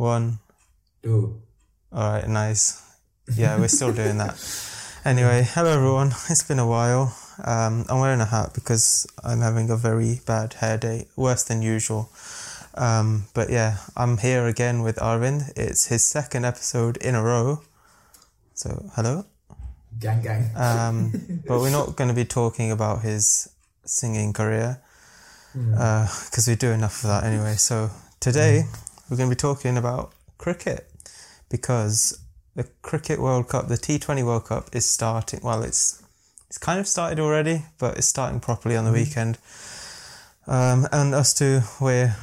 One. 0.00 0.38
Two. 1.02 1.42
All 1.92 2.12
right, 2.12 2.26
nice. 2.26 2.82
Yeah, 3.36 3.58
we're 3.58 3.68
still 3.78 3.92
doing 3.92 4.16
that. 4.16 4.32
Anyway, 5.04 5.46
hello 5.46 5.72
everyone. 5.72 6.12
It's 6.30 6.42
been 6.42 6.58
a 6.58 6.66
while. 6.66 7.14
Um, 7.44 7.84
I'm 7.86 8.00
wearing 8.00 8.22
a 8.22 8.24
hat 8.24 8.52
because 8.54 9.06
I'm 9.22 9.42
having 9.42 9.68
a 9.68 9.76
very 9.76 10.22
bad 10.24 10.54
hair 10.54 10.78
day, 10.78 11.06
worse 11.16 11.42
than 11.42 11.60
usual. 11.60 12.08
Um, 12.76 13.24
but 13.34 13.50
yeah, 13.50 13.76
I'm 13.94 14.16
here 14.16 14.46
again 14.46 14.80
with 14.80 14.96
Arvind. 14.96 15.52
It's 15.54 15.88
his 15.88 16.02
second 16.02 16.46
episode 16.46 16.96
in 16.96 17.14
a 17.14 17.22
row. 17.22 17.60
So, 18.54 18.88
hello. 18.94 19.26
Gang, 19.98 20.22
gang. 20.22 20.50
Um, 20.56 21.42
but 21.46 21.60
we're 21.60 21.68
not 21.68 21.96
going 21.96 22.08
to 22.08 22.16
be 22.16 22.24
talking 22.24 22.70
about 22.72 23.02
his 23.02 23.50
singing 23.84 24.32
career 24.32 24.80
because 25.52 26.48
we 26.48 26.54
do 26.54 26.70
enough 26.70 27.04
of 27.04 27.10
that 27.10 27.24
anyway. 27.24 27.56
So, 27.56 27.90
today 28.18 28.64
we're 29.10 29.16
going 29.16 29.28
to 29.28 29.34
be 29.34 29.38
talking 29.38 29.76
about 29.76 30.12
cricket 30.38 30.88
because 31.48 32.18
the 32.54 32.64
Cricket 32.82 33.20
World 33.20 33.48
Cup, 33.48 33.66
the 33.66 33.74
T20 33.74 34.24
World 34.24 34.46
Cup, 34.46 34.68
is 34.72 34.88
starting. 34.88 35.40
Well, 35.42 35.62
it's 35.62 36.02
it's 36.46 36.58
kind 36.58 36.80
of 36.80 36.86
started 36.86 37.18
already, 37.18 37.62
but 37.78 37.98
it's 37.98 38.06
starting 38.06 38.40
properly 38.40 38.76
on 38.76 38.84
the 38.84 38.92
weekend. 38.92 39.38
Um, 40.46 40.86
and 40.92 41.14
us 41.14 41.34
two, 41.34 41.60
we're 41.80 42.16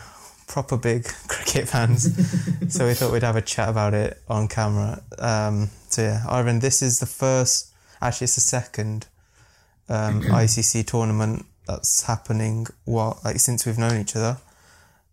proper 0.47 0.77
big 0.77 1.05
cricket 1.27 1.67
fans, 1.67 2.03
so 2.73 2.87
we 2.87 2.93
thought 2.93 3.11
we'd 3.11 3.23
have 3.23 3.35
a 3.35 3.41
chat 3.41 3.69
about 3.69 3.93
it 3.93 4.21
on 4.29 4.47
camera. 4.47 5.01
Um, 5.19 5.69
so 5.89 6.01
yeah, 6.03 6.23
Arvind, 6.25 6.61
this 6.61 6.81
is 6.81 6.99
the 6.99 7.05
first. 7.05 7.73
Actually, 8.01 8.25
it's 8.25 8.35
the 8.35 8.41
second 8.41 9.07
um, 9.89 10.21
ICC 10.23 10.85
tournament 10.87 11.45
that's 11.67 12.03
happening. 12.03 12.67
What 12.85 13.23
like 13.25 13.39
since 13.39 13.65
we've 13.65 13.77
known 13.77 13.99
each 13.99 14.15
other. 14.15 14.37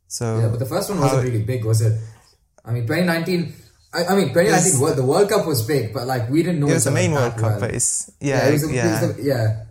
So 0.09 0.39
Yeah, 0.41 0.49
but 0.49 0.59
the 0.59 0.67
first 0.67 0.91
one 0.91 1.01
wasn't 1.01 1.25
really 1.25 1.43
big, 1.43 1.65
was 1.65 1.81
it? 1.81 1.99
I 2.65 2.73
mean, 2.73 2.87
2019. 2.87 3.55
I, 3.93 4.05
I 4.07 4.15
mean, 4.17 4.29
2019. 4.29 4.47
Yes. 4.81 4.97
The 4.97 5.05
World 5.05 5.29
Cup 5.29 5.47
was 5.47 5.67
big, 5.67 5.93
but 5.93 6.07
like 6.07 6.29
we 6.31 6.43
didn't 6.43 6.61
know 6.61 6.69
it 6.69 6.75
was 6.75 6.85
the 6.85 6.91
main 6.91 7.13
World 7.13 7.35
Cup, 7.35 7.43
well. 7.43 7.61
but 7.61 7.71
it's 7.75 8.11
yeah, 8.21 8.37
yeah, 8.45 8.49
it 8.49 8.53
was 8.53 8.63
the- 8.63 8.69
it 8.69 8.75
yeah. 8.75 8.91
was 9.07 9.17
the- 9.17 9.23
yeah. 9.23 9.65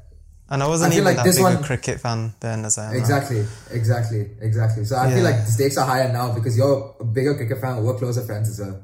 and 0.49 0.63
I 0.63 0.67
wasn't 0.67 0.91
I 0.93 0.95
even 0.95 1.05
like 1.05 1.17
that 1.17 1.25
big 1.25 1.41
one- 1.41 1.57
a 1.57 1.63
cricket 1.63 1.99
fan 1.99 2.33
then 2.39 2.63
as 2.65 2.77
I 2.77 2.85
am. 2.87 2.93
now. 2.93 2.99
Exactly, 2.99 3.45
exactly, 3.71 4.29
exactly. 4.39 4.85
So 4.85 4.97
I 4.97 5.11
feel 5.11 5.23
like 5.23 5.43
the 5.45 5.51
stakes 5.51 5.77
are 5.77 5.85
higher 5.85 6.11
now 6.11 6.31
because 6.33 6.55
you're 6.57 6.95
a 6.99 7.03
bigger 7.05 7.35
cricket 7.35 7.59
fan. 7.59 7.83
We're 7.83 7.97
closer 7.97 8.21
friends 8.21 8.49
as 8.49 8.59
well. 8.59 8.79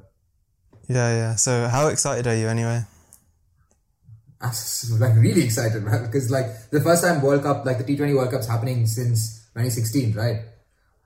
Yeah, 0.87 1.09
yeah. 1.15 1.35
So 1.35 1.67
how 1.67 1.87
excited 1.87 2.25
are 2.27 2.35
you 2.35 2.47
anyway? 2.47 2.83
I'm 4.41 4.51
like 4.99 5.15
really 5.15 5.43
excited, 5.43 5.83
man, 5.83 6.05
because 6.05 6.31
like 6.31 6.47
the 6.71 6.81
first 6.81 7.03
time 7.03 7.21
World 7.21 7.43
Cup, 7.43 7.65
like 7.65 7.77
the 7.77 7.83
T20 7.83 8.15
World 8.15 8.31
Cup's 8.31 8.47
happening 8.47 8.87
since 8.87 9.45
2016, 9.53 10.13
right? 10.15 10.41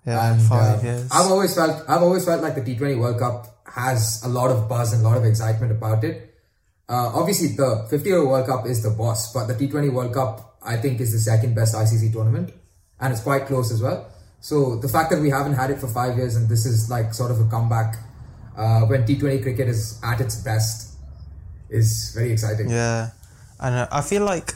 Yeah, 0.05 0.33
And, 0.33 0.41
five 0.41 0.79
uh, 0.79 0.83
years. 0.83 1.09
I've 1.11 1.31
always 1.31 1.55
felt 1.55 1.83
I've 1.87 2.03
always 2.03 2.25
felt 2.25 2.41
like 2.41 2.55
the 2.55 2.61
T20 2.61 2.99
World 2.99 3.19
Cup 3.19 3.47
has 3.65 4.21
a 4.23 4.27
lot 4.27 4.51
of 4.51 4.67
buzz 4.67 4.93
and 4.93 5.05
a 5.05 5.07
lot 5.07 5.17
of 5.17 5.25
excitement 5.25 5.71
about 5.71 6.03
it. 6.03 6.35
Uh, 6.89 7.11
obviously, 7.15 7.55
the 7.55 7.87
50 7.89 8.09
year 8.09 8.25
World 8.25 8.47
Cup 8.47 8.65
is 8.65 8.83
the 8.83 8.89
boss, 8.89 9.31
but 9.33 9.47
the 9.47 9.53
T20 9.55 9.93
World 9.93 10.13
Cup 10.13 10.57
I 10.61 10.77
think 10.77 10.99
is 10.99 11.11
the 11.11 11.19
second 11.19 11.55
best 11.55 11.75
ICC 11.75 12.11
tournament, 12.11 12.53
and 12.99 13.13
it's 13.13 13.21
quite 13.21 13.45
close 13.45 13.71
as 13.71 13.81
well. 13.81 14.09
So 14.39 14.75
the 14.75 14.89
fact 14.89 15.09
that 15.11 15.21
we 15.21 15.29
haven't 15.29 15.53
had 15.53 15.71
it 15.71 15.79
for 15.79 15.87
five 15.87 16.17
years 16.17 16.35
and 16.35 16.49
this 16.49 16.65
is 16.65 16.89
like 16.89 17.13
sort 17.13 17.31
of 17.31 17.39
a 17.39 17.45
comeback 17.45 17.95
uh, 18.57 18.81
when 18.81 19.05
T20 19.05 19.41
cricket 19.41 19.69
is 19.69 19.99
at 20.03 20.19
its 20.19 20.35
best 20.35 20.97
is 21.69 22.11
very 22.13 22.31
exciting. 22.31 22.69
Yeah, 22.69 23.11
and 23.59 23.75
uh, 23.75 23.87
I 23.91 24.01
feel 24.01 24.23
like 24.23 24.55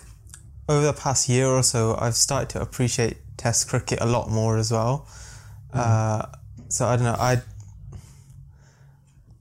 over 0.67 0.85
the 0.85 0.93
past 0.93 1.29
year 1.29 1.47
or 1.47 1.63
so, 1.63 1.95
I've 1.97 2.15
started 2.15 2.49
to 2.49 2.61
appreciate 2.61 3.17
Test 3.37 3.69
cricket 3.69 3.99
a 4.01 4.05
lot 4.05 4.29
more 4.29 4.57
as 4.57 4.71
well. 4.71 5.07
Uh, 5.73 6.25
so 6.69 6.85
I 6.85 6.95
don't 6.95 7.05
know. 7.05 7.15
I'd 7.19 7.41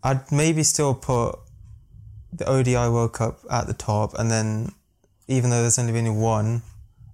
I'd 0.03 0.31
maybe 0.31 0.63
still 0.63 0.95
put 0.95 1.39
the 2.33 2.47
ODI 2.49 2.75
World 2.75 3.13
Cup 3.13 3.41
at 3.51 3.67
the 3.67 3.75
top, 3.75 4.15
and 4.19 4.31
then 4.31 4.73
even 5.29 5.51
though 5.51 5.63
there's 5.63 5.79
only 5.79 5.93
been 5.93 6.17
one, 6.17 6.63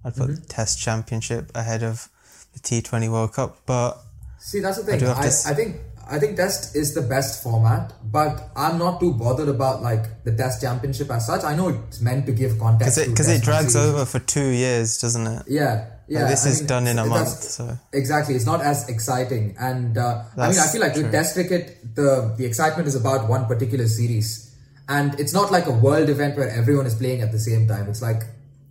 I'd 0.03 0.15
put 0.15 0.23
Mm-hmm. 0.29 0.35
the 0.35 0.47
Test 0.47 0.79
Championship 0.79 1.51
ahead 1.55 1.81
of 1.83 2.09
the 2.53 2.59
T20 2.59 3.09
World 3.09 3.33
Cup. 3.33 3.57
But 3.65 3.97
See, 4.39 4.59
that's 4.59 4.77
the 4.77 4.83
thing. 4.83 4.95
I, 5.07 5.21
to 5.21 5.27
s- 5.27 5.47
I 5.47 5.53
think 5.53 5.77
I 6.07 6.19
think 6.19 6.35
Test 6.35 6.75
is 6.75 6.93
the 6.93 7.01
best 7.01 7.41
format, 7.41 7.93
but 8.03 8.49
I'm 8.55 8.77
not 8.77 8.99
too 8.99 9.13
bothered 9.13 9.47
about 9.47 9.81
like 9.81 10.23
the 10.25 10.35
Test 10.35 10.61
Championship 10.61 11.09
as 11.09 11.25
such. 11.25 11.43
I 11.43 11.55
know 11.55 11.69
it's 11.69 12.01
meant 12.01 12.25
to 12.27 12.33
give 12.33 12.59
context 12.59 12.99
because 13.07 13.29
it 13.29 13.37
it 13.37 13.43
drags 13.43 13.75
over 13.75 14.05
for 14.05 14.19
two 14.19 14.49
years, 14.49 14.99
doesn't 14.99 15.25
it? 15.25 15.43
Yeah, 15.47 15.85
yeah. 16.07 16.27
This 16.27 16.45
I 16.45 16.49
is 16.49 16.59
mean, 16.61 16.67
done 16.67 16.87
in 16.87 16.99
a 16.99 17.05
month, 17.05 17.29
so 17.29 17.77
Exactly, 17.91 18.35
it's 18.35 18.45
not 18.45 18.61
as 18.61 18.89
exciting, 18.89 19.55
and 19.59 19.97
uh, 19.97 20.23
I 20.37 20.49
mean, 20.49 20.59
I 20.59 20.67
feel 20.67 20.81
like 20.81 20.93
true. 20.93 21.03
with 21.03 21.11
Test 21.11 21.35
cricket, 21.35 21.95
the 21.95 22.33
the 22.37 22.45
excitement 22.45 22.87
is 22.87 22.95
about 22.95 23.29
one 23.29 23.45
particular 23.45 23.87
series, 23.87 24.55
and 24.87 25.19
it's 25.19 25.33
not 25.33 25.51
like 25.51 25.65
a 25.67 25.71
world 25.71 26.09
event 26.09 26.37
where 26.37 26.49
everyone 26.49 26.85
is 26.85 26.95
playing 26.95 27.21
at 27.21 27.31
the 27.31 27.39
same 27.39 27.67
time. 27.67 27.87
It's 27.87 28.01
like 28.01 28.23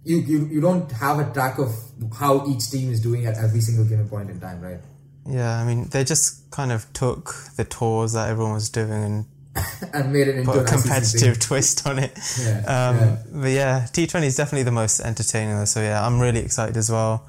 you 0.04 0.18
you, 0.18 0.46
you 0.46 0.60
don't 0.60 0.90
have 0.92 1.18
a 1.18 1.32
track 1.32 1.58
of 1.58 1.74
how 2.14 2.46
each 2.48 2.70
team 2.70 2.90
is 2.90 3.00
doing 3.00 3.26
at 3.26 3.36
every 3.36 3.60
single 3.60 3.84
given 3.84 4.08
point 4.08 4.30
in 4.30 4.40
time, 4.40 4.60
right? 4.60 4.80
yeah. 5.26 5.58
I 5.60 5.64
mean, 5.64 5.88
they 5.90 6.04
just 6.04 6.50
kind 6.50 6.72
of 6.72 6.92
took 6.92 7.34
the 7.56 7.64
tours 7.64 8.12
that 8.12 8.28
everyone 8.28 8.54
was 8.54 8.68
doing 8.68 8.90
and 8.92 9.24
And 9.92 10.12
made 10.12 10.28
it 10.28 10.36
into 10.36 10.50
put 10.50 10.62
a 10.62 10.64
competitive 10.64 11.38
twist 11.38 11.86
on 11.86 11.98
it. 11.98 12.12
Yeah, 12.40 12.58
Um, 12.66 12.96
yeah. 12.96 13.16
But 13.32 13.50
yeah, 13.50 13.86
T20 13.92 14.24
is 14.24 14.36
definitely 14.36 14.62
the 14.62 14.70
most 14.72 15.00
entertaining. 15.00 15.56
Though, 15.56 15.64
so 15.66 15.80
yeah, 15.80 16.04
I'm 16.06 16.18
really 16.20 16.40
excited 16.40 16.76
as 16.76 16.90
well. 16.90 17.26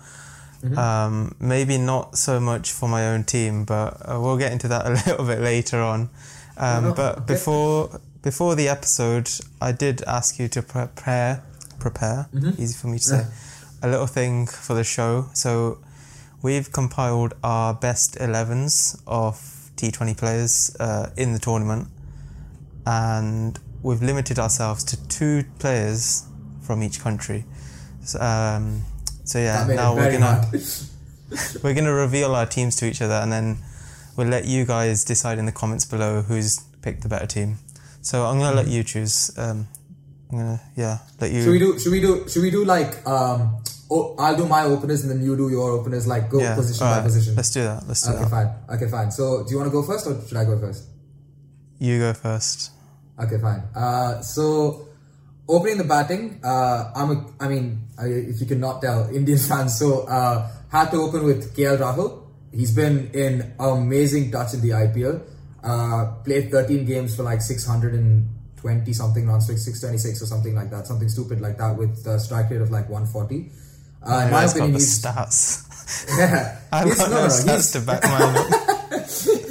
Mm-hmm. 0.64 0.78
Um, 0.78 1.36
maybe 1.42 1.78
not 1.78 2.18
so 2.18 2.40
much 2.40 2.72
for 2.72 2.88
my 2.88 3.08
own 3.08 3.26
team, 3.26 3.66
but 3.66 3.98
uh, 4.08 4.18
we'll 4.22 4.38
get 4.38 4.54
into 4.54 4.70
that 4.70 4.86
a 4.90 4.92
little 4.92 5.26
bit 5.26 5.40
later 5.42 5.82
on. 5.82 6.10
Um, 6.58 6.86
Oh, 6.86 6.94
but 6.96 7.18
okay. 7.18 7.26
before 7.34 8.00
before 8.22 8.56
the 8.56 8.70
episode, 8.70 9.30
I 9.60 9.74
did 9.74 10.02
ask 10.04 10.40
you 10.40 10.48
to 10.50 10.62
prepare 10.62 11.44
prepare 11.80 12.28
Mm-hmm. 12.34 12.62
easy 12.62 12.76
for 12.78 12.88
me 12.88 12.98
to 13.00 13.04
say 13.04 13.26
a 13.82 13.90
little 13.90 14.08
thing 14.08 14.48
for 14.48 14.74
the 14.76 14.86
show. 14.86 15.26
So 15.34 15.80
we've 16.42 16.72
compiled 16.72 17.34
our 17.44 17.74
best 17.74 18.16
11s 18.16 19.02
of 19.06 19.36
T20 19.76 20.16
players 20.16 20.74
uh, 20.80 21.10
in 21.18 21.34
the 21.34 21.40
tournament, 21.40 21.88
and 22.86 23.60
we've 23.82 24.02
limited 24.02 24.40
ourselves 24.40 24.84
to 24.86 25.08
two 25.08 25.44
players 25.60 26.26
from 26.62 26.82
each 26.84 27.00
country. 27.02 27.46
So, 28.04 28.20
um, 28.20 28.84
so 29.24 29.40
yeah, 29.40 29.66
now 29.68 29.96
we're 29.96 30.12
gonna 30.12 30.50
we're 31.64 31.74
gonna 31.74 31.94
reveal 31.94 32.36
our 32.36 32.46
teams 32.46 32.76
to 32.78 32.86
each 32.86 33.02
other, 33.02 33.16
and 33.16 33.32
then 33.32 33.58
we'll 34.16 34.28
let 34.28 34.46
you 34.46 34.66
guys 34.66 35.04
decide 35.04 35.38
in 35.38 35.46
the 35.46 35.52
comments 35.52 35.86
below 35.86 36.22
who's 36.22 36.60
picked 36.82 37.02
the 37.02 37.10
better 37.10 37.28
team. 37.28 37.58
So 38.02 38.26
I'm 38.26 38.40
gonna 38.40 38.56
let 38.56 38.68
you 38.68 38.84
choose. 38.84 39.32
Um, 39.38 39.68
I'm 40.32 40.38
gonna 40.38 40.62
yeah 40.76 41.00
let 41.22 41.32
you. 41.32 41.44
Should 41.44 41.52
we 41.52 41.60
do? 41.60 41.80
Should 41.80 41.92
we 41.92 42.02
do? 42.02 42.28
Should 42.28 42.42
we 42.42 42.52
do 42.52 42.66
like? 42.66 43.06
Um, 43.08 43.62
oh, 43.90 44.16
I'll 44.18 44.36
do 44.36 44.48
my 44.48 44.64
openers 44.64 45.04
and 45.04 45.12
then 45.12 45.22
you 45.22 45.38
do 45.38 45.50
your 45.50 45.72
openers. 45.72 46.08
Like 46.08 46.30
go 46.30 46.40
yeah, 46.40 46.56
position 46.56 46.80
by 46.82 46.90
alright, 46.90 47.04
position. 47.06 47.36
Let's 47.36 47.52
do 47.52 47.64
that. 47.64 47.88
Let's 47.88 48.02
do 48.02 48.12
Okay, 48.12 48.24
that. 48.24 48.30
fine. 48.30 48.76
Okay, 48.76 48.88
fine. 48.90 49.12
So, 49.12 49.44
do 49.44 49.52
you 49.52 49.58
want 49.58 49.68
to 49.68 49.72
go 49.72 49.84
first 49.84 50.08
or 50.08 50.20
should 50.28 50.38
I 50.38 50.46
go 50.46 50.60
first? 50.60 50.84
You 51.84 52.00
go 52.00 52.14
first. 52.14 52.72
Okay, 53.20 53.38
fine. 53.40 53.62
Uh, 53.76 54.22
so 54.22 54.88
opening 55.50 55.78
the 55.80 55.84
batting, 55.84 56.40
uh, 56.42 56.94
I'm 56.96 57.12
a, 57.12 57.26
I 57.42 57.50
mean, 57.50 57.90
I, 58.00 58.06
if 58.06 58.40
you 58.40 58.48
cannot 58.48 58.82
tell, 58.82 59.10
Indian 59.14 59.38
fan. 59.38 59.68
So 59.68 60.08
uh, 60.08 60.48
had 60.72 60.92
to 60.92 60.98
open 61.04 61.26
with 61.26 61.54
KL 61.54 61.78
Rahul. 61.78 62.24
He's 62.54 62.74
been 62.74 63.12
in 63.12 63.54
amazing 63.60 64.32
touch 64.32 64.54
in 64.54 64.62
the 64.62 64.70
IPL. 64.70 65.28
Uh, 65.62 66.06
played 66.24 66.52
13 66.52 66.86
games 66.86 67.18
for 67.18 67.24
like 67.24 67.42
620 67.42 68.94
something 68.94 69.28
runs, 69.28 69.50
like 69.50 69.58
626 69.58 70.22
or 70.22 70.26
something 70.26 70.56
like 70.56 70.72
that, 70.72 70.88
something 70.88 71.10
stupid 71.10 71.42
like 71.42 71.58
that, 71.58 71.76
with 71.76 72.08
a 72.08 72.18
strike 72.18 72.50
rate 72.50 72.62
of 72.62 72.72
like 72.72 72.88
140. 72.88 73.52
Uh, 74.02 74.24
in 74.24 74.32
my 74.32 74.38
I've 74.38 74.48
got 74.48 74.52
opinion, 74.52 74.72
the 74.72 74.80
he's 74.80 75.04
stats. 75.04 75.68
yeah, 76.18 76.60
I've 76.72 76.96
got 76.96 77.10
no, 77.10 77.16
no, 77.16 77.22
no, 77.24 77.28
stats 77.28 77.56
he's, 77.56 77.72
to 77.72 77.82
back 77.82 78.04
mine 78.04 78.36
up. 78.38 78.63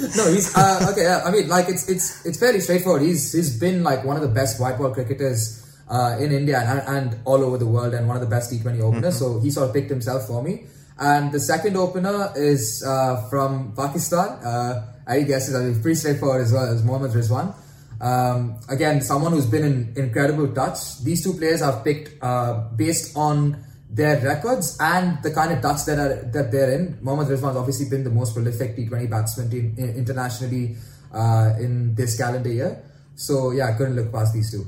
no, 0.17 0.31
he's 0.31 0.55
uh, 0.55 0.89
okay. 0.91 1.03
Yeah, 1.03 1.23
I 1.23 1.31
mean, 1.31 1.47
like 1.47 1.69
it's 1.69 1.87
it's 1.87 2.25
it's 2.25 2.37
fairly 2.37 2.59
straightforward. 2.59 3.01
He's 3.01 3.31
he's 3.31 3.57
been 3.57 3.83
like 3.83 4.03
one 4.03 4.15
of 4.15 4.21
the 4.21 4.27
best 4.33 4.59
white 4.59 4.77
ball 4.77 4.93
cricketers 4.93 5.63
uh, 5.89 6.17
in 6.19 6.31
India 6.31 6.59
and, 6.59 6.81
and 6.87 7.21
all 7.25 7.43
over 7.43 7.57
the 7.57 7.67
world, 7.67 7.93
and 7.93 8.07
one 8.07 8.17
of 8.17 8.21
the 8.21 8.29
best 8.29 8.51
T20 8.51 8.81
openers. 8.81 9.17
So 9.17 9.39
he 9.39 9.49
sort 9.51 9.69
of 9.69 9.73
picked 9.73 9.89
himself 9.89 10.27
for 10.27 10.43
me. 10.43 10.65
And 10.99 11.31
the 11.31 11.39
second 11.39 11.75
opener 11.77 12.31
is 12.35 12.83
uh, 12.85 13.27
from 13.29 13.73
Pakistan. 13.75 14.43
Uh, 14.43 14.87
I 15.07 15.21
guess 15.21 15.49
it's 15.49 15.55
uh, 15.55 15.81
pretty 15.81 15.95
straightforward 15.95 16.41
as 16.41 16.53
well. 16.53 16.71
as 16.71 16.83
Mohammad 16.83 17.11
Rizwan. 17.11 17.53
Um, 17.99 18.59
again, 18.69 19.01
someone 19.01 19.31
who's 19.31 19.45
been 19.45 19.63
in 19.63 19.93
incredible 19.95 20.53
touch. 20.53 20.99
These 21.03 21.23
two 21.23 21.33
players 21.33 21.61
I've 21.61 21.83
picked 21.83 22.21
uh, 22.21 22.69
based 22.75 23.15
on 23.15 23.63
their 23.93 24.19
records 24.21 24.75
and 24.79 25.21
the 25.21 25.31
kind 25.31 25.53
of 25.53 25.61
touch 25.61 25.85
that 25.85 25.99
are 25.99 26.15
that 26.31 26.51
they're 26.51 26.71
in. 26.71 26.97
Mohammad 27.01 27.27
Rizwan's 27.27 27.57
obviously 27.57 27.89
been 27.89 28.03
the 28.03 28.09
most 28.09 28.33
prolific 28.33 28.75
T20 28.75 29.09
batsman 29.09 29.51
in- 29.51 29.95
internationally 29.95 30.75
uh, 31.13 31.53
in 31.59 31.93
this 31.93 32.17
calendar 32.17 32.51
year. 32.51 32.83
So 33.15 33.51
yeah, 33.51 33.69
I 33.69 33.73
couldn't 33.73 33.95
look 33.95 34.11
past 34.11 34.33
these 34.33 34.51
two. 34.51 34.65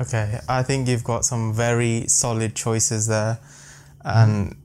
Okay, 0.00 0.38
I 0.48 0.62
think 0.62 0.88
you've 0.88 1.04
got 1.04 1.24
some 1.24 1.52
very 1.52 2.06
solid 2.06 2.54
choices 2.54 3.08
there, 3.08 3.38
and 4.04 4.56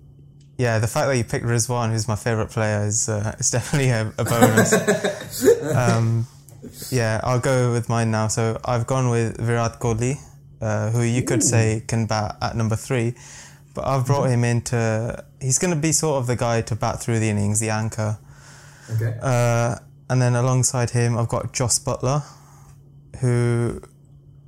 yeah, 0.58 0.80
the 0.80 0.88
fact 0.88 1.08
that 1.08 1.18
you 1.18 1.24
picked 1.24 1.46
Rizwan, 1.46 1.92
who's 1.92 2.08
my 2.08 2.16
favorite 2.16 2.50
player, 2.50 2.86
is 2.86 3.10
uh, 3.10 3.36
is 3.40 3.50
definitely 3.50 3.90
a, 3.90 4.14
a 4.18 4.24
bonus. 4.24 4.74
um, 5.76 6.28
yeah, 6.92 7.20
I'll 7.24 7.40
go 7.40 7.72
with 7.72 7.90
mine 7.90 8.12
now. 8.12 8.28
So 8.28 8.60
I've 8.64 8.88
gone 8.88 9.10
with 9.10 9.38
Virat 9.38 9.80
Kohli, 9.80 10.18
uh, 10.62 10.92
who 10.92 11.02
you 11.02 11.24
could 11.24 11.44
say 11.44 11.84
can 11.88 12.06
bat 12.06 12.38
at 12.42 12.56
number 12.56 12.76
three, 12.76 13.16
but 13.78 13.86
I've 13.86 14.08
brought 14.08 14.30
him 14.30 14.44
into. 14.44 15.24
He's 15.40 15.60
going 15.60 15.74
to 15.74 15.80
be 15.80 15.92
sort 15.92 16.18
of 16.20 16.26
the 16.26 16.36
guy 16.36 16.62
to 16.64 16.76
bat 16.76 17.00
through 17.00 17.20
the 17.20 17.30
innings, 17.30 17.60
the 17.60 17.70
anchor. 17.70 18.18
Okay. 18.96 19.16
Uh, 19.22 19.76
and 20.10 20.20
then 20.20 20.36
alongside 20.36 20.90
him, 20.90 21.16
I've 21.16 21.28
got 21.28 21.54
Jos 21.54 21.78
Buttler, 21.78 22.24
who 23.20 23.80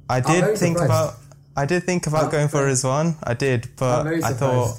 I 0.10 0.20
did 0.20 0.58
think 0.58 0.80
surprised. 0.80 0.86
about. 0.86 1.14
I 1.56 1.66
did 1.68 1.84
think 1.84 2.08
about 2.08 2.26
I'm 2.26 2.32
going 2.32 2.48
for 2.48 2.66
Rizwan. 2.66 3.18
I 3.22 3.36
did, 3.36 3.70
but 3.78 4.08
I 4.08 4.34
thought. 4.34 4.78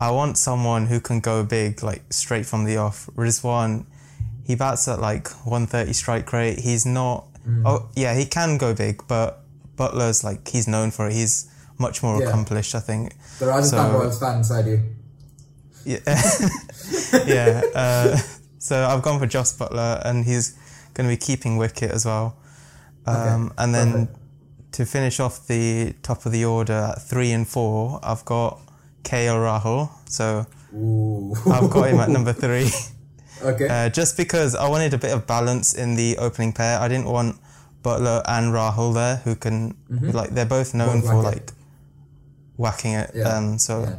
I 0.00 0.12
want 0.12 0.38
someone 0.38 0.86
who 0.86 1.00
can 1.00 1.18
go 1.20 1.42
big, 1.42 1.82
like 1.82 2.04
straight 2.10 2.46
from 2.46 2.64
the 2.64 2.76
off. 2.76 3.10
Rizwan, 3.16 3.84
he 4.46 4.54
bats 4.54 4.86
at 4.86 5.00
like 5.00 5.28
130 5.44 5.92
strike 5.92 6.32
rate. 6.32 6.60
He's 6.60 6.86
not. 6.86 7.26
Mm. 7.46 7.64
Oh 7.66 7.90
yeah, 7.94 8.14
he 8.14 8.24
can 8.24 8.56
go 8.56 8.72
big, 8.74 9.02
but 9.08 9.42
Buttler's 9.76 10.24
like 10.24 10.48
he's 10.48 10.68
known 10.68 10.90
for 10.92 11.08
it. 11.08 11.12
He's 11.12 11.50
much 11.78 12.02
more 12.02 12.20
Yeah. 12.20 12.28
accomplished, 12.28 12.74
I 12.74 12.80
think. 12.80 13.14
The 13.38 13.46
Rajasthan 13.46 13.90
So- 13.92 13.98
Royals 13.98 14.18
fan 14.18 14.36
inside 14.38 14.66
you. 14.66 14.82
Yeah, 15.84 15.98
yeah. 17.26 17.62
Uh, 17.74 18.16
so 18.58 18.84
I've 18.86 19.02
gone 19.02 19.18
for 19.18 19.26
Jos 19.26 19.52
Buttler, 19.56 20.02
and 20.04 20.24
he's 20.24 20.54
going 20.94 21.08
to 21.08 21.12
be 21.14 21.16
keeping 21.16 21.56
wicket 21.56 21.90
as 21.92 22.04
well. 22.04 22.36
Um, 23.06 23.16
Okay, 23.46 23.54
and 23.58 23.74
then 23.74 23.92
perfect. 23.92 24.18
to 24.72 24.84
finish 24.86 25.20
off 25.20 25.46
the 25.46 25.94
top 26.02 26.26
of 26.26 26.32
the 26.32 26.44
order 26.44 26.92
at 26.94 27.02
three 27.02 27.30
and 27.32 27.46
four, 27.48 28.00
I've 28.02 28.24
got 28.24 28.60
KL 29.04 29.36
Rahul. 29.40 29.88
So 30.06 30.46
Ooh. 30.74 31.34
I've 31.50 31.70
got 31.70 31.88
him 31.88 32.00
at 32.00 32.10
number 32.10 32.32
three. 32.44 32.70
okay. 33.42 33.68
Uh, 33.68 33.88
just 33.88 34.16
because 34.16 34.54
I 34.54 34.68
wanted 34.68 34.92
a 34.92 34.98
bit 34.98 35.12
of 35.14 35.26
balance 35.26 35.72
in 35.74 35.94
the 35.96 36.18
opening 36.18 36.52
pair. 36.52 36.78
I 36.80 36.88
didn't 36.88 37.06
want 37.06 37.36
Buttler 37.82 38.22
and 38.26 38.52
Rahul 38.52 38.92
there, 38.92 39.16
who 39.24 39.36
can 39.36 39.74
like 39.88 40.30
they're 40.30 40.44
both 40.44 40.74
known 40.74 41.00
Both 41.00 41.10
for 41.10 41.22
like 41.22 41.52
whacking 42.58 42.92
it. 42.92 43.10
Yeah, 43.14 43.28
Um, 43.36 43.58
so 43.58 43.80
yeah. 43.84 43.96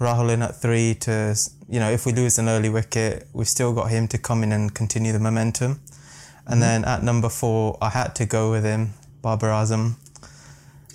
Rahul 0.00 0.30
in 0.32 0.40
at 0.40 0.56
three 0.56 0.94
to 1.04 1.36
you 1.68 1.78
know 1.78 1.90
if 1.90 2.06
we 2.06 2.12
lose 2.12 2.38
an 2.38 2.48
early 2.48 2.70
wicket, 2.70 3.28
we've 3.34 3.46
still 3.48 3.74
got 3.74 3.90
him 3.90 4.08
to 4.08 4.16
come 4.18 4.42
in 4.42 4.52
and 4.52 4.72
continue 4.74 5.12
the 5.12 5.20
momentum. 5.20 5.80
And 6.46 6.60
Mm-hmm. 6.60 6.60
then 6.60 6.84
at 6.86 7.02
number 7.04 7.28
four, 7.28 7.76
I 7.82 7.90
had 7.90 8.14
to 8.16 8.24
go 8.24 8.50
with 8.50 8.64
him, 8.64 8.94
Babar 9.22 9.50
Azam. 9.50 9.94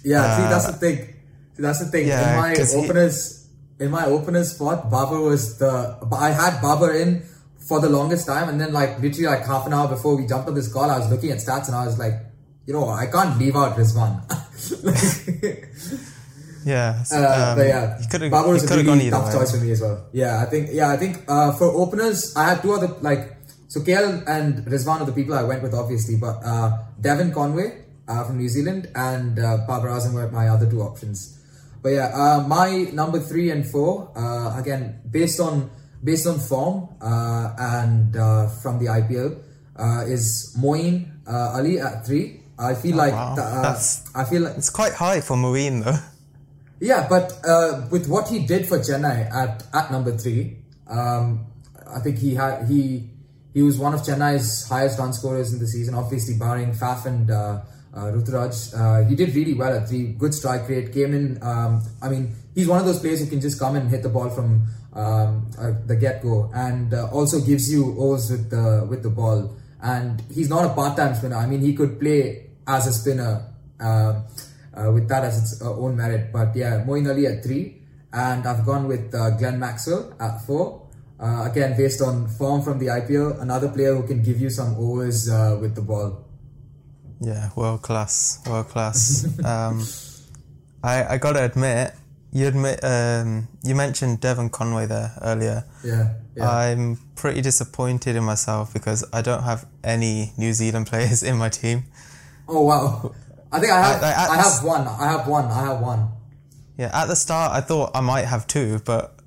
Yeah, 0.04 0.38
see, 0.38 0.44
Uh, 0.44 0.50
that's 0.50 0.66
the 0.66 0.74
thing. 0.74 0.98
See, 1.56 1.62
that's 1.62 1.80
the 1.80 1.86
thing. 1.86 2.08
yeah, 2.08 2.32
in 2.34 2.38
my 2.42 2.56
'cause 2.56 2.74
he- 2.74 2.80
openers, 2.80 3.46
in 3.80 3.90
my 3.92 4.06
openers 4.06 4.52
spot, 4.56 4.90
Babar 4.90 5.20
was 5.22 5.58
the. 5.60 5.96
I 6.12 6.32
had 6.32 6.62
Babar 6.62 6.92
in 6.96 7.22
for 7.70 7.80
the 7.80 7.90
longest 7.90 8.26
time, 8.28 8.50
and 8.50 8.60
then 8.60 8.74
like 8.74 9.00
literally 9.00 9.28
like 9.28 9.46
half 9.46 9.66
an 9.68 9.74
hour 9.74 9.88
before 9.88 10.16
we 10.18 10.26
jumped 10.28 10.48
on 10.50 10.56
this 10.56 10.68
call, 10.68 10.90
I 10.90 10.98
was 11.00 11.10
looking 11.10 11.32
at 11.32 11.38
stats, 11.40 11.68
and 11.68 11.76
I 11.76 11.86
was 11.86 11.98
like, 11.98 12.16
you 12.66 12.74
know, 12.74 12.90
I 12.90 13.06
can't 13.06 13.38
leave 13.40 13.56
out 13.56 13.78
Rizwan. 13.78 14.22
Yeah, 16.66 17.04
so, 17.04 17.16
Uh, 17.18 17.22
um, 17.22 17.58
but 17.58 17.68
yeah, 17.68 17.98
he 18.02 18.08
could 18.10 18.22
have 18.26 18.32
Babar 18.32 18.54
was 18.54 18.64
a 18.66 18.76
really 18.76 19.10
tough 19.14 19.28
way. 19.30 19.34
choice 19.40 19.52
for 19.54 19.62
me 19.64 19.72
as 19.72 19.82
well. 19.82 19.98
Yeah, 20.12 20.42
I 20.42 20.46
think 20.50 20.70
yeah, 20.74 20.90
I 20.90 20.98
think 20.98 21.22
uh, 21.28 21.54
for 21.54 21.70
openers, 21.70 22.34
I 22.36 22.50
had 22.50 22.62
two 22.66 22.74
other 22.74 22.90
like 23.02 23.38
so 23.68 23.82
KL 23.82 24.24
and 24.28 24.66
Rizwan 24.66 25.02
are 25.02 25.06
the 25.06 25.14
people 25.14 25.36
I 25.36 25.44
went 25.44 25.62
with 25.62 25.74
obviously, 25.78 26.16
but 26.18 26.42
uh, 26.44 26.72
Devon 27.00 27.32
Conway 27.32 27.86
uh, 28.08 28.24
from 28.26 28.38
New 28.42 28.50
Zealand 28.50 28.90
and 28.96 29.38
uh, 29.38 29.58
Babar 29.70 29.90
Azam 29.94 30.14
were 30.18 30.30
my 30.32 30.48
other 30.50 30.66
two 30.70 30.82
options. 30.82 31.38
But 31.86 31.90
yeah, 32.02 32.10
uh, 32.10 32.42
my 32.48 32.90
number 32.94 33.20
three 33.20 33.52
and 33.52 33.62
four 33.62 34.10
uh, 34.18 34.58
again 34.58 35.02
based 35.10 35.40
on 35.40 35.70
based 36.04 36.26
on 36.26 36.40
form 36.40 36.90
uh, 37.02 37.54
and 37.78 38.18
uh, 38.18 38.48
from 38.62 38.80
the 38.82 38.88
IPL 38.90 39.38
uh, 39.78 40.02
is 40.10 40.56
Moeen 40.58 41.06
uh, 41.30 41.58
Ali 41.62 41.78
at 41.80 42.06
three. 42.08 42.42
I 42.58 42.74
feel 42.74 42.96
like 42.96 43.12
Oh, 43.14 43.18
wow. 43.18 43.36
the, 43.36 43.44
uh, 43.44 43.78
I 44.16 44.24
feel 44.24 44.42
like 44.48 44.56
It's 44.58 44.70
quite 44.72 44.94
high 44.94 45.20
for 45.22 45.36
Moeen 45.38 45.84
though. 45.84 46.00
Yeah, 46.80 47.08
but 47.10 47.40
uh, 47.48 47.88
with 47.90 48.08
what 48.08 48.28
he 48.28 48.46
did 48.46 48.68
for 48.68 48.80
Chennai 48.80 49.32
at, 49.34 49.64
at 49.74 49.92
number 49.92 50.18
three, 50.18 50.58
um, 50.88 51.46
I 51.88 52.00
think 52.00 52.18
he 52.18 52.36
had 52.36 52.68
he 52.68 53.10
he 53.54 53.62
was 53.62 53.78
one 53.80 53.94
of 53.94 54.02
Chennai's 54.02 54.68
highest 54.68 55.00
run 55.00 55.14
scorers 55.14 55.54
in 55.54 55.60
the 55.60 55.68
season. 55.68 55.96
Obviously, 55.96 56.36
barring 56.38 56.74
Faf 56.74 57.06
and 57.06 57.32
uh, 57.32 57.62
uh, 57.96 58.12
uh, 58.12 59.04
he 59.06 59.16
did 59.16 59.34
really 59.34 59.54
well 59.54 59.74
at 59.74 59.88
three. 59.88 60.08
Good 60.08 60.34
strike 60.34 60.68
rate. 60.68 60.92
Came 60.92 61.14
in. 61.14 61.42
Um, 61.42 61.82
I 62.02 62.10
mean, 62.10 62.36
he's 62.54 62.68
one 62.68 62.80
of 62.80 62.86
those 62.86 63.00
players 63.00 63.22
who 63.22 63.28
can 63.28 63.40
just 63.40 63.58
come 63.58 63.78
and 63.78 63.90
hit 63.90 64.04
the 64.04 64.10
ball 64.10 64.30
from 64.30 64.68
um, 64.94 65.50
uh, 65.58 65.72
the 65.86 65.96
get 65.96 66.22
go, 66.22 66.52
and 66.54 66.94
uh, 66.94 67.08
also 67.08 67.40
gives 67.40 67.72
you 67.72 67.96
overs 67.98 68.30
with 68.32 68.50
the 68.50 68.86
with 68.90 69.02
the 69.04 69.10
ball. 69.10 69.56
And 69.82 70.22
he's 70.34 70.50
not 70.50 70.66
a 70.66 70.74
part 70.74 70.98
time 70.98 71.16
spinner. 71.16 71.38
I 71.38 71.46
mean, 71.46 71.62
he 71.62 71.74
could 71.74 72.00
play 72.00 72.50
as 72.68 72.88
a 72.88 72.94
spinner. 72.94 73.52
Uh, 74.76 74.92
with 74.92 75.08
that 75.08 75.24
as 75.24 75.40
its 75.40 75.62
uh, 75.62 75.72
own 75.72 75.96
merit. 75.96 76.34
But 76.34 76.56
yeah, 76.56 76.84
Moeen 76.86 77.08
Ali 77.10 77.28
at 77.28 77.44
three, 77.44 77.82
and 78.12 78.46
I've 78.46 78.66
gone 78.66 78.88
with 78.88 79.14
uh, 79.16 79.32
Glenn 79.32 79.58
Maxwell 79.60 80.14
at 80.20 80.46
four. 80.46 80.86
Uh, 81.18 81.48
again, 81.50 81.78
based 81.78 82.02
on 82.02 82.28
form 82.28 82.62
from 82.62 82.78
the 82.78 82.88
IPL, 82.88 83.42
another 83.42 83.70
player 83.70 83.96
who 83.96 84.04
can 84.04 84.22
give 84.22 84.40
you 84.42 84.50
some 84.50 84.76
overs 84.76 85.30
uh, 85.30 85.58
with 85.62 85.76
the 85.76 85.82
ball. 85.82 86.26
Yeah, 87.22 87.52
world 87.56 87.84
class, 87.84 88.44
world 88.46 88.68
class. 88.68 89.24
um, 89.46 89.82
I 90.84 91.16
I 91.16 91.18
gotta 91.18 91.46
admit, 91.46 91.94
you 92.34 92.48
admit 92.48 92.84
um, 92.84 93.48
you 93.64 93.76
mentioned 93.76 94.20
Devon 94.20 94.50
Conway 94.50 94.88
there 94.88 95.14
earlier. 95.22 95.64
Yeah, 95.86 96.16
yeah. 96.36 96.52
I'm 96.52 97.00
pretty 97.16 97.40
disappointed 97.42 98.18
in 98.18 98.24
myself 98.26 98.74
because 98.74 99.06
I 99.14 99.22
don't 99.22 99.44
have 99.44 99.66
any 99.86 100.34
New 100.38 100.52
Zealand 100.52 100.88
players 100.92 101.24
in 101.24 101.38
my 101.38 101.48
team. 101.48 101.86
oh 102.50 102.62
wow! 102.62 103.16
I 103.52 103.60
think 103.60 103.72
I 103.72 103.82
have. 103.82 104.04
I- 104.04 104.36
have 104.42 104.64
one. 104.64 104.88
I 104.88 105.12
have 105.12 105.28
one. 105.28 105.46
I 105.46 105.62
have 105.66 105.80
one. 105.80 106.10
Yeah, 106.78 106.92
at 106.94 107.08
the 107.08 107.16
start 107.16 107.54
I 107.54 107.62
thought 107.62 107.92
I 107.96 108.02
might 108.02 108.26
have 108.26 108.48
two, 108.48 108.80
but 108.86 109.18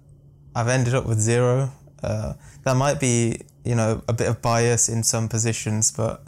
I've 0.54 0.68
ended 0.68 0.94
up 0.94 1.06
with 1.06 1.18
zero. 1.18 1.72
Uh, 2.02 2.34
that 2.64 2.74
might 2.76 3.00
be, 3.00 3.40
you 3.64 3.74
know, 3.74 4.02
a 4.06 4.12
bit 4.12 4.28
of 4.28 4.42
bias 4.42 4.88
in 4.88 5.02
some 5.02 5.28
positions, 5.28 5.90
but 5.90 6.22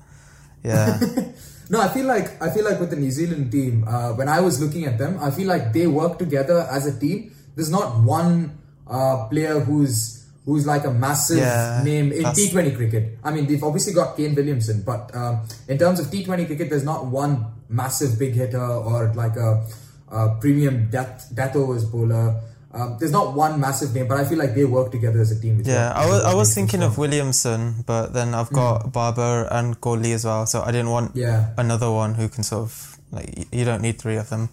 yeah, 0.64 0.98
No, 1.70 1.80
I 1.80 1.88
feel 1.88 2.06
like 2.06 2.40
I 2.42 2.50
feel 2.50 2.64
like 2.64 2.80
with 2.80 2.90
the 2.90 2.96
New 2.96 3.10
Zealand 3.12 3.52
team, 3.52 3.84
uh, 3.86 4.12
when 4.14 4.28
I 4.28 4.40
was 4.40 4.60
looking 4.60 4.86
at 4.86 4.98
them, 4.98 5.18
I 5.20 5.30
feel 5.30 5.46
like 5.46 5.72
they 5.72 5.86
work 5.86 6.18
together 6.18 6.66
as 6.70 6.86
a 6.86 6.98
team. 6.98 7.32
There's 7.54 7.70
not 7.70 8.00
one 8.02 8.58
uh, 8.88 9.28
player 9.28 9.60
who's 9.60 10.26
who's 10.46 10.66
like 10.66 10.84
a 10.84 10.90
massive 10.90 11.38
Yeah, 11.38 11.82
name 11.84 12.10
in 12.12 12.22
that's- 12.22 12.40
T20 12.50 12.74
cricket. 12.74 13.18
I 13.22 13.30
mean, 13.30 13.46
they've 13.46 13.62
obviously 13.62 13.92
got 13.92 14.16
Kane 14.16 14.34
Williamson, 14.34 14.82
but 14.82 15.14
um, 15.14 15.42
in 15.68 15.78
terms 15.78 16.00
of 16.00 16.06
T20 16.06 16.46
cricket, 16.46 16.70
there's 16.70 16.82
not 16.84 17.06
one 17.06 17.46
massive 17.70 18.18
big 18.18 18.34
hitter 18.34 18.60
or 18.60 19.12
like 19.14 19.36
a, 19.36 19.64
a 20.10 20.36
premium 20.40 20.90
death 20.90 21.30
death 21.34 21.54
overs 21.56 21.84
bowler. 21.84 22.40
Um, 22.72 22.96
there's 23.00 23.10
not 23.10 23.34
one 23.34 23.58
massive 23.58 23.94
name, 23.94 24.06
but 24.06 24.18
I 24.18 24.24
feel 24.24 24.38
like 24.38 24.54
they 24.54 24.64
work 24.64 24.92
together 24.92 25.20
as 25.20 25.32
a 25.32 25.40
team. 25.40 25.60
yeah. 25.64 25.92
I 25.94 26.06
was 26.06 26.22
I 26.22 26.34
was 26.34 26.54
thinking 26.54 26.82
of. 26.82 26.98
Williamson, 26.98 27.82
but 27.86 28.12
then 28.12 28.34
I've 28.34 28.50
got 28.50 28.92
Babar 28.92 29.48
and 29.52 29.80
Kohli 29.80 30.14
as 30.14 30.24
well, 30.24 30.46
so 30.46 30.62
I 30.62 30.70
didn't 30.70 30.90
want 30.90 31.16
Yeah. 31.16 31.50
another 31.56 31.90
one 31.90 32.14
who 32.14 32.28
can 32.28 32.44
sort 32.44 32.62
of 32.62 32.98
like 33.10 33.48
you 33.52 33.64
don't 33.64 33.82
need 33.82 33.98
three 33.98 34.16
of 34.16 34.28
them. 34.30 34.50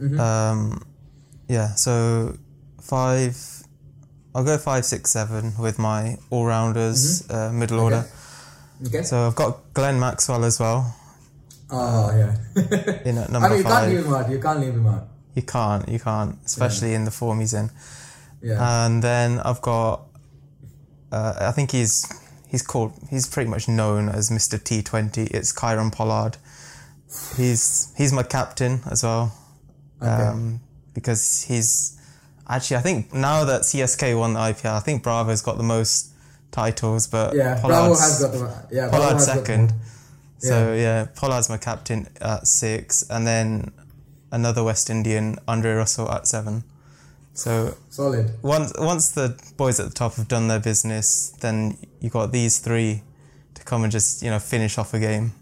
Mm-hmm. 0.00 0.20
Um, 0.20 0.82
yeah, 1.48 1.74
so 1.74 2.36
five. 2.80 3.36
I'll 4.32 4.44
go 4.44 4.56
five, 4.58 4.84
six, 4.84 5.10
seven 5.10 5.54
with 5.58 5.76
my 5.78 6.16
all 6.30 6.46
rounders, 6.46 7.28
uh, 7.30 7.50
middle 7.52 7.80
order. 7.80 8.04
Mm-hmm. 8.06 8.86
Okay. 8.86 9.02
So 9.02 9.26
I've 9.26 9.34
got 9.34 9.58
Glenn 9.74 9.98
Maxwell 9.98 10.44
as 10.44 10.60
well 10.60 10.94
oh 11.72 12.10
yeah. 12.16 13.02
in 13.04 13.18
at 13.18 13.30
number 13.30 13.48
I 13.48 13.50
mean, 13.50 13.58
you 13.58 13.64
can't 13.64 13.88
leave 13.90 14.04
him 14.06 14.12
out. 14.14 14.30
You 14.30 14.38
can't 14.40 14.60
leave 14.60 14.74
him 14.74 14.86
out. 14.86 15.08
You 15.34 15.42
can't, 15.42 15.88
you 15.88 15.98
can't, 16.00 16.38
especially 16.44 16.94
in 16.94 17.04
the 17.04 17.10
form 17.10 17.40
he's 17.40 17.54
in. 17.54 17.70
Yeah. 18.42 18.86
And 18.86 19.02
then 19.02 19.38
I've 19.40 19.62
got, 19.62 20.06
uh, 21.12 21.34
I 21.40 21.52
think 21.52 21.70
he's 21.70 22.04
he's 22.48 22.62
called 22.62 22.92
he's 23.10 23.26
pretty 23.26 23.48
much 23.48 23.68
known 23.68 24.08
as 24.08 24.30
Mr. 24.30 24.58
T20. 24.58 25.30
It's 25.30 25.52
Kieron 25.52 25.92
Pollard. 25.92 26.36
He's 27.36 27.92
he's 27.96 28.12
my 28.12 28.22
captain 28.22 28.80
as 28.90 29.02
well, 29.02 29.32
um, 30.00 30.60
because 30.94 31.42
he's 31.42 31.98
actually 32.48 32.76
I 32.78 32.80
think 32.80 33.12
now 33.14 33.44
that 33.44 33.62
CSK 33.62 34.18
won 34.18 34.34
the 34.34 34.40
IPL, 34.40 34.74
I 34.76 34.80
think 34.80 35.02
Bravo's 35.02 35.42
got 35.42 35.56
the 35.56 35.62
most 35.64 36.10
titles, 36.50 37.06
but 37.06 37.34
Yeah, 37.34 37.54
Bravo 37.60 37.68
Pollard's- 37.94 38.00
has 38.00 38.20
got 38.22 38.32
the 38.32 38.74
yeah. 38.74 38.88
Bravo 38.88 39.04
Pollard's 39.04 39.26
has 39.26 39.36
got 39.36 39.46
second. 39.46 39.72
So 40.40 40.72
yeah, 40.72 41.06
Pollard's 41.14 41.50
my 41.50 41.58
captain 41.58 42.08
at 42.20 42.46
six, 42.46 43.04
and 43.10 43.26
then 43.26 43.72
another 44.32 44.64
West 44.64 44.88
Indian, 44.88 45.36
Andre 45.46 45.74
Russell 45.74 46.10
at 46.10 46.26
seven. 46.26 46.64
So 47.34 47.76
solid. 47.90 48.32
once 48.42 48.72
once 48.78 49.12
the 49.12 49.38
boys 49.56 49.78
at 49.78 49.88
the 49.88 49.94
top 49.94 50.14
have 50.14 50.28
done 50.28 50.48
their 50.48 50.58
business, 50.58 51.30
then 51.40 51.76
you 52.00 52.10
got 52.10 52.32
these 52.32 52.58
three 52.58 53.02
to 53.54 53.62
come 53.64 53.82
and 53.82 53.92
just 53.92 54.22
you 54.22 54.30
know 54.30 54.38
finish 54.38 54.78
off 54.78 54.94
a 54.94 54.98
game. 54.98 55.32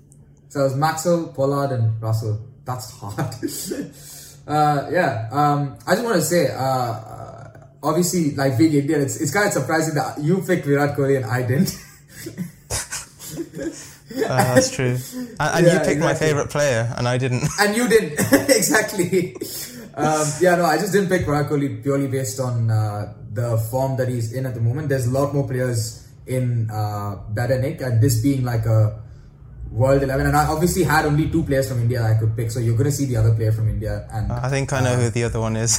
So 0.48 0.64
it's 0.64 0.72
was 0.72 0.80
Maxwell, 0.80 1.28
Pollard, 1.28 1.72
and 1.72 2.02
Russell. 2.02 2.40
That's 2.64 2.90
hard. 2.90 3.18
uh, 4.46 4.90
yeah. 4.90 5.28
Um, 5.30 5.78
I 5.86 5.92
just 5.92 6.04
want 6.04 6.16
to 6.16 6.22
say, 6.22 6.48
uh, 6.48 6.58
uh, 6.58 7.66
obviously, 7.82 8.34
like 8.34 8.58
being 8.58 8.74
Indian, 8.74 9.02
it's, 9.02 9.20
it's 9.20 9.32
kind 9.32 9.46
of 9.46 9.52
surprising 9.52 9.94
that 9.94 10.18
you 10.18 10.42
picked 10.42 10.66
Virat 10.66 10.96
Kohli 10.96 11.16
and 11.16 11.26
I 11.26 11.42
didn't. 11.42 11.76
Uh, 14.10 14.54
that's 14.54 14.70
true. 14.70 14.96
And, 15.40 15.40
and 15.40 15.66
Yeah, 15.66 15.72
you 15.74 15.78
picked 15.86 16.00
my 16.00 16.14
favorite 16.14 16.50
player, 16.50 16.92
and 16.96 17.06
I 17.06 17.18
didn't. 17.18 17.46
and 17.60 17.76
you 17.76 17.88
didn't 17.88 18.18
exactly. 18.50 19.36
Um, 19.94 20.26
yeah, 20.40 20.56
no, 20.56 20.64
I 20.64 20.78
just 20.78 20.92
didn't 20.92 21.08
pick 21.08 21.26
Virat 21.26 21.48
Kohli 21.48 21.82
purely 21.82 22.08
based 22.08 22.40
on 22.40 22.70
uh, 22.70 23.14
the 23.32 23.58
form 23.70 23.96
that 23.96 24.08
he's 24.08 24.32
in 24.32 24.46
at 24.46 24.54
the 24.54 24.60
moment. 24.60 24.88
There's 24.88 25.06
a 25.06 25.10
lot 25.10 25.34
more 25.34 25.46
players 25.46 26.08
in 26.26 26.70
uh, 26.70 27.16
better 27.30 27.58
Nick, 27.60 27.80
and 27.80 28.00
this 28.00 28.20
being 28.20 28.44
like 28.44 28.66
a 28.66 29.00
World 29.70 30.02
Eleven, 30.02 30.26
and 30.26 30.36
I 30.36 30.46
obviously 30.46 30.82
had 30.82 31.04
only 31.04 31.30
two 31.30 31.42
players 31.44 31.68
from 31.68 31.82
India 31.82 32.02
I 32.02 32.14
could 32.18 32.36
pick, 32.36 32.50
so 32.50 32.58
you're 32.58 32.76
gonna 32.76 32.90
see 32.90 33.04
the 33.04 33.16
other 33.16 33.34
player 33.34 33.52
from 33.52 33.68
India, 33.68 34.08
and 34.12 34.32
I 34.32 34.48
think 34.48 34.72
I 34.72 34.80
know 34.80 34.96
who 34.96 35.10
the 35.10 35.24
other 35.24 35.40
one 35.40 35.56
is. 35.56 35.78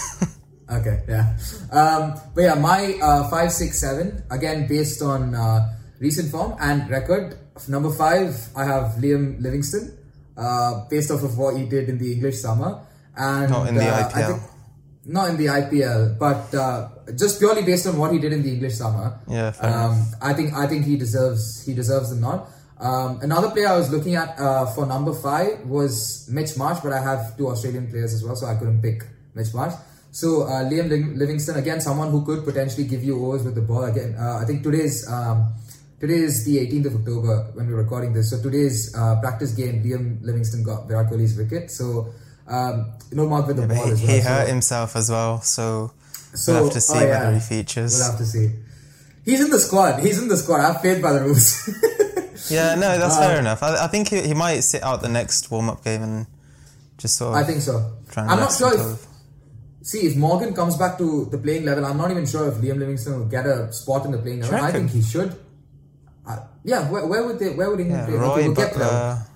Okay, 0.70 1.02
yeah. 1.08 1.34
Um, 1.72 2.14
but 2.36 2.42
yeah, 2.42 2.54
my 2.54 2.94
uh, 3.02 3.28
five, 3.30 3.52
six, 3.52 3.80
seven 3.80 4.24
again 4.30 4.68
based 4.68 5.02
on 5.02 5.34
uh, 5.34 5.66
recent 6.00 6.30
form 6.30 6.56
and 6.60 6.90
record. 6.90 7.38
Number 7.68 7.92
five, 7.92 8.36
I 8.56 8.64
have 8.66 8.94
Liam 9.02 9.42
Livingstone, 9.42 9.92
uh, 10.38 10.86
based 10.90 11.12
off 11.12 11.24
of 11.24 11.38
what 11.38 11.58
he 11.58 11.66
did 11.66 11.90
in 11.90 11.98
the 11.98 12.14
English 12.14 12.40
summer, 12.40 12.80
and 13.18 13.50
Not 13.52 13.68
in 13.68 13.76
the 13.76 13.88
uh, 13.90 13.98
I 13.98 14.04
IPL. 14.04 14.28
think- 14.28 14.42
not 15.06 15.30
in 15.32 15.38
the 15.38 15.48
IPL, 15.48 16.20
but 16.20 16.54
uh, 16.54 16.88
just 17.16 17.40
purely 17.40 17.64
based 17.64 17.88
on 17.88 17.98
what 17.98 18.12
he 18.14 18.20
did 18.20 18.32
in 18.32 18.44
the 18.44 18.52
English 18.54 18.76
summer. 18.76 19.18
Yeah, 19.28 19.48
um, 19.62 20.06
I 20.22 20.34
think 20.34 20.54
I 20.54 20.68
think 20.68 20.86
he 20.86 20.98
deserves 20.98 21.64
he 21.66 21.74
deserves 21.74 22.12
the 22.12 22.18
nod. 22.18 22.46
Um, 22.80 23.20
another 23.24 23.50
player 23.50 23.70
I 23.70 23.78
was 23.78 23.90
looking 23.90 24.16
at 24.16 24.38
uh, 24.40 24.68
for 24.68 24.86
number 24.86 25.14
five 25.14 25.66
was 25.66 26.28
Mitch 26.30 26.56
Marsh, 26.58 26.80
but 26.84 26.94
I 26.94 27.02
have 27.02 27.36
two 27.38 27.48
Australian 27.50 27.88
players 27.90 28.14
as 28.14 28.24
well, 28.24 28.36
so 28.36 28.46
I 28.46 28.56
couldn't 28.56 28.82
pick 28.84 29.04
Mitch 29.34 29.52
Marsh. 29.54 29.74
So 30.12 30.44
uh, 30.44 30.70
Liam 30.70 30.90
Livingstone 31.18 31.58
again, 31.58 31.82
someone 31.82 32.12
who 32.12 32.24
could 32.24 32.46
potentially 32.46 32.86
give 32.86 33.04
you 33.04 33.18
overs 33.26 33.44
with 33.44 33.56
the 33.56 33.62
ball. 33.62 33.86
Again, 33.86 34.16
uh, 34.20 34.38
I 34.42 34.46
think 34.46 34.62
today's 34.64 35.10
um, 35.10 35.54
today 36.00 36.16
is 36.20 36.46
the 36.46 36.58
18th 36.58 36.86
of 36.88 36.96
October 36.98 37.52
when 37.54 37.68
we're 37.68 37.76
recording 37.82 38.14
this. 38.14 38.30
So 38.30 38.42
today's 38.42 38.94
uh, 38.96 39.20
practice 39.22 39.52
game, 39.54 39.84
Liam 39.84 40.24
Livingstone 40.24 40.64
got 40.64 40.88
Virat 40.88 41.10
Kohli's 41.12 41.36
wicket. 41.38 41.72
So 41.72 42.14
um, 42.48 42.94
no 43.12 43.28
mark 43.28 43.48
with 43.48 43.58
the 43.58 43.68
But 43.68 43.76
ball 43.76 43.86
he, 43.88 43.92
as 43.92 44.02
well. 44.02 44.12
he 44.16 44.22
so- 44.22 44.30
hurt 44.30 44.48
himself 44.48 44.96
as 44.96 45.10
well, 45.10 45.42
so, 45.42 45.92
so, 46.34 46.54
we'll 46.54 46.64
have 46.66 46.74
to 46.74 46.82
see 46.82 46.98
oh, 46.98 47.02
yeah. 47.02 47.20
whether 47.26 47.34
he 47.36 47.40
features. 47.40 47.98
We'll 48.00 48.10
have 48.12 48.20
to 48.20 48.26
see. 48.26 48.52
He's 49.26 49.42
in 49.42 49.50
the 49.52 49.60
squad. 49.60 50.00
He's 50.02 50.20
in 50.22 50.28
the 50.28 50.38
squad. 50.38 50.62
I've 50.62 50.82
played 50.82 51.02
by 51.02 51.14
the 51.14 51.22
rules. 51.22 51.70
Yeah, 52.50 52.76
no, 52.76 52.98
that's 52.98 53.18
Uh, 53.18 53.20
fair 53.28 53.40
enough. 53.40 53.62
I, 53.62 53.84
I 53.84 53.88
think 53.88 54.08
he, 54.08 54.22
he 54.22 54.34
might 54.34 54.62
sit 54.62 54.82
out 54.82 55.02
the 55.02 55.10
next 55.10 55.52
warm 55.52 55.70
up 55.70 55.84
game 55.84 56.02
and 56.02 56.26
just 56.98 57.18
sort 57.18 57.36
of 57.36 57.36
I 57.36 57.44
think 57.44 57.60
so. 57.62 57.92
try 58.10 58.24
and 58.24 58.32
I'm 58.32 58.40
not 58.40 58.54
sure 58.54 58.74
if. 58.74 59.06
See, 59.84 60.08
if 60.08 60.16
Morgan 60.16 60.54
comes 60.56 60.78
back 60.78 60.98
to 61.00 61.26
the 61.26 61.38
playing 61.38 61.66
level, 61.66 61.86
I'm 61.86 61.98
not 61.98 62.10
even 62.12 62.26
sure 62.26 62.48
if 62.48 62.56
Liam 62.56 62.78
Livingstone 62.80 63.20
will 63.20 63.26
get 63.26 63.46
a 63.46 63.72
spot 63.74 64.06
in 64.06 64.14
the 64.14 64.20
playing 64.20 64.40
level. 64.42 64.56
I 64.64 64.72
think 64.72 64.90
he 64.92 65.02
should. 65.02 65.36
Uh, 66.30 66.46
yeah, 66.64 66.90
where, 66.92 67.06
where 67.08 67.26
would 67.26 67.40
they? 67.40 67.50
Where 67.50 67.70
would 67.72 67.80
England 67.80 68.02
yeah, 68.02 68.06
play? 68.06 68.16
Roy 68.16 68.30
okay, 68.30 68.46
we'll 68.46 68.56
get 68.56 68.74
to 68.74 68.80
that. 68.80 69.28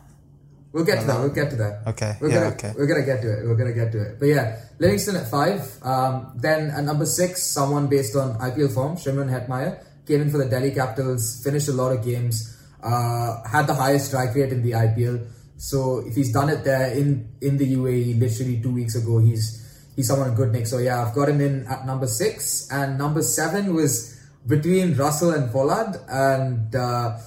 We'll 0.74 0.86
get 0.86 1.02
to 1.02 1.08
that. 1.08 1.20
We'll 1.20 1.38
get 1.38 1.50
to 1.50 1.56
that. 1.58 1.88
Okay, 1.88 2.18
We're 2.20 2.30
yeah, 2.30 2.36
gonna, 2.36 2.56
okay. 2.56 2.74
We're 2.78 2.88
gonna 2.88 3.06
get 3.06 3.22
to 3.22 3.30
it. 3.30 3.46
We're 3.46 3.56
gonna 3.56 3.74
get 3.74 3.92
to 3.92 4.02
it. 4.02 4.20
But 4.20 4.26
yeah, 4.26 4.60
Livingstone 4.80 5.18
at 5.18 5.30
five. 5.30 5.62
Um, 5.82 6.34
then 6.36 6.70
at 6.70 6.84
number 6.84 7.06
six, 7.06 7.44
someone 7.44 7.88
based 7.88 8.16
on 8.16 8.38
IPL 8.38 8.74
form, 8.74 8.96
Shimron 8.98 9.30
Hetmyer, 9.30 9.84
came 10.06 10.22
in 10.22 10.30
for 10.30 10.38
the 10.38 10.46
Delhi 10.46 10.72
Capitals, 10.72 11.42
finished 11.44 11.70
a 11.70 11.74
lot 11.74 11.94
of 11.94 12.04
games, 12.04 12.58
uh, 12.82 13.42
had 13.48 13.68
the 13.68 13.74
highest 13.74 14.08
strike 14.08 14.34
rate 14.36 14.52
in 14.52 14.62
the 14.62 14.72
IPL. 14.72 15.26
So 15.58 16.04
if 16.06 16.16
he's 16.16 16.34
done 16.34 16.50
it 16.50 16.64
there 16.64 16.92
in 16.92 17.30
in 17.42 17.58
the 17.58 17.76
UAE, 17.76 18.20
literally 18.20 18.62
two 18.62 18.74
weeks 18.74 18.96
ago, 18.96 19.20
he's 19.20 19.62
he's 19.96 20.08
someone 20.08 20.34
good 20.36 20.52
nick. 20.52 20.66
So 20.66 20.78
yeah, 20.78 21.06
I've 21.06 21.14
got 21.14 21.30
him 21.30 21.42
in 21.42 21.66
at 21.68 21.86
number 21.86 22.08
six, 22.08 22.68
and 22.72 22.98
number 22.98 23.22
seven 23.22 23.74
was 23.74 24.13
between 24.48 24.96
Russell 24.96 25.32
and 25.32 25.52
Pollard, 25.52 26.00
and 26.10 26.76
uh, 26.76 27.18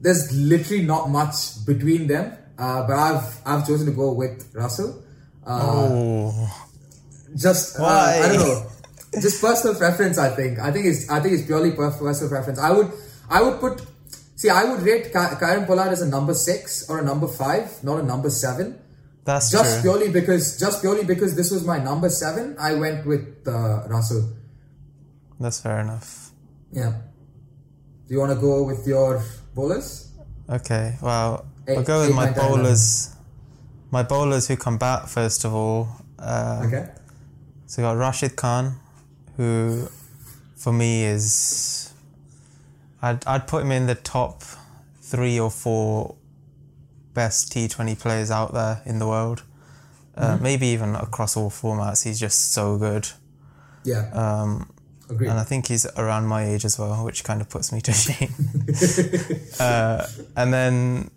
there's 0.00 0.32
literally 0.32 0.84
not 0.84 1.10
much 1.10 1.64
between 1.66 2.06
them. 2.06 2.36
Uh, 2.58 2.86
but 2.86 2.94
I've 2.96 3.40
I've 3.46 3.66
chosen 3.66 3.86
to 3.86 3.92
go 3.92 4.12
with 4.12 4.48
Russell. 4.54 5.02
Uh, 5.46 5.60
Oh, 5.72 6.66
just 7.36 7.78
uh, 7.78 7.82
Why? 7.82 8.20
I 8.24 8.28
don't 8.28 8.38
know, 8.48 8.66
just 9.20 9.40
personal 9.40 9.74
preference. 9.76 10.18
I 10.18 10.30
think 10.34 10.58
I 10.58 10.70
think 10.72 10.86
it's 10.86 11.10
I 11.10 11.20
think 11.20 11.34
it's 11.34 11.46
purely 11.46 11.72
personal 11.72 12.28
preference. 12.28 12.58
I 12.58 12.70
would 12.70 12.90
I 13.28 13.42
would 13.42 13.58
put 13.60 13.82
see 14.36 14.48
I 14.50 14.64
would 14.64 14.82
rate 14.82 15.06
Ky- 15.12 15.34
Kieron 15.40 15.66
Pollard 15.66 15.90
as 15.90 16.02
a 16.02 16.08
number 16.08 16.34
six 16.34 16.88
or 16.88 16.98
a 17.00 17.04
number 17.04 17.26
five, 17.26 17.82
not 17.82 17.98
a 18.00 18.02
number 18.02 18.30
seven. 18.30 18.78
that's 19.24 19.50
Just 19.50 19.80
true. 19.80 19.82
purely 19.90 20.12
because 20.12 20.58
just 20.58 20.80
purely 20.80 21.04
because 21.04 21.34
this 21.34 21.50
was 21.50 21.64
my 21.66 21.78
number 21.78 22.08
seven, 22.10 22.56
I 22.58 22.74
went 22.74 23.06
with 23.06 23.26
uh, 23.48 23.86
Russell. 23.88 24.28
That's 25.40 25.60
fair 25.60 25.80
enough. 25.80 26.23
Yeah. 26.74 26.92
Do 28.06 28.14
you 28.14 28.20
want 28.20 28.32
to 28.32 28.40
go 28.40 28.62
with 28.64 28.86
your 28.86 29.22
bowlers? 29.54 30.10
Okay, 30.50 30.96
well, 31.00 31.46
Eight- 31.66 31.78
I'll 31.78 31.84
go 31.84 32.00
with 32.06 32.14
my 32.14 32.26
nine, 32.26 32.34
bowlers. 32.34 33.10
My 33.90 34.02
bowlers 34.02 34.48
who 34.48 34.56
come 34.56 34.76
back 34.76 35.06
first 35.06 35.44
of 35.44 35.54
all. 35.54 35.88
Um, 36.18 36.66
Okay. 36.66 36.88
So 37.66 37.80
we 37.82 37.86
got 37.86 37.96
Rashid 37.96 38.36
Khan, 38.36 38.76
who 39.36 39.88
for 40.56 40.72
me 40.72 41.04
is 41.04 41.92
I'd 43.00 43.24
I'd 43.26 43.46
put 43.46 43.62
him 43.62 43.72
in 43.72 43.86
the 43.86 43.94
top 43.94 44.42
three 45.00 45.38
or 45.40 45.50
four 45.50 46.16
best 47.14 47.52
T 47.52 47.68
Twenty 47.68 47.94
players 47.94 48.30
out 48.30 48.52
there 48.52 48.82
in 48.84 48.98
the 48.98 49.06
world. 49.06 49.42
Uh, 50.16 50.38
maybe 50.40 50.66
even 50.68 50.94
across 50.94 51.36
all 51.36 51.50
formats. 51.50 52.04
He's 52.04 52.20
just 52.20 52.52
so 52.52 52.76
good. 52.78 53.08
Yeah. 53.84 54.10
Um, 54.12 54.70
Agreed. 55.10 55.28
and 55.28 55.38
I 55.38 55.44
think 55.44 55.68
he's 55.68 55.86
around 55.96 56.26
my 56.26 56.44
age 56.44 56.64
as 56.64 56.78
well, 56.78 57.04
which 57.04 57.24
kind 57.24 57.40
of 57.40 57.48
puts 57.50 57.72
me 57.72 57.80
to 57.82 57.92
shame. 58.04 58.32
uh, 59.60 60.06
and 60.36 60.52
then 60.52 61.10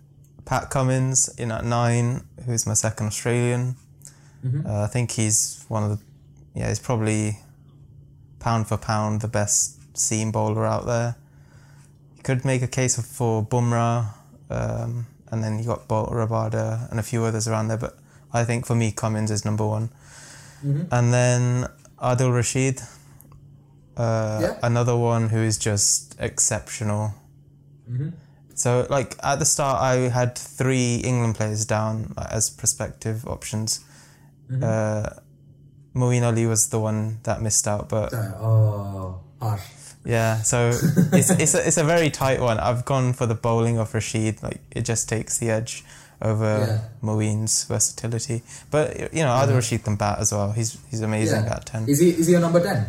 Pat 0.45 0.69
Cummins 0.69 1.29
in 1.37 1.51
at 1.51 1.63
nine, 1.65 2.23
who's 2.45 2.65
my 2.67 2.73
second 2.73 3.07
Australian. 3.07 3.75
Uh, 4.65 4.83
I 4.83 4.87
think 4.87 5.11
he's 5.11 5.65
one 5.67 5.83
of 5.83 5.89
the, 5.89 5.99
yeah, 6.55 6.69
he's 6.69 6.79
probably 6.79 7.39
pound 8.39 8.67
for 8.67 8.77
pound 8.77 9.19
the 9.19 9.27
best 9.27 9.97
seam 9.97 10.31
bowler 10.31 10.65
out 10.65 10.85
there. 10.85 11.15
You 12.15 12.23
could 12.23 12.45
make 12.45 12.61
a 12.61 12.67
case 12.67 12.95
for 13.01 13.43
Bumrah, 13.45 14.13
um, 14.49 15.05
and 15.31 15.43
then 15.43 15.59
you 15.59 15.65
got 15.65 15.89
Boult 15.89 16.13
Rabada 16.13 16.89
and 16.89 16.97
a 16.99 17.03
few 17.03 17.25
others 17.25 17.45
around 17.47 17.67
there, 17.67 17.77
but 17.77 17.97
I 18.31 18.45
think 18.45 18.65
for 18.65 18.75
me 18.75 18.91
Cummins 18.91 19.31
is 19.31 19.43
number 19.43 19.65
one. 19.67 19.89
And 20.63 21.13
then 21.13 21.67
Adil 22.01 22.33
Rashid, 22.33 22.81
uh, 23.97 24.39
Yeah. 24.41 24.57
another 24.63 24.95
one 24.95 25.29
who 25.29 25.37
is 25.39 25.57
just 25.57 26.15
exceptional. 26.19 27.13
So, 28.55 28.87
like 28.89 29.15
at 29.23 29.37
the 29.39 29.45
start, 29.45 29.81
I 29.81 30.09
had 30.09 30.35
three 30.37 30.95
England 30.97 31.35
players 31.35 31.65
down 31.65 32.13
as 32.17 32.49
prospective 32.49 33.25
options. 33.27 33.81
Uh, 34.61 35.09
Moeen 35.95 36.23
Ali 36.23 36.45
was 36.47 36.67
the 36.69 36.79
one 36.79 37.19
that 37.23 37.41
missed 37.41 37.67
out, 37.67 37.87
but 37.89 38.13
Uh, 38.13 38.31
oh, 38.41 39.19
harsh. 39.41 39.61
yeah. 40.05 40.41
So 40.41 40.69
it's 41.13 41.29
it's 41.29 41.53
a, 41.55 41.67
it's 41.67 41.77
a 41.77 41.83
very 41.83 42.09
tight 42.09 42.39
one. 42.41 42.57
I've 42.59 42.83
gone 42.85 43.13
for 43.13 43.25
the 43.27 43.35
bowling 43.35 43.77
of 43.77 43.93
Rashid. 43.93 44.41
Like 44.43 44.59
it 44.71 44.81
just 44.85 45.07
takes 45.09 45.37
the 45.37 45.49
edge 45.51 45.83
over 46.21 46.65
Yeah. 46.67 46.79
Moeen's 47.01 47.63
versatility. 47.65 48.41
But 48.71 49.13
you 49.13 49.21
know, 49.23 49.29
Adil 49.33 49.55
Rashid 49.55 49.83
can 49.83 49.95
bat 49.97 50.19
as 50.19 50.31
well. 50.31 50.51
He's 50.51 50.77
he's 50.89 51.01
amazing 51.01 51.43
Yeah. 51.45 51.55
at 51.55 51.65
ten. 51.65 51.87
Is 51.87 51.99
he 51.99 52.09
is 52.09 52.25
he 52.27 52.31
your 52.33 52.41
number 52.41 52.59
ten? 52.61 52.85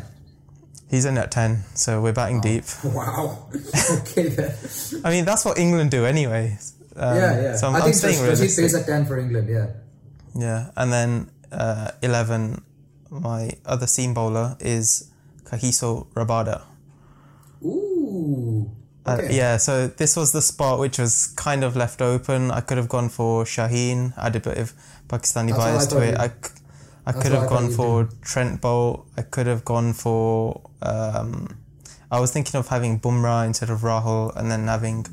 He's 0.90 1.04
in 1.04 1.18
at 1.18 1.30
ten, 1.30 1.64
so 1.74 2.00
we're 2.00 2.12
batting 2.14 2.40
deep. 2.40 2.64
Wow. 2.84 3.48
okay 3.52 4.28
then. 4.28 4.54
I 5.04 5.10
mean, 5.10 5.24
that's 5.24 5.44
what 5.44 5.58
England 5.58 5.90
do 5.90 6.06
anyway. 6.06 6.56
Um, 6.96 7.16
yeah, 7.16 7.40
yeah. 7.42 7.56
So 7.56 7.68
I'm, 7.68 7.76
I 7.76 7.92
think 7.92 8.02
Rashid 8.22 8.50
plays 8.54 8.74
at 8.74 8.86
ten 8.86 9.04
for 9.06 9.18
England. 9.18 9.48
Yeah. 9.48 9.66
Yeah, 10.34 10.70
and 10.76 10.92
then 10.92 11.30
uh, 11.52 11.90
eleven, 12.02 12.62
my 13.10 13.50
other 13.66 13.86
seam 13.86 14.14
bowler 14.14 14.56
is 14.60 15.10
Kagiso 15.44 16.06
Rabada. 16.14 16.62
Ooh. 17.64 18.70
Uh, 19.06 19.12
Okay. 19.16 19.36
yeah, 19.36 19.56
so 19.56 19.88
this 19.88 20.16
was 20.16 20.32
the 20.32 20.42
spot 20.42 20.78
which 20.78 20.98
was 20.98 21.28
kind 21.28 21.64
of 21.64 21.76
left 21.76 22.02
open. 22.02 22.50
I 22.50 22.60
could 22.60 22.76
have 22.76 22.88
gone 22.88 23.08
for 23.08 23.44
Shaheen, 23.44 24.12
added 24.18 24.44
a 24.46 24.50
bit 24.50 24.58
of 24.58 24.72
Pakistani 25.08 25.48
That's 25.50 25.60
I 25.60 25.72
bias 25.72 25.86
to 25.88 25.98
it. 26.02 26.10
you- 26.12 26.16
I, 26.16 26.24
I 26.24 27.12
That's 27.12 27.22
could 27.22 27.32
have 27.32 27.44
I 27.44 27.48
gone 27.48 27.70
for 27.70 28.08
Trent 28.22 28.60
Boult. 28.60 29.06
I 29.16 29.22
could 29.22 29.46
have 29.46 29.64
gone 29.64 29.92
for. 29.94 30.60
Um, 30.82 31.58
I 32.10 32.20
was 32.20 32.32
thinking 32.32 32.58
of 32.58 32.68
having 32.68 33.00
Bumrah 33.00 33.46
instead 33.46 33.70
of 33.70 33.80
Rahul, 33.80 34.34
and 34.36 34.50
then 34.50 34.66
having 34.66 35.06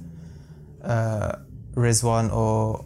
uh, 0.84 1.34
Rizwan 1.74 2.31
or 2.31 2.86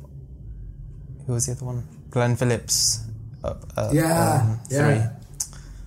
who 1.28 1.34
was 1.34 1.46
the 1.46 1.52
other 1.52 1.66
one? 1.66 1.88
Glenn 2.10 2.36
Phillips. 2.36 3.04
Up, 3.44 3.64
uh, 3.78 3.90
Yeah. 3.94 4.42
um, 4.42 4.60
yeah. 4.70 5.12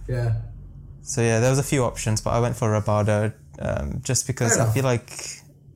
Yeah. 0.09 0.35
So 1.03 1.21
yeah, 1.21 1.41
there 1.41 1.51
was 1.51 1.59
a 1.59 1.63
few 1.65 1.83
options, 1.85 2.21
but 2.21 2.31
I 2.31 2.41
went 2.41 2.57
for 2.57 2.69
Rabada 2.69 3.33
um, 3.59 4.01
just 4.05 4.27
because 4.27 4.57
Fair 4.57 4.67
I 4.67 4.71
feel 4.71 4.85
like 4.85 5.11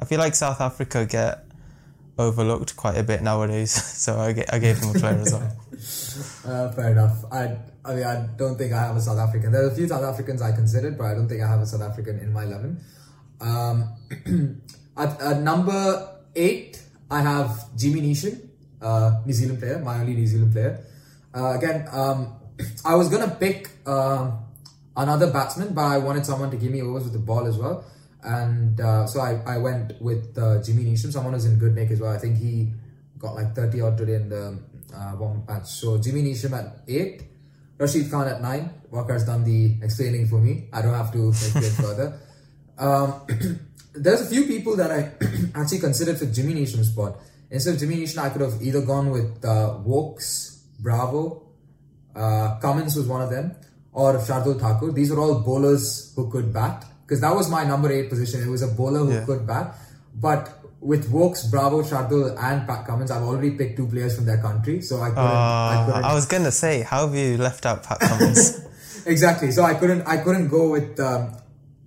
I 0.00 0.04
feel 0.04 0.18
like 0.18 0.34
South 0.34 0.60
Africa 0.60 1.04
get 1.04 1.44
overlooked 2.18 2.76
quite 2.76 2.96
a 2.96 3.02
bit 3.02 3.22
nowadays. 3.22 3.72
So 4.06 4.16
I, 4.18 4.44
I 4.52 4.58
gave 4.60 4.78
him 4.78 4.90
a 4.94 4.98
player 4.98 5.18
as 5.20 5.32
well. 5.32 5.52
Uh, 6.46 6.70
fair 6.72 6.92
enough. 6.92 7.24
I 7.30 7.58
I 7.86 7.94
mean, 7.94 8.04
I 8.04 8.26
don't 8.36 8.56
think 8.56 8.72
I 8.72 8.82
have 8.86 8.96
a 8.96 9.00
South 9.00 9.18
African. 9.18 9.52
There 9.52 9.64
are 9.64 9.68
a 9.68 9.74
few 9.74 9.86
South 9.86 10.02
Africans 10.02 10.42
I 10.42 10.52
considered, 10.52 10.98
but 10.98 11.04
I 11.04 11.14
don't 11.14 11.28
think 11.28 11.42
I 11.42 11.46
have 11.46 11.60
a 11.60 11.66
South 11.66 11.82
African 11.82 12.18
in 12.18 12.32
my 12.32 12.44
11. 12.44 12.80
Um, 13.40 13.94
at, 14.96 15.20
at, 15.20 15.40
number 15.42 16.16
8, 16.34 16.82
I 17.10 17.20
have 17.20 17.76
Jimmy 17.76 18.00
Neesham, 18.00 18.48
uh, 18.82 19.20
New 19.24 19.32
Zealand 19.32 19.60
player, 19.60 19.78
my 19.78 20.00
only 20.00 20.14
New 20.14 20.26
Zealand 20.26 20.52
player. 20.52 20.84
Uh, 21.34 21.52
again, 21.56 21.86
um, 21.92 22.34
I 22.84 22.96
was 22.96 23.08
going 23.08 23.28
to 23.28 23.34
pick 23.36 23.70
uh, 23.86 24.32
another 24.96 25.30
batsman, 25.30 25.72
but 25.72 25.84
I 25.84 25.98
wanted 25.98 26.26
someone 26.26 26.50
to 26.50 26.56
give 26.56 26.72
me 26.72 26.82
overs 26.82 27.04
with 27.04 27.12
the 27.12 27.20
ball 27.20 27.46
as 27.46 27.56
well. 27.56 27.84
And 28.24 28.80
uh, 28.80 29.06
so 29.06 29.20
I, 29.20 29.40
I 29.46 29.58
went 29.58 30.00
with 30.02 30.36
uh, 30.36 30.60
Jimmy 30.62 30.84
Neesham, 30.84 31.12
someone 31.12 31.34
who's 31.34 31.44
in 31.44 31.58
good 31.58 31.76
nick 31.76 31.92
as 31.92 32.00
well. 32.00 32.10
I 32.10 32.18
think 32.18 32.38
he 32.38 32.72
got 33.18 33.36
like 33.36 33.54
30 33.54 33.80
odd 33.82 33.96
today 33.96 34.14
in 34.14 34.28
the 34.28 34.58
uh, 34.92 35.14
warm 35.16 35.44
match. 35.46 35.66
So 35.66 35.98
Jimmy 35.98 36.22
Neesham 36.22 36.52
at 36.52 36.82
8, 36.88 37.22
Rashid 37.78 38.10
Khan 38.10 38.28
at 38.28 38.40
9. 38.40 38.70
Waqar's 38.90 39.24
done 39.24 39.44
the 39.44 39.76
explaining 39.82 40.28
for 40.28 40.40
me. 40.40 40.68
I 40.72 40.82
don't 40.82 40.94
have 40.94 41.12
to 41.12 41.28
explain 41.28 41.70
further. 41.86 42.18
Um, 42.78 43.26
there's 43.94 44.22
a 44.22 44.26
few 44.26 44.44
people 44.44 44.76
that 44.76 44.90
I 44.90 45.12
actually 45.54 45.80
considered 45.80 46.18
for 46.18 46.26
Jimmy 46.26 46.54
Neesham's 46.54 46.88
spot. 46.88 47.16
Instead 47.50 47.74
of 47.74 47.80
Jimmy 47.80 47.96
Neesham, 47.96 48.18
I 48.18 48.30
could 48.30 48.40
have 48.40 48.60
either 48.62 48.82
gone 48.82 49.10
with 49.10 49.44
uh, 49.44 49.78
Woakes, 49.84 50.64
Bravo, 50.80 51.46
uh, 52.14 52.58
Cummins 52.60 52.96
was 52.96 53.06
one 53.06 53.22
of 53.22 53.30
them, 53.30 53.54
or 53.92 54.14
Shardul 54.14 54.58
Thakur. 54.58 54.92
These 54.92 55.12
are 55.12 55.20
all 55.20 55.40
bowlers 55.40 56.12
who 56.16 56.30
could 56.30 56.52
bat. 56.52 56.84
Because 57.04 57.20
that 57.20 57.34
was 57.34 57.48
my 57.48 57.62
number 57.64 57.92
8 57.92 58.08
position. 58.08 58.42
It 58.42 58.48
was 58.48 58.62
a 58.62 58.68
bowler 58.68 59.00
who 59.00 59.12
yeah. 59.12 59.24
could 59.24 59.46
bat. 59.46 59.76
But 60.14 60.55
with 60.80 61.10
Woakes, 61.10 61.46
Bravo, 61.46 61.82
Shardul, 61.82 62.36
and 62.40 62.66
Pat 62.66 62.86
Cummins, 62.86 63.10
I've 63.10 63.22
already 63.22 63.52
picked 63.52 63.76
two 63.76 63.86
players 63.86 64.14
from 64.14 64.26
their 64.26 64.38
country, 64.38 64.82
so 64.82 65.00
I 65.00 65.08
couldn't. 65.08 65.24
Uh, 65.24 65.30
I, 65.30 65.84
couldn't 65.86 66.04
I, 66.04 66.14
was 66.14 66.26
gonna 66.26 66.52
say, 66.52 66.82
how 66.82 67.06
have 67.06 67.16
you 67.16 67.38
left 67.38 67.66
out 67.66 67.82
Pat 67.82 68.00
Cummins? 68.00 68.60
exactly. 69.06 69.50
So 69.50 69.62
I 69.62 69.74
couldn't. 69.74 70.02
I 70.06 70.18
couldn't 70.18 70.48
go 70.48 70.70
with 70.70 70.98
um, 71.00 71.36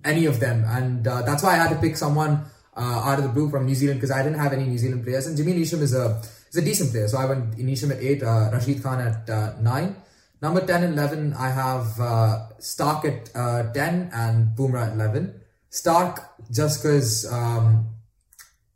any 0.04 0.26
of 0.26 0.40
them, 0.40 0.64
and 0.66 1.06
uh, 1.06 1.22
that's 1.22 1.42
why 1.42 1.52
I 1.52 1.56
had 1.56 1.70
to 1.70 1.76
pick 1.76 1.96
someone 1.96 2.44
uh, 2.76 3.02
out 3.04 3.18
of 3.18 3.24
the 3.24 3.30
blue 3.30 3.48
from 3.48 3.66
New 3.66 3.74
Zealand 3.74 4.00
because 4.00 4.10
I 4.10 4.22
didn't 4.22 4.38
have 4.38 4.52
any 4.52 4.64
New 4.64 4.78
Zealand 4.78 5.04
players. 5.04 5.26
And 5.26 5.36
Jimmy 5.36 5.54
Neesham 5.54 5.80
is 5.82 5.94
a 5.94 6.20
is 6.50 6.56
a 6.56 6.62
decent 6.62 6.90
player, 6.90 7.08
so 7.08 7.18
I 7.18 7.26
went 7.26 7.56
Neesham 7.56 7.92
at 7.92 8.02
eight, 8.02 8.22
uh, 8.22 8.50
Rashid 8.52 8.82
Khan 8.82 9.00
at 9.00 9.30
uh, 9.30 9.54
nine. 9.60 9.96
Number 10.42 10.64
10 10.64 10.84
and 10.84 10.94
11, 10.94 11.34
I 11.34 11.50
have 11.50 12.00
uh, 12.00 12.48
Starc 12.60 13.04
at 13.04 13.30
uh, 13.36 13.70
10 13.74 14.10
and 14.14 14.56
Bumrah 14.56 14.86
at 14.88 14.92
11. 14.94 15.38
Starc, 15.70 16.24
just 16.50 16.82
because 16.82 17.30
um, 17.30 17.86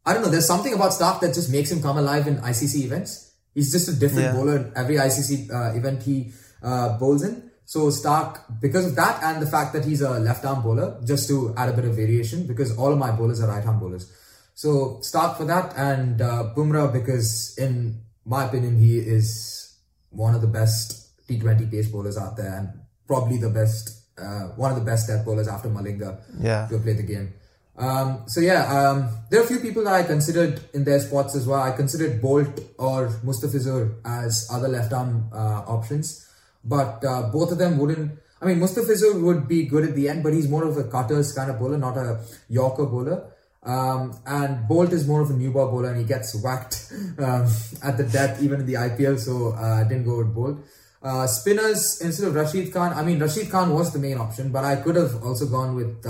I 0.07 0.13
don't 0.13 0.23
know. 0.23 0.29
There's 0.29 0.47
something 0.47 0.75
about 0.75 0.93
Starc 0.93 1.21
that 1.21 1.35
just 1.35 1.51
makes 1.51 1.71
him 1.71 1.81
come 1.81 1.97
alive 1.97 2.27
in 2.27 2.37
ICC 2.37 2.85
events. 2.85 3.33
He's 3.55 3.73
just 3.73 3.89
a 3.89 3.93
different 3.93 4.25
yeah. 4.25 4.33
bowler 4.33 4.57
in 4.57 4.73
every 4.77 4.97
ICC 4.97 5.51
uh, 5.51 5.77
event 5.77 6.03
he 6.03 6.33
uh, 6.63 6.99
bowls 6.99 7.23
in. 7.23 7.51
So 7.67 7.89
Starc, 7.89 8.61
because 8.61 8.87
of 8.87 8.97
that 8.97 9.23
and 9.23 9.41
the 9.41 9.47
fact 9.47 9.73
that 9.73 9.85
he's 9.85 10.03
a 10.03 10.19
left 10.21 10.45
arm 10.45 10.63
bowler, 10.63 11.01
just 11.05 11.29
to 11.29 11.55
add 11.57 11.71
a 11.71 11.73
bit 11.73 11.87
of 11.87 11.95
variation, 11.95 12.47
because 12.47 12.77
all 12.77 12.93
of 12.93 12.99
my 12.99 13.11
bowlers 13.11 13.41
are 13.41 13.49
right 13.49 13.65
arm 13.65 13.81
bowlers. 13.81 14.13
So 14.55 15.01
Starc 15.01 15.39
for 15.39 15.45
that 15.47 15.75
and 15.77 16.21
uh, 16.21 16.53
Bumrah 16.55 16.93
because 16.93 17.57
in 17.59 18.01
my 18.25 18.45
opinion 18.45 18.77
he 18.77 18.99
is 18.99 19.77
one 20.11 20.35
of 20.35 20.43
the 20.43 20.47
best 20.47 21.27
T20 21.29 21.71
pace 21.71 21.89
bowlers 21.89 22.17
out 22.19 22.37
there 22.37 22.55
and 22.59 22.69
probably 23.07 23.39
the 23.39 23.51
best, 23.51 24.05
uh, 24.19 24.49
one 24.57 24.71
of 24.71 24.79
the 24.79 24.85
best 24.85 25.09
death 25.09 25.25
bowlers 25.25 25.49
after 25.49 25.69
Malinga 25.69 26.21
yeah. 26.39 26.67
to 26.69 26.79
play 26.79 26.93
the 26.93 27.03
game. 27.03 27.33
Um, 27.77 28.25
so 28.27 28.41
yeah, 28.41 28.65
um, 28.67 29.11
there 29.31 29.41
are 29.41 29.45
a 29.45 29.47
few 29.47 29.59
people 29.59 29.85
that 29.85 29.95
I 29.95 30.05
considered 30.05 30.61
in 30.75 30.85
their 30.85 31.01
spots 31.01 31.35
as 31.35 31.47
well. 31.47 31.61
I 31.61 31.73
considered 31.73 32.23
Boult 32.23 32.63
or 32.79 33.09
Mustafizur 33.25 33.97
as 34.05 34.49
other 34.53 34.69
left 34.69 34.93
arm 34.93 35.29
uh, 35.33 35.65
options, 35.67 36.29
but 36.65 37.05
uh, 37.05 37.31
both 37.33 37.51
of 37.51 37.59
them 37.59 37.79
wouldn't. 37.79 38.19
I 38.41 38.47
mean, 38.47 38.59
Mustafizur 38.61 39.21
would 39.23 39.49
be 39.49 39.65
good 39.65 39.85
at 39.85 39.95
the 39.95 40.09
end, 40.09 40.23
but 40.23 40.33
he's 40.33 40.49
more 40.49 40.65
of 40.65 40.77
a 40.77 40.85
cutters 40.85 41.33
kind 41.33 41.51
of 41.51 41.59
bowler, 41.59 41.79
not 41.79 41.97
a 41.97 42.21
Yorker 42.49 42.87
bowler. 42.87 43.31
Um, 43.65 44.15
and 44.27 44.69
Boult 44.69 44.93
is 44.93 45.07
more 45.09 45.23
of 45.23 45.31
a 45.31 45.33
new 45.33 45.51
ball 45.51 45.71
bowler, 45.71 45.89
and 45.91 45.99
he 45.99 46.05
gets 46.05 46.35
whacked 46.43 46.93
um, 47.19 47.51
at 47.83 47.97
the 47.97 48.05
death 48.05 48.41
even 48.43 48.61
in 48.61 48.67
the 48.67 48.75
IPL. 48.75 49.19
So 49.19 49.53
uh, 49.53 49.81
I 49.81 49.89
didn't 49.89 50.05
go 50.05 50.19
with 50.19 50.35
Boult. 50.35 50.63
Uh, 51.03 51.27
spinners 51.27 52.01
instead 52.01 52.29
of 52.29 52.35
Rashid 52.35 52.73
Khan. 52.73 52.93
I 52.93 53.03
mean, 53.03 53.19
Rashid 53.19 53.51
Khan 53.51 53.75
was 53.75 53.93
the 53.93 53.99
main 53.99 54.17
option, 54.17 54.53
but 54.53 54.65
I 54.65 54.77
could 54.77 54.95
have 54.97 55.25
also 55.25 55.47
gone 55.47 55.75
with. 55.75 56.07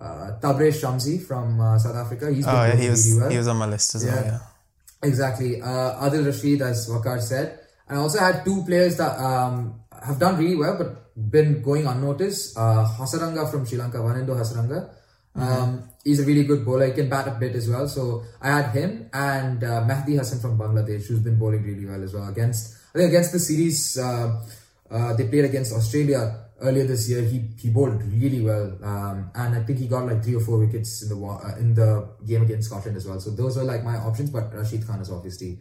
Uh, 0.00 0.32
Shamsi 0.40 1.22
from 1.22 1.60
uh, 1.60 1.78
South 1.78 1.96
Africa. 1.96 2.32
He's 2.32 2.46
been 2.46 2.54
oh, 2.54 2.64
yeah, 2.64 2.76
he 2.76 2.88
was 2.88 3.06
really 3.06 3.20
well. 3.20 3.30
he 3.30 3.36
was 3.36 3.48
on 3.48 3.56
my 3.58 3.66
list 3.66 3.94
as 3.94 4.04
yeah. 4.04 4.14
well. 4.14 4.24
Yeah, 4.24 5.08
exactly. 5.08 5.60
Uh, 5.60 6.08
Adil 6.08 6.24
Rashid, 6.24 6.62
as 6.62 6.88
Waqar 6.88 7.20
said, 7.20 7.60
and 7.86 7.98
I 7.98 8.00
also 8.00 8.18
had 8.18 8.44
two 8.44 8.64
players 8.64 8.96
that 8.96 9.18
um, 9.18 9.80
have 10.02 10.18
done 10.18 10.38
really 10.38 10.56
well 10.56 10.78
but 10.78 11.10
been 11.30 11.60
going 11.62 11.86
unnoticed. 11.86 12.56
Uh, 12.56 12.86
Hasaranga 12.86 13.50
from 13.50 13.66
Sri 13.66 13.76
Lanka, 13.76 13.98
Wanindu 13.98 14.28
Hasaranga. 14.28 14.88
Mm-hmm. 15.36 15.42
Um, 15.42 15.88
he's 16.02 16.20
a 16.20 16.24
really 16.24 16.44
good 16.44 16.64
bowler. 16.64 16.86
He 16.86 16.92
can 16.92 17.08
bat 17.08 17.28
a 17.28 17.32
bit 17.32 17.54
as 17.54 17.68
well. 17.68 17.86
So 17.86 18.24
I 18.40 18.48
had 18.48 18.70
him 18.72 19.10
and 19.12 19.62
uh, 19.62 19.84
Mehidy 19.84 20.16
Hasan 20.16 20.40
from 20.40 20.58
Bangladesh, 20.58 21.06
who's 21.06 21.20
been 21.20 21.38
bowling 21.38 21.62
really 21.62 21.86
well 21.86 22.02
as 22.02 22.14
well. 22.14 22.28
Against 22.28 22.76
I 22.94 22.98
think 22.98 23.10
against 23.10 23.32
the 23.32 23.38
series 23.38 23.98
uh, 23.98 24.42
uh, 24.90 25.14
they 25.14 25.28
played 25.28 25.44
against 25.44 25.72
Australia 25.72 26.46
earlier 26.60 26.84
this 26.84 27.08
year, 27.08 27.22
he 27.22 27.44
he 27.58 27.70
bowled 27.70 28.02
really 28.02 28.40
well, 28.40 28.76
um, 28.82 29.30
and 29.34 29.54
I 29.54 29.62
think 29.62 29.78
he 29.78 29.88
got 29.88 30.06
like 30.06 30.22
three 30.22 30.34
or 30.34 30.40
four 30.40 30.58
wickets 30.58 31.02
in 31.02 31.08
the 31.08 31.26
uh, 31.26 31.56
in 31.58 31.74
the 31.74 32.08
game 32.26 32.42
against 32.42 32.68
Scotland 32.68 32.96
as 32.96 33.06
well. 33.06 33.20
So 33.20 33.30
those 33.30 33.56
are 33.58 33.64
like 33.64 33.84
my 33.84 33.96
options, 33.96 34.30
but 34.30 34.54
Rashid 34.54 34.86
Khan 34.86 35.00
is 35.00 35.10
obviously 35.10 35.60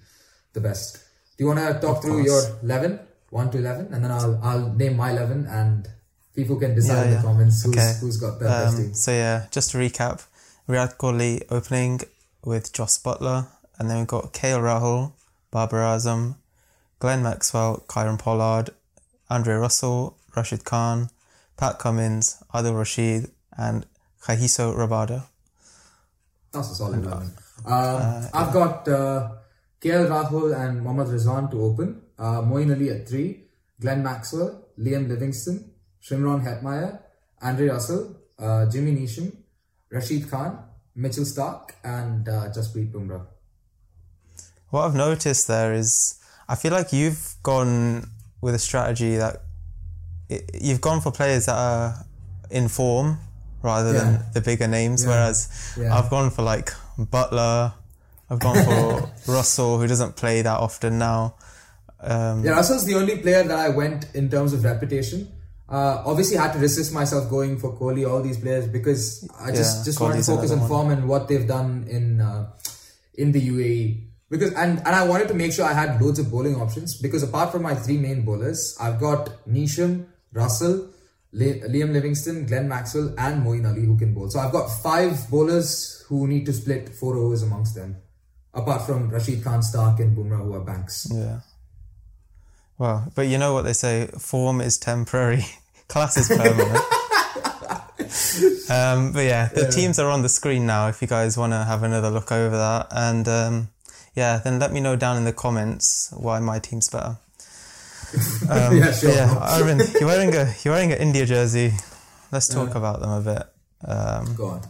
the 0.53 0.61
best. 0.61 0.97
Do 1.37 1.43
you 1.43 1.47
want 1.47 1.59
to 1.59 1.79
talk 1.79 2.01
through 2.01 2.23
your 2.23 2.41
eleven, 2.63 2.99
one 3.29 3.49
to 3.51 3.57
eleven, 3.57 3.93
and 3.93 4.03
then 4.03 4.11
I'll 4.11 4.39
I'll 4.43 4.73
name 4.73 4.97
my 4.97 5.11
eleven, 5.11 5.47
and 5.47 5.87
people 6.35 6.57
can 6.57 6.75
decide 6.75 7.05
yeah, 7.05 7.05
in 7.05 7.15
the 7.15 7.21
comments 7.21 7.63
who's 7.63 7.75
okay. 7.75 7.93
who's 8.01 8.17
got 8.17 8.39
the 8.39 8.45
um, 8.45 8.51
best 8.51 8.77
team. 8.77 8.93
So 8.93 9.11
yeah, 9.11 9.47
just 9.51 9.71
to 9.71 9.77
recap, 9.77 10.25
Virat 10.67 10.97
Kohli 10.97 11.43
opening 11.49 12.01
with 12.43 12.73
Jos 12.73 12.97
Buttler, 12.99 13.47
and 13.77 13.89
then 13.89 13.99
we've 13.99 14.07
got 14.07 14.33
KL 14.33 14.61
Rahul, 14.61 15.13
Babar 15.51 15.81
Azam, 15.81 16.35
Glenn 16.99 17.23
Maxwell, 17.23 17.83
Kieron 17.87 18.19
Pollard, 18.19 18.71
Andre 19.29 19.55
Russell, 19.55 20.18
Rashid 20.35 20.63
Khan, 20.63 21.09
Pat 21.57 21.79
Cummins, 21.79 22.41
Adil 22.53 22.77
Rashid, 22.77 23.31
and 23.57 23.85
Kagiso 24.21 24.75
Rabada. 24.75 25.25
That's 26.51 26.71
a 26.71 26.75
solid 26.75 27.05
one. 27.05 27.31
Uh, 27.65 27.69
uh, 27.69 28.29
I've 28.33 28.53
got 28.53 28.87
uh, 28.87 29.29
KL 29.81 30.07
Rahul 30.07 30.55
and 30.59 30.81
Mohammad 30.81 31.07
Rizwan 31.07 31.51
to 31.51 31.61
open. 31.61 32.01
Uh, 32.17 32.41
Moeen 32.41 32.73
Ali 32.73 32.89
at 32.89 33.07
3, 33.07 33.43
Glenn 33.79 34.03
Maxwell, 34.03 34.67
Liam 34.79 35.07
Livingstone, 35.07 35.71
Shimron 36.03 36.43
Hetmyer, 36.43 36.99
Andre 37.41 37.67
Russell, 37.67 38.15
uh, 38.37 38.65
Jimmy 38.69 38.95
Neesham, 38.95 39.35
Rashid 39.89 40.29
Khan, 40.29 40.63
Mitchell 40.95 41.23
Starc, 41.23 41.71
and 41.83 42.27
uh, 42.27 42.49
Jasprit 42.49 42.91
Bumrah. 42.91 43.25
What 44.69 44.85
I've 44.85 44.95
noticed 44.95 45.47
there 45.47 45.73
is 45.73 46.19
I 46.47 46.55
feel 46.55 46.71
like 46.71 46.91
you've 46.91 47.35
gone 47.43 48.09
with 48.41 48.55
a 48.55 48.59
strategy 48.59 49.15
that 49.17 49.43
you've 50.53 50.81
gone 50.81 51.01
for 51.01 51.11
players 51.11 51.45
that 51.47 51.55
are 51.55 52.05
in 52.49 52.67
form 52.67 53.19
rather 53.61 53.93
yeah. 53.93 53.99
than 53.99 54.25
the 54.33 54.41
bigger 54.41 54.67
names. 54.67 55.03
Yeah. 55.03 55.09
Whereas 55.09 55.75
yeah. 55.77 55.97
I've 55.97 56.09
gone 56.09 56.31
for 56.31 56.41
like 56.41 56.71
Buttler, 56.97 57.73
I've 58.29 58.39
gone 58.39 58.63
for 58.63 59.11
Russell, 59.31 59.79
who 59.79 59.87
doesn't 59.87 60.15
play 60.15 60.41
that 60.41 60.59
often 60.59 60.99
now. 60.99 61.35
Um, 62.01 62.45
yeah, 62.45 62.51
Russell's 62.51 62.85
the 62.85 62.95
only 62.95 63.17
player 63.17 63.43
that 63.43 63.57
I 63.57 63.69
went 63.69 64.13
in 64.13 64.29
terms 64.29 64.53
of 64.53 64.63
reputation. 64.63 65.31
Uh, 65.67 66.01
obviously, 66.05 66.37
I 66.37 66.43
had 66.47 66.53
to 66.53 66.59
resist 66.59 66.93
myself 66.93 67.29
going 67.29 67.59
for 67.59 67.77
Kohli, 67.77 68.09
all 68.09 68.23
these 68.23 68.39
players, 68.39 68.67
because 68.67 69.27
I 69.39 69.51
just 69.51 69.85
just 69.85 69.99
wanted 69.99 70.23
to 70.23 70.31
focus 70.31 70.51
on 70.51 70.67
form 70.67 70.89
and 70.89 71.07
what 71.07 71.27
they've 71.27 71.47
done 71.47 71.85
in 71.87 72.21
uh, 72.21 72.49
in 73.15 73.31
the 73.31 73.41
UAE. 73.49 74.05
Because 74.29 74.53
and 74.53 74.79
and 74.79 74.95
I 74.95 75.07
wanted 75.07 75.27
to 75.27 75.33
make 75.33 75.53
sure 75.53 75.65
I 75.65 75.73
had 75.73 76.01
loads 76.01 76.17
of 76.19 76.31
bowling 76.31 76.55
options 76.55 76.99
because 76.99 77.21
apart 77.21 77.51
from 77.51 77.63
my 77.63 77.75
three 77.75 77.97
main 77.97 78.23
bowlers, 78.23 78.75
I've 78.79 78.99
got 78.99 79.45
Neesham, 79.47 80.05
Russell, 80.33 80.89
Liam 81.33 81.93
Livingstone, 81.93 82.45
Glenn 82.45 82.67
Maxwell, 82.67 83.13
and 83.17 83.45
Moeen 83.45 83.67
Ali 83.67 83.85
who 83.85 83.97
can 83.97 84.13
bowl. 84.13 84.29
So 84.29 84.39
I've 84.39 84.51
got 84.51 84.67
five 84.67 85.29
bowlers 85.29 86.03
who 86.07 86.27
need 86.27 86.45
to 86.47 86.53
split 86.53 86.89
four 86.89 87.17
overs 87.17 87.43
amongst 87.43 87.75
them, 87.75 87.97
apart 88.53 88.83
from 88.83 89.09
Rashid 89.09 89.43
Khan, 89.43 89.59
Starc, 89.59 89.99
and 89.99 90.17
Bumrah 90.17 90.43
who 90.43 90.53
are 90.53 90.61
banks. 90.61 91.07
Yeah. 91.11 91.41
Well, 92.77 93.11
but 93.13 93.27
you 93.27 93.37
know 93.37 93.53
what 93.53 93.63
they 93.63 93.73
say: 93.73 94.07
form 94.17 94.61
is 94.61 94.77
temporary, 94.77 95.45
class 95.87 96.17
is 96.17 96.29
permanent. 96.29 96.79
um, 98.69 99.11
but 99.11 99.25
yeah, 99.25 99.49
the 99.49 99.63
yeah. 99.63 99.69
teams 99.69 99.99
are 99.99 100.09
on 100.09 100.21
the 100.21 100.29
screen 100.29 100.65
now. 100.65 100.87
If 100.87 101.01
you 101.01 101.07
guys 101.07 101.37
want 101.37 101.53
to 101.53 101.63
have 101.63 101.83
another 101.83 102.09
look 102.09 102.31
over 102.31 102.57
that, 102.57 102.87
and 102.91 103.27
um, 103.27 103.69
yeah, 104.15 104.37
then 104.43 104.59
let 104.59 104.71
me 104.71 104.79
know 104.79 104.95
down 104.95 105.17
in 105.17 105.25
the 105.25 105.33
comments 105.33 106.11
why 106.15 106.39
my 106.39 106.57
team's 106.57 106.89
better. 106.89 107.17
Um, 108.49 108.77
yeah, 108.77 108.91
sure. 108.91 109.11
Yeah, 109.11 109.27
Arvind, 109.27 109.99
you're 109.99 110.07
wearing 110.07 110.33
a 110.35 110.53
you're 110.63 110.73
wearing 110.73 110.91
an 110.91 110.99
India 110.99 111.25
jersey. 111.25 111.73
Let's 112.31 112.47
talk 112.47 112.75
about 112.75 112.99
them 113.01 113.09
a 113.09 113.21
bit. 113.21 113.43
Um, 113.89 114.35
Go 114.35 114.45
on. 114.47 114.61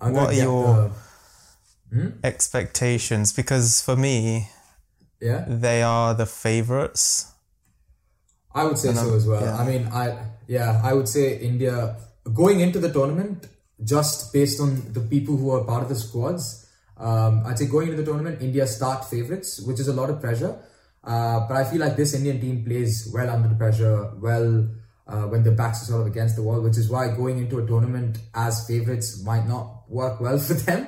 I'm 0.00 0.12
what 0.12 0.30
are 0.30 0.34
your 0.34 0.92
the... 1.90 1.96
hmm? 1.96 2.08
expectations? 2.24 3.32
Because 3.32 3.80
for 3.80 3.96
me, 3.96 4.48
yeah, 5.20 5.44
they 5.48 5.82
are 5.82 6.14
the 6.14 6.26
favorites. 6.26 7.32
I 8.54 8.64
would 8.64 8.78
say 8.78 8.88
And 8.90 8.98
so 8.98 9.04
I'm- 9.08 9.16
as 9.16 9.26
well. 9.26 9.42
yeah. 9.42 9.56
I 9.56 9.66
mean, 9.66 9.88
I 9.88 10.26
yeah, 10.46 10.80
I 10.82 10.92
would 10.94 11.08
say 11.08 11.38
India 11.38 11.96
going 12.32 12.60
into 12.60 12.78
the 12.78 12.90
tournament 12.92 13.46
just 13.82 14.32
based 14.32 14.60
on 14.60 14.92
the 14.92 15.00
people 15.00 15.36
who 15.36 15.50
are 15.50 15.64
part 15.64 15.82
of 15.82 15.88
the 15.88 15.96
squads. 15.96 16.66
Um, 16.96 17.42
I'd 17.44 17.58
say 17.58 17.66
going 17.66 17.88
into 17.88 18.00
the 18.02 18.04
tournament, 18.04 18.40
India 18.40 18.66
start 18.66 19.04
favorites, 19.04 19.60
which 19.60 19.80
is 19.80 19.88
a 19.88 19.92
lot 19.92 20.10
of 20.10 20.20
pressure. 20.20 20.56
Uh, 21.04 21.46
but 21.48 21.56
I 21.56 21.64
feel 21.64 21.80
like 21.80 21.96
this 21.96 22.14
Indian 22.14 22.40
team 22.40 22.64
plays 22.64 23.10
well 23.12 23.28
under 23.28 23.48
the 23.48 23.54
pressure, 23.54 24.10
well 24.20 24.68
uh, 25.06 25.22
when 25.28 25.42
the 25.42 25.50
backs 25.52 25.82
are 25.82 25.86
sort 25.86 26.00
of 26.02 26.06
against 26.06 26.36
the 26.36 26.42
wall, 26.42 26.60
which 26.62 26.78
is 26.78 26.88
why 26.88 27.08
going 27.14 27.38
into 27.38 27.58
a 27.58 27.66
tournament 27.66 28.18
as 28.34 28.66
favorites 28.66 29.22
might 29.22 29.46
not 29.46 29.82
work 29.88 30.20
well 30.20 30.38
for 30.38 30.54
them. 30.54 30.86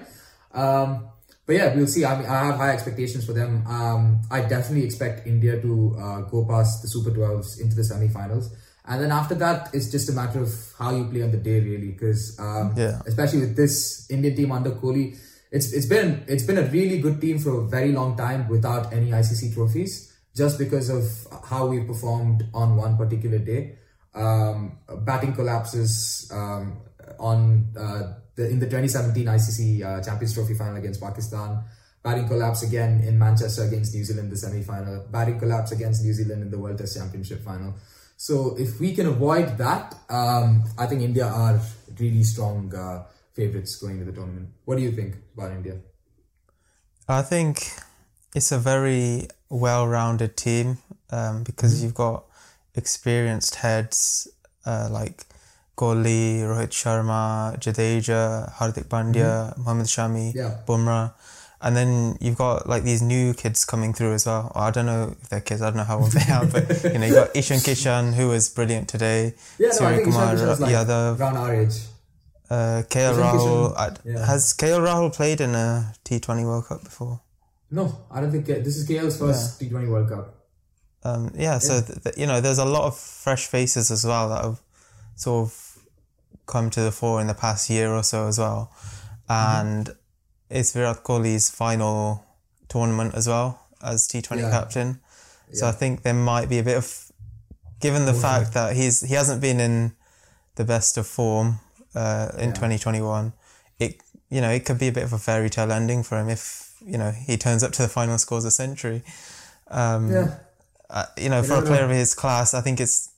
Um, 0.55 1.09
but 1.45 1.55
yeah, 1.57 1.75
we'll 1.75 1.87
see. 1.87 2.05
I 2.05 2.19
mean, 2.19 2.27
I 2.27 2.47
have 2.47 2.57
high 2.57 2.73
expectations 2.73 3.25
for 3.27 3.33
them. 3.33 3.65
Um, 3.67 4.23
I 4.31 4.41
definitely 4.41 4.85
expect 4.85 5.27
India 5.27 5.61
to 5.61 5.97
uh, 6.01 6.21
go 6.23 6.45
past 6.45 6.83
the 6.83 6.89
Super 6.89 7.11
12s 7.11 7.61
into 7.61 7.77
the 7.77 7.85
semi-finals, 7.85 8.51
and 8.87 9.03
then 9.03 9.13
after 9.13 9.35
that, 9.37 9.69
it's 9.75 9.91
just 9.91 10.09
a 10.09 10.13
matter 10.13 10.41
of 10.41 10.51
how 10.79 10.91
you 10.97 11.05
play 11.05 11.23
on 11.23 11.31
the 11.31 11.37
day, 11.37 11.61
really. 11.61 11.93
Because 11.93 12.37
um, 12.41 12.73
Yeah. 12.77 13.01
especially 13.07 13.41
with 13.41 13.55
this 13.57 14.11
Indian 14.11 14.35
team 14.35 14.51
under 14.51 14.71
Kohli, 14.73 15.17
it's 15.53 15.73
it's 15.73 15.87
been 15.87 16.25
it's 16.27 16.43
been 16.43 16.59
a 16.59 16.67
really 16.67 16.99
good 17.01 17.21
team 17.21 17.39
for 17.39 17.61
a 17.61 17.69
very 17.69 17.93
long 17.93 18.17
time 18.17 18.49
without 18.49 18.93
any 18.93 19.11
ICC 19.11 19.55
trophies, 19.55 20.06
just 20.37 20.59
because 20.59 20.91
of 20.91 21.05
how 21.49 21.67
we 21.67 21.81
performed 21.81 22.45
on 22.53 22.77
one 22.77 22.97
particular 22.97 23.39
day. 23.39 23.79
Um, 24.15 24.79
batting 25.05 25.35
collapses 25.35 26.31
um, 26.33 26.79
on 27.19 27.73
uh, 27.77 28.15
the, 28.35 28.49
in 28.49 28.59
the 28.61 28.67
2017 28.67 29.27
ICC 29.27 29.83
uh, 29.83 30.03
Champions 30.05 30.35
Trophy 30.35 30.55
final 30.55 30.77
against 30.77 31.01
Pakistan. 31.01 31.65
Batting 32.03 32.29
collapse 32.29 32.63
again 32.63 33.01
in 33.01 33.19
Manchester 33.19 33.65
against 33.65 33.95
New 33.95 34.05
Zealand, 34.05 34.31
the 34.31 34.37
semi-final. 34.37 35.07
Batting 35.11 35.39
collapse 35.39 35.73
against 35.73 36.05
New 36.05 36.13
Zealand 36.13 36.43
in 36.43 36.51
the 36.51 36.59
World 36.59 36.79
Test 36.79 36.97
Championship 36.97 37.43
final. 37.43 37.75
So 38.17 38.57
if 38.59 38.79
we 38.79 38.95
can 38.95 39.07
avoid 39.07 39.59
that, 39.59 39.95
um, 40.09 40.65
I 40.79 40.87
think 40.87 41.03
India 41.03 41.27
are 41.27 41.61
really 41.99 42.23
strong 42.23 42.75
uh, 42.75 43.05
favorites 43.33 43.77
going 43.77 43.99
to 43.99 44.05
the 44.05 44.13
tournament. 44.13 44.51
What 44.65 44.77
do 44.77 44.83
you 44.83 44.93
think 44.93 45.17
about 45.35 45.51
India? 45.53 45.79
I 47.09 47.23
think 47.23 47.71
it's 48.37 48.51
a 48.53 48.59
very 48.73 49.29
well-rounded 49.49 50.33
team 50.37 50.67
um, 51.19 51.43
because 51.49 51.73
you've 51.83 51.95
got 52.07 52.25
experienced 52.75 53.55
heads 53.57 54.29
uh, 54.67 54.89
like 54.99 55.25
Kohli, 55.77 56.41
Rohit 56.51 56.73
Sharma, 56.81 57.59
Jadeja, 57.65 58.53
Hardik 58.59 58.87
Pandya, 58.95 59.57
Mohammad 59.59 59.87
Shami, 59.87 60.35
Yeah. 60.35 60.59
Bumrah, 60.67 61.13
and 61.61 61.77
then 61.79 62.17
you've 62.21 62.37
got 62.45 62.69
like 62.73 62.83
these 62.91 63.03
new 63.03 63.33
kids 63.43 63.65
coming 63.73 63.93
through 63.97 64.13
as 64.19 64.25
well. 64.27 64.53
I 64.55 64.71
don't 64.71 64.87
know 64.93 65.03
if 65.21 65.29
they're 65.31 65.41
kids. 65.51 65.63
I 65.63 65.67
don't 65.71 65.79
know 65.83 65.85
how 65.93 65.99
old 66.01 66.13
they 66.13 66.33
are, 66.33 66.47
but 66.47 66.65
you 66.93 66.99
know 66.99 67.07
you 67.07 67.15
got 67.23 67.35
Ishan 67.41 67.59
Kishan 67.67 68.15
who 68.15 68.29
was 68.29 68.49
brilliant 68.49 68.89
today. 68.89 69.35
Yeah, 69.59 69.69
no, 69.69 69.73
I 69.73 69.77
Surya 69.79 69.97
think 69.97 70.09
Ishan 70.09 70.13
Kumar 70.21 70.35
Kishan's 70.37 70.61
like 70.61 70.75
Yadav, 70.75 71.21
around 71.21 71.37
our 71.45 71.55
age. 71.63 71.77
uh, 72.51 72.83
KL 72.95 73.13
Ishan 73.13 73.23
Rahul. 73.25 73.99
Yeah. 74.05 74.27
Has 74.27 74.43
KL 74.55 74.81
Rahul 74.89 75.15
played 75.15 75.41
in 75.41 75.55
a 75.55 75.95
T20 76.05 76.45
World 76.45 76.67
Cup 76.67 76.85
before? 76.85 77.21
No, 77.71 78.07
I 78.11 78.21
don't 78.21 78.31
think 78.31 78.47
this 78.47 78.77
is 78.77 78.87
KL's 78.87 79.19
first 79.19 79.61
T20 79.61 79.89
World 79.89 80.09
Cup. 80.09 80.35
Um, 81.03 81.31
yeah, 81.35 81.59
so 81.59 81.81
th- 81.81 82.03
th- 82.03 82.17
you 82.19 82.27
know, 82.27 82.41
there's 82.41 82.59
a 82.59 82.65
lot 82.65 82.85
of 82.85 82.97
fresh 82.97 83.47
faces 83.47 83.91
as 83.91 84.05
well 84.05 84.29
that 84.29 84.45
have 84.45 84.61
sort 85.15 85.47
of 85.49 85.79
come 86.47 86.71
to 86.71 86.81
the 86.81 86.93
fore 86.93 87.21
in 87.21 87.27
the 87.27 87.35
past 87.35 87.69
year 87.71 87.93
or 87.93 88.03
so 88.03 88.27
as 88.29 88.39
well, 88.39 88.73
and 89.29 89.91
it's 90.51 90.73
Virat 90.73 91.03
Kohli's 91.05 91.51
final 91.51 92.25
tournament 92.69 93.15
as 93.15 93.29
well 93.29 93.61
as 93.83 94.07
T20 94.09 94.41
Yeah. 94.41 94.51
captain. 94.51 95.01
So 95.53 95.67
Yeah. 95.67 95.71
I 95.71 95.75
think 95.75 96.03
there 96.03 96.15
might 96.15 96.49
be 96.49 96.59
a 96.59 96.63
bit 96.63 96.77
of, 96.77 97.13
given 97.81 98.05
the 98.07 98.15
fact 98.15 98.53
that 98.55 98.75
he's 98.77 99.01
he 99.03 99.15
hasn't 99.15 99.41
been 99.41 99.61
in 99.61 99.93
the 100.57 100.65
best 100.65 100.97
of 100.97 101.07
form 101.07 101.61
uh, 101.95 102.31
in 102.39 102.49
Yeah. 102.49 102.55
2021, 102.55 103.33
it 103.79 104.01
you 104.29 104.41
know 104.41 104.51
it 104.51 104.65
could 104.65 104.79
be 104.79 104.89
a 104.89 104.93
bit 104.93 105.05
of 105.05 105.13
a 105.13 105.19
fairy 105.19 105.51
tale 105.51 105.71
ending 105.73 106.03
for 106.03 106.19
him 106.19 106.29
if 106.29 106.66
you 106.85 106.99
know 106.99 107.11
he 107.11 107.37
turns 107.37 107.63
up 107.63 107.73
to 107.73 107.83
the 107.83 107.89
final 107.89 108.19
scores 108.19 108.45
a 108.45 108.51
century. 108.51 109.03
Um, 109.69 110.11
Yeah, 110.13 110.35
uh, 110.91 111.07
you 111.17 111.29
know, 111.29 111.41
You 111.41 111.49
for 111.49 111.55
a 111.57 111.63
player 111.63 111.81
know. 111.87 111.91
of 111.93 111.97
his 111.97 112.15
class, 112.15 112.55
I 112.55 112.61
think 112.61 112.81
it's 112.81 113.11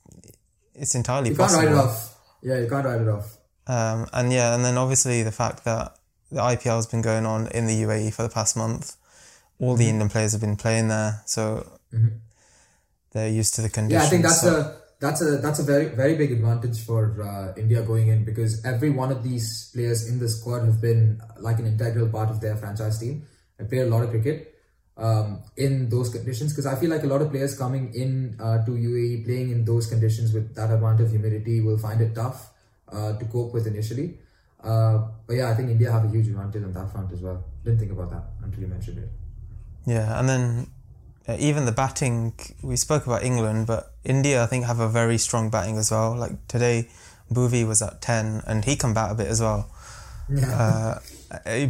it's 0.74 0.94
entirely 0.94 1.30
you 1.30 1.36
can't 1.36 1.52
write 1.52 1.68
possible. 1.68 1.78
it 1.78 1.84
off. 1.84 2.14
Yeah, 2.42 2.58
you 2.58 2.68
can't 2.68 2.84
write 2.86 3.00
it 3.00 3.08
off. 3.08 3.36
Um, 3.66 4.06
and 4.12 4.32
yeah, 4.32 4.54
and 4.54 4.64
then 4.64 4.78
obviously 4.78 5.22
the 5.22 5.32
fact 5.32 5.64
that 5.64 5.94
the 6.30 6.40
IPL 6.40 6.76
has 6.76 6.86
been 6.86 7.02
going 7.02 7.26
on 7.26 7.48
in 7.48 7.66
the 7.66 7.82
UAE 7.82 8.12
for 8.14 8.22
the 8.22 8.28
past 8.28 8.56
month, 8.56 8.96
all 9.60 9.70
Mm-hmm. 9.72 9.78
the 9.78 9.88
Indian 9.88 10.08
players 10.08 10.32
have 10.32 10.40
been 10.40 10.56
playing 10.56 10.88
there, 10.88 11.22
so 11.26 11.66
they're 13.12 13.28
used 13.28 13.54
to 13.54 13.62
the 13.62 13.68
conditions. 13.68 14.02
Yeah. 14.02 14.06
I 14.06 14.10
think 14.10 14.22
that's 14.22 14.40
so- 14.40 14.60
a 14.60 14.78
that's 15.00 15.20
a 15.22 15.36
that's 15.38 15.58
a 15.60 15.62
very 15.62 15.86
very 15.94 16.16
big 16.16 16.32
advantage 16.32 16.84
for 16.84 17.22
uh, 17.22 17.54
India 17.60 17.82
going 17.82 18.08
in 18.08 18.24
because 18.24 18.64
every 18.64 18.90
one 18.90 19.12
of 19.12 19.22
these 19.22 19.70
players 19.72 20.08
in 20.08 20.18
the 20.18 20.28
squad 20.28 20.64
have 20.64 20.80
been 20.80 21.20
like 21.38 21.58
an 21.60 21.66
integral 21.66 22.08
part 22.08 22.30
of 22.30 22.40
their 22.40 22.56
franchise 22.56 22.98
team 22.98 23.24
and 23.58 23.68
played 23.68 23.82
a 23.82 23.86
lot 23.86 24.02
of 24.02 24.10
cricket 24.10 24.54
um, 24.96 25.42
in 25.56 25.88
those 25.88 26.08
conditions. 26.10 26.52
Because 26.52 26.66
I 26.66 26.76
feel 26.76 26.90
like 26.90 27.02
a 27.02 27.06
lot 27.06 27.22
of 27.22 27.30
players 27.30 27.56
coming 27.56 27.92
in 27.94 28.36
uh, 28.40 28.64
to 28.64 28.72
UAE 28.72 29.24
playing 29.24 29.50
in 29.50 29.64
those 29.64 29.86
conditions 29.86 30.32
with 30.32 30.54
that 30.54 30.70
amount 30.70 31.00
of 31.00 31.10
humidity 31.10 31.60
will 31.60 31.78
find 31.78 32.00
it 32.00 32.14
tough 32.14 32.50
uh, 32.92 33.16
to 33.18 33.24
cope 33.26 33.52
with 33.52 33.66
initially. 33.66 34.18
Uh, 34.62 35.06
but 35.26 35.34
yeah, 35.34 35.50
I 35.50 35.54
think 35.54 35.70
India 35.70 35.90
have 35.90 36.04
a 36.04 36.08
huge 36.08 36.28
advantage 36.28 36.64
on 36.64 36.72
that 36.72 36.90
front 36.90 37.12
as 37.12 37.20
well. 37.20 37.44
Didn't 37.64 37.78
think 37.78 37.92
about 37.92 38.10
that 38.10 38.24
until 38.42 38.60
you 38.60 38.66
mentioned 38.66 38.98
it. 38.98 39.08
Yeah, 39.86 40.18
and 40.18 40.28
then 40.28 40.66
uh, 41.28 41.36
even 41.38 41.64
the 41.64 41.72
batting, 41.72 42.32
we 42.62 42.76
spoke 42.76 43.06
about 43.06 43.22
England, 43.22 43.66
but 43.66 43.92
India, 44.04 44.42
I 44.42 44.46
think, 44.46 44.64
have 44.64 44.80
a 44.80 44.88
very 44.88 45.18
strong 45.18 45.50
batting 45.50 45.76
as 45.76 45.90
well. 45.90 46.16
Like 46.16 46.46
today, 46.48 46.88
Bhuvi 47.32 47.66
was 47.66 47.82
at 47.82 48.00
10, 48.00 48.42
and 48.46 48.64
he 48.64 48.76
can 48.76 48.94
bat 48.94 49.12
a 49.12 49.14
bit 49.14 49.28
as 49.28 49.40
well. 49.40 49.70
Yeah. 50.30 50.50
Uh, 50.50 50.98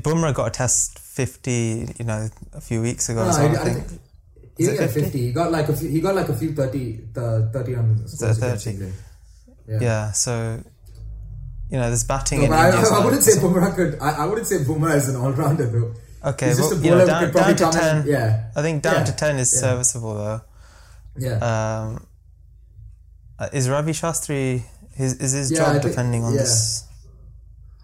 Bumrah 0.03 0.35
got 0.35 0.47
a 0.47 0.51
test 0.51 0.99
50, 0.99 1.95
you 1.99 2.05
know, 2.05 2.29
a 2.53 2.61
few 2.61 2.81
weeks 2.83 3.09
ago 3.09 3.23
No, 3.25 3.31
as 3.31 3.39
I, 3.39 3.47
I 3.47 3.51
I 3.51 3.55
think. 3.65 3.87
think 3.87 4.01
he 4.57 4.67
got 4.67 4.91
50? 4.91 5.01
50. 5.03 5.19
He 5.19 5.33
got 5.33 5.53
like 5.53 5.69
a 5.69 5.77
few. 5.77 5.89
He 5.89 6.01
got 6.01 6.15
like 6.15 6.29
a 6.29 6.35
few 6.35 6.53
30, 6.53 7.01
the 7.13 7.51
30 7.53 7.75
on 7.77 8.09
scores 8.09 8.39
30? 8.39 8.71
England. 8.71 8.95
Yeah. 9.69 10.13
so, 10.13 10.63
you 11.71 11.77
know, 11.79 11.87
there's 11.89 12.05
batting 12.05 12.49
No, 12.49 12.57
I, 12.57 12.71
I 12.71 13.05
wouldn't 13.05 13.23
say 13.23 13.39
Bumrah 13.41 13.75
could. 13.75 13.99
I, 14.01 14.23
I 14.23 14.25
wouldn't 14.25 14.47
say 14.47 14.59
Bumrah 14.59 14.97
is 14.97 15.09
an 15.09 15.17
all 15.17 15.33
rounder 15.33 15.67
though. 15.67 15.95
Okay, 16.31 16.53
well, 16.55 16.75
you 16.83 16.91
know, 16.91 17.07
down, 17.07 17.33
down 17.33 17.55
to 17.57 17.71
10. 17.71 17.97
in- 18.03 18.07
yeah. 18.09 18.51
I 18.57 18.63
think 18.63 18.83
down 18.83 18.95
Yeah, 18.97 19.05
to 19.05 19.13
10 19.13 19.37
is 19.39 19.55
yeah. 19.55 19.61
serviceable, 19.61 20.15
though. 20.15 20.41
Yeah. 21.17 21.35
Um, 21.85 22.07
uh, 23.39 23.49
is 23.53 23.69
Ravi 23.69 23.93
Shastri, 23.93 24.65
his, 24.95 25.15
is 25.15 25.31
his 25.33 25.53
Yeah, 25.53 25.59
job 25.75 25.83
depending 25.83 26.25
on 26.25 26.33
yeah. 26.35 26.41
this? 26.41 26.83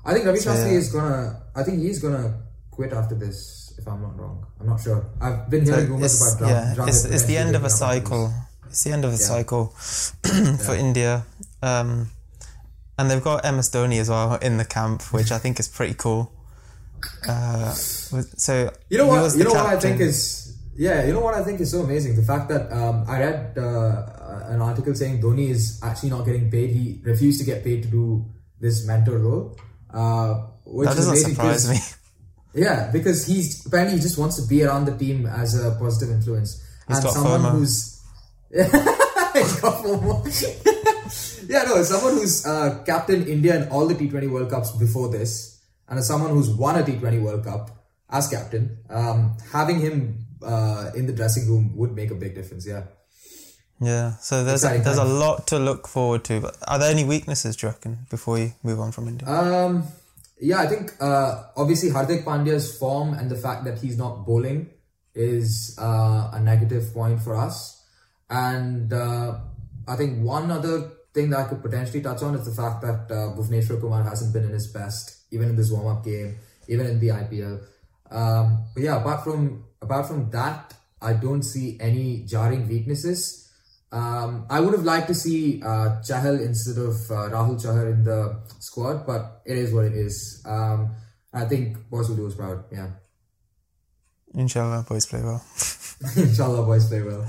I 0.04 0.12
think 0.12 0.26
Ravi 0.26 0.38
Shastri 0.38 0.72
yeah. 0.72 0.78
is 0.78 0.92
gonna. 0.92 1.42
I 1.54 1.62
think 1.62 1.80
he's 1.80 2.00
gonna 2.00 2.40
quit 2.70 2.92
after 2.92 3.14
this. 3.14 3.74
If 3.78 3.88
I'm 3.88 4.02
not 4.02 4.18
wrong, 4.18 4.46
I'm 4.60 4.66
not 4.66 4.80
sure. 4.80 5.04
I've 5.20 5.50
been 5.50 5.64
hearing 5.64 5.88
rumors 5.88 6.14
it's, 6.14 6.36
about 6.36 6.48
yeah, 6.48 6.86
it's, 6.86 7.04
it's 7.04 7.24
the 7.24 7.36
end 7.36 7.56
of 7.56 7.64
a 7.64 7.70
cycle. 7.70 8.32
It's 8.66 8.84
the 8.84 8.92
end 8.92 9.04
of 9.04 9.10
a 9.10 9.14
Yeah. 9.14 9.18
cycle 9.18 9.66
for 10.64 10.74
India. 10.74 11.24
Um, 11.62 12.10
and 12.98 13.10
they've 13.10 13.22
got 13.22 13.44
MS 13.44 13.70
Dhoni 13.70 14.00
as 14.00 14.08
well 14.08 14.36
in 14.36 14.56
the 14.56 14.64
camp, 14.64 15.02
which 15.12 15.32
I 15.32 15.38
think 15.38 15.58
is 15.58 15.68
pretty 15.68 15.94
cool. 15.94 16.32
Uh, 17.28 17.72
so 17.72 18.70
You 18.88 18.98
know 18.98 19.06
what? 19.06 19.36
You 19.36 19.44
know 19.44 19.52
what 19.52 19.66
I 19.66 19.78
think 19.78 20.00
is 20.00 20.56
yeah. 20.76 21.04
You 21.06 21.12
know 21.12 21.20
what 21.20 21.34
I 21.34 21.42
think 21.42 21.60
is 21.60 21.70
so 21.70 21.80
amazing. 21.82 22.16
The 22.16 22.22
fact 22.22 22.48
that 22.48 22.70
um, 22.72 23.04
I 23.08 23.18
read 23.20 23.58
uh, 23.58 24.46
an 24.48 24.60
article 24.60 24.94
saying 24.94 25.20
Dhoni 25.20 25.50
is 25.50 25.80
actually 25.82 26.10
not 26.10 26.24
getting 26.24 26.50
paid. 26.50 26.70
He 26.70 27.00
refused 27.02 27.40
to 27.40 27.46
get 27.46 27.64
paid 27.64 27.82
to 27.84 27.88
do 27.88 28.24
this 28.60 28.86
mentor 28.86 29.18
role, 29.18 29.56
uh, 29.94 30.46
which 30.64 30.88
that 30.88 30.98
is 30.98 31.06
doesn't 31.06 31.30
surprise 31.30 31.70
me. 31.70 31.78
Yeah, 32.56 32.88
because 32.92 33.26
he's 33.26 33.66
apparently 33.66 33.96
he 33.96 34.02
just 34.02 34.16
wants 34.16 34.36
to 34.40 34.46
be 34.46 34.62
around 34.62 34.84
the 34.84 34.96
team 34.96 35.26
as 35.26 35.58
a 35.58 35.72
positive 35.72 36.14
influence 36.14 36.62
He's 36.86 36.98
and 37.02 37.10
someone 37.10 37.40
FOMO. 37.40 37.50
who's 37.50 38.00
He's 38.54 39.60
got 39.60 39.82
FOMO. 39.82 41.48
yeah, 41.50 41.62
no, 41.64 41.82
someone 41.82 42.14
who's 42.14 42.46
uh, 42.46 42.82
captained 42.86 43.26
India 43.26 43.60
in 43.60 43.68
all 43.70 43.88
the 43.88 43.94
T20 43.96 44.30
World 44.30 44.50
Cups 44.50 44.70
before 44.70 45.08
this, 45.08 45.60
and 45.88 45.98
as 45.98 46.06
someone 46.06 46.30
who's 46.30 46.48
won 46.48 46.78
a 46.78 46.84
T20 46.84 47.20
World 47.20 47.44
Cup 47.44 47.72
as 48.08 48.28
captain, 48.28 48.78
um, 48.88 49.36
having 49.52 49.80
him 49.80 50.24
uh, 50.40 50.92
in 50.94 51.06
the 51.06 51.12
dressing 51.12 51.48
room 51.48 51.74
would 51.76 51.92
make 51.96 52.12
a 52.12 52.14
big 52.14 52.36
difference. 52.36 52.64
Yeah. 52.66 52.84
Yeah, 53.80 54.16
so 54.16 54.44
there's 54.44 54.64
a, 54.64 54.78
there's 54.78 54.98
a 54.98 55.04
lot 55.04 55.48
to 55.48 55.58
look 55.58 55.88
forward 55.88 56.24
to. 56.24 56.40
But 56.40 56.56
are 56.66 56.78
there 56.78 56.90
any 56.90 57.04
weaknesses, 57.04 57.56
do 57.56 57.66
you 57.66 57.72
reckon, 57.72 58.06
before 58.08 58.34
we 58.34 58.52
move 58.62 58.80
on 58.80 58.92
from 58.92 59.08
India? 59.08 59.28
Um, 59.28 59.84
yeah, 60.40 60.60
I 60.60 60.66
think 60.66 60.92
uh, 61.00 61.44
obviously 61.56 61.90
Hardik 61.90 62.24
Pandya's 62.24 62.78
form 62.78 63.14
and 63.14 63.30
the 63.30 63.36
fact 63.36 63.64
that 63.64 63.78
he's 63.78 63.98
not 63.98 64.26
bowling 64.26 64.70
is 65.14 65.76
uh, 65.80 66.30
a 66.32 66.40
negative 66.40 66.92
point 66.92 67.20
for 67.22 67.36
us. 67.36 67.82
And 68.30 68.92
uh, 68.92 69.38
I 69.86 69.96
think 69.96 70.24
one 70.24 70.50
other 70.50 70.90
thing 71.12 71.30
that 71.30 71.40
I 71.40 71.44
could 71.44 71.62
potentially 71.62 72.02
touch 72.02 72.22
on 72.22 72.34
is 72.34 72.44
the 72.44 72.54
fact 72.54 72.82
that 72.82 73.10
uh, 73.10 73.36
Bhuvneshwar 73.36 73.80
Kumar 73.80 74.02
hasn't 74.02 74.32
been 74.32 74.44
in 74.44 74.50
his 74.50 74.66
best, 74.72 75.18
even 75.30 75.50
in 75.50 75.56
this 75.56 75.70
warm 75.70 75.96
up 75.96 76.04
game, 76.04 76.36
even 76.68 76.86
in 76.86 76.98
the 76.98 77.08
IPL. 77.08 77.62
Um, 78.10 78.64
but 78.74 78.82
yeah, 78.82 79.00
apart 79.00 79.24
from 79.24 79.64
apart 79.80 80.06
from 80.06 80.30
that, 80.30 80.74
I 81.00 81.12
don't 81.14 81.42
see 81.42 81.78
any 81.80 82.24
jarring 82.26 82.68
weaknesses. 82.68 83.43
Um, 83.94 84.46
I 84.50 84.58
would 84.60 84.74
have 84.74 84.82
liked 84.84 85.06
to 85.08 85.14
see 85.14 85.62
uh, 85.62 86.02
Chahal 86.02 86.40
instead 86.44 86.78
of 86.82 86.94
uh, 87.10 87.30
Rahul 87.34 87.56
Chahar 87.62 87.86
in 87.92 88.02
the 88.02 88.40
squad, 88.58 89.06
but 89.06 89.40
it 89.46 89.56
is 89.56 89.72
what 89.72 89.84
it 89.84 89.94
is. 89.94 90.42
Um, 90.44 90.90
I 91.32 91.44
think 91.44 91.78
boys 91.90 92.08
will 92.08 92.16
do 92.16 92.26
us 92.26 92.34
proud. 92.34 92.64
Yeah. 92.72 92.88
Inshallah, 94.34 94.84
boys 94.88 95.06
play 95.06 95.22
well. 95.22 95.44
Inshallah, 96.16 96.64
boys 96.66 96.88
play 96.88 97.02
well. 97.02 97.24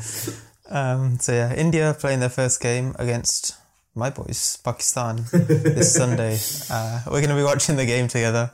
Um, 0.70 1.20
so 1.20 1.34
yeah, 1.34 1.54
India 1.54 1.96
playing 2.00 2.20
their 2.20 2.30
first 2.34 2.60
game 2.62 2.96
against 2.98 3.56
my 3.94 4.10
boys, 4.10 4.58
Pakistan, 4.64 5.26
this 5.32 5.94
Sunday. 5.94 6.38
Uh, 6.70 7.02
we're 7.06 7.22
going 7.22 7.30
to 7.30 7.36
be 7.36 7.44
watching 7.44 7.76
the 7.76 7.86
game 7.86 8.08
together, 8.08 8.52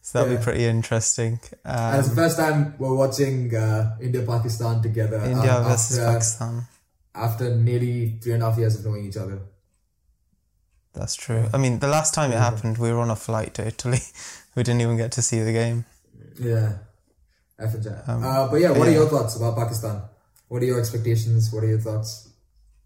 so 0.00 0.18
that'll 0.18 0.32
Yeah. 0.32 0.38
be 0.38 0.44
pretty 0.44 0.64
interesting. 0.64 1.38
And 1.64 1.98
it's 2.00 2.08
Um, 2.08 2.14
the 2.14 2.22
first 2.22 2.36
time 2.38 2.74
we're 2.78 2.94
watching 2.94 3.54
uh, 3.54 3.96
India 4.00 4.22
Pakistan 4.22 4.80
together. 4.82 5.20
uh, 5.20 5.28
India 5.28 5.60
versus 5.62 5.98
after, 5.98 6.12
Pakistan. 6.12 6.66
After 7.14 7.54
nearly 7.54 8.18
three 8.22 8.32
and 8.32 8.42
a 8.42 8.50
half 8.50 8.58
years 8.58 8.78
of 8.78 8.84
knowing 8.84 9.04
each 9.06 9.16
other. 9.16 9.40
That's 10.92 11.14
true. 11.14 11.48
I 11.54 11.58
mean, 11.58 11.78
the 11.78 11.88
last 11.88 12.14
time 12.14 12.30
it 12.30 12.34
Yeah. 12.34 12.50
happened, 12.50 12.78
we 12.78 12.92
were 12.92 12.98
on 13.00 13.10
a 13.10 13.16
flight 13.16 13.54
to 13.54 13.66
Italy. 13.66 14.00
we 14.54 14.62
didn't 14.62 14.80
even 14.80 14.96
get 14.96 15.12
to 15.12 15.22
see 15.22 15.40
the 15.40 15.52
game. 15.52 15.84
Yeah. 16.38 16.78
Um, 18.06 18.24
uh, 18.24 18.48
but 18.48 18.56
yeah, 18.56 18.70
what 18.70 18.88
are 18.88 18.92
your 18.92 19.06
thoughts 19.06 19.36
about 19.36 19.54
Pakistan? 19.54 20.00
What 20.48 20.62
are 20.62 20.66
your 20.66 20.80
expectations? 20.80 21.52
What 21.52 21.62
are 21.62 21.68
your 21.68 21.78
thoughts? 21.78 22.28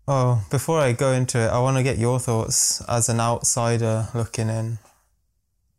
Oh, 0.08 0.44
before 0.50 0.80
I 0.80 0.92
go 0.92 1.12
into 1.12 1.38
it, 1.38 1.46
I 1.48 1.60
want 1.60 1.76
to 1.76 1.82
get 1.82 1.96
your 1.96 2.18
thoughts 2.18 2.82
as 2.88 3.08
an 3.08 3.20
outsider 3.20 4.08
looking 4.14 4.48
in. 4.50 4.78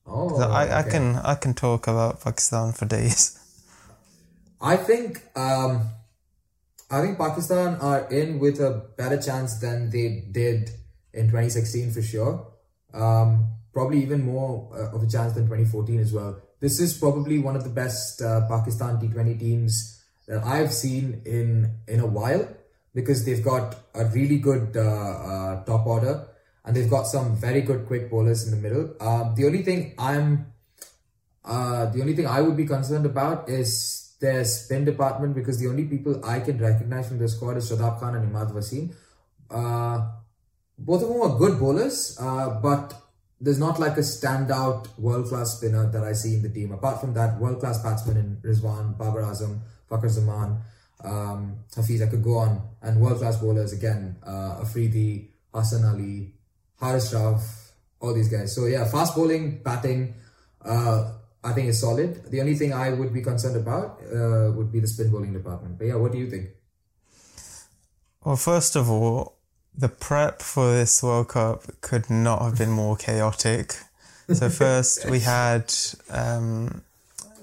Oh, 0.08 0.40
I, 0.42 0.80
I 0.80 0.84
can 0.84 1.18
I 1.18 1.36
can 1.36 1.54
talk 1.54 1.88
about 1.88 2.22
Pakistan 2.22 2.72
for 2.72 2.86
days. 2.86 3.38
I 4.62 4.78
think 4.78 5.24
um, 5.36 5.90
I 6.90 7.02
think 7.02 7.18
Pakistan 7.18 7.76
are 7.82 8.08
in 8.12 8.40
with 8.40 8.60
a 8.60 8.86
better 8.98 9.20
chance 9.22 9.60
than 9.60 9.90
they 9.90 10.26
did 10.32 10.70
in 11.14 11.28
2016 11.28 11.92
for 11.92 12.02
sure. 12.02 12.48
Um, 12.94 13.48
probably 13.74 14.02
even 14.02 14.24
more 14.24 14.70
uh, 14.74 14.96
of 14.96 15.04
a 15.04 15.08
chance 15.08 15.34
than 15.34 15.46
2014 15.46 16.00
as 16.00 16.14
well. 16.14 16.42
This 16.60 16.80
is 16.80 16.98
probably 16.98 17.40
one 17.40 17.56
of 17.56 17.64
the 17.64 17.70
best 17.70 18.22
uh, 18.22 18.48
Pakistan 18.48 18.98
T20 18.98 19.40
teams 19.40 20.02
that 20.28 20.44
I've 20.44 20.74
seen 20.74 21.22
in 21.26 21.72
in 21.88 22.00
a 22.00 22.06
while 22.06 22.48
because 22.94 23.26
they've 23.26 23.44
got 23.44 23.76
a 23.94 24.06
really 24.06 24.38
good 24.40 24.78
uh, 24.78 24.82
uh, 24.82 25.64
top 25.66 25.86
order 25.86 26.28
and 26.64 26.76
they've 26.76 26.90
got 26.90 27.06
some 27.08 27.36
very 27.36 27.62
good 27.62 27.86
quick 27.86 28.10
bowlers 28.10 28.48
in 28.48 28.52
the 28.52 28.62
middle. 28.62 28.96
Um, 29.00 29.36
the 29.36 29.46
only 29.46 29.62
thing 29.64 29.94
I'm 29.98 30.54
uh, 31.44 31.88
the 31.88 32.02
only 32.02 32.16
thing 32.16 32.26
I 32.26 32.42
would 32.42 32.58
be 32.58 32.66
concerned 32.66 33.06
about 33.06 33.50
is 33.50 34.05
their 34.20 34.44
spin 34.46 34.86
department 34.86 35.36
because 35.36 35.60
the 35.60 35.68
only 35.68 35.86
people 35.86 36.24
I 36.26 36.40
can 36.40 36.58
recognize 36.58 37.08
from 37.08 37.20
the 37.20 37.28
squad 37.28 37.58
is 37.58 37.70
Shadab 37.70 38.00
Khan 38.00 38.16
and 38.16 38.32
Imad 38.32 38.54
Wasim. 38.54 38.94
Uh, 39.50 40.12
both 40.78 41.04
of 41.04 41.10
them 41.10 41.22
are 41.22 41.38
good 41.38 41.60
bowlers, 41.60 42.18
uh, 42.20 42.60
but 42.62 42.94
there's 43.40 43.60
not 43.60 43.80
like 43.80 43.98
a 43.98 44.02
standout 44.02 44.88
world 44.98 45.28
class 45.28 45.58
spinner 45.58 45.90
that 45.92 46.04
I 46.04 46.14
see 46.14 46.36
in 46.36 46.42
the 46.42 46.50
team. 46.50 46.72
Apart 46.72 47.02
from 47.02 47.14
that, 47.14 47.40
world 47.40 47.60
class 47.60 47.82
batsmen 47.82 48.18
in 48.18 48.38
Rizwan, 48.38 48.98
Babar 48.98 49.22
Azam, 49.24 49.60
Fakhar 49.90 50.10
Zaman, 50.10 50.58
um, 51.04 51.58
Hafeez, 51.76 52.02
I 52.02 52.08
could 52.08 52.24
go 52.24 52.38
on, 52.38 52.62
and 52.82 53.00
world 53.00 53.20
class 53.20 53.38
bowlers 53.38 53.74
again, 53.74 54.18
uh, 54.26 54.62
Afridi, 54.62 55.30
Hassan 55.54 55.86
Ali, 55.86 56.34
Haris 56.82 57.14
Rauf, 57.14 57.72
all 58.00 58.14
these 58.14 58.30
guys. 58.30 58.56
So 58.56 58.66
yeah, 58.66 58.86
fast 58.86 59.16
bowling, 59.16 59.62
batting, 59.64 60.16
uh, 60.64 61.12
I 61.46 61.54
think 61.54 61.70
is 61.70 61.80
solid. 61.80 62.32
The 62.32 62.42
only 62.42 62.56
thing 62.56 62.74
I 62.74 62.92
would 62.92 63.14
be 63.14 63.22
concerned 63.22 63.56
about 63.56 64.02
uh, 64.12 64.52
would 64.52 64.72
be 64.72 64.80
the 64.80 64.88
spin 64.88 65.12
bowling 65.12 65.34
department. 65.34 65.78
But 65.78 65.88
yeah, 65.88 65.96
what 65.96 66.12
do 66.12 66.18
you 66.18 66.30
think? 66.30 66.50
Well, 68.24 68.36
first 68.36 68.76
of 68.76 68.90
all, 68.90 69.36
the 69.78 69.90
prep 69.90 70.42
for 70.42 70.72
this 70.74 71.04
World 71.04 71.30
Cup 71.30 71.64
could 71.82 72.10
not 72.10 72.42
have 72.42 72.58
been 72.58 72.72
more 72.72 72.96
chaotic. 72.96 73.76
So 74.34 74.50
first 74.64 75.08
we 75.08 75.20
had 75.20 75.72
um, 76.10 76.82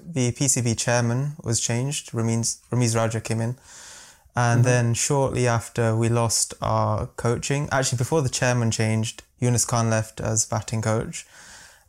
the 0.05 0.33
PCB 0.33 0.77
chairman 0.77 1.33
was 1.41 1.61
changed. 1.61 2.11
Ramiz, 2.11 2.59
Ramiz 2.71 2.95
Raja 2.95 3.21
came 3.21 3.39
in. 3.39 3.55
And 4.35 4.63
then 4.63 4.95
shortly 4.95 5.47
after 5.47 5.95
we 5.95 6.09
lost 6.09 6.55
our 6.59 7.05
coaching, 7.05 7.69
actually 7.71 7.99
before 7.99 8.23
the 8.23 8.29
chairman 8.29 8.71
changed, 8.71 9.21
Younis 9.39 9.67
Khan 9.67 9.91
left 9.91 10.19
as 10.19 10.45
batting 10.45 10.81
coach. 10.81 11.25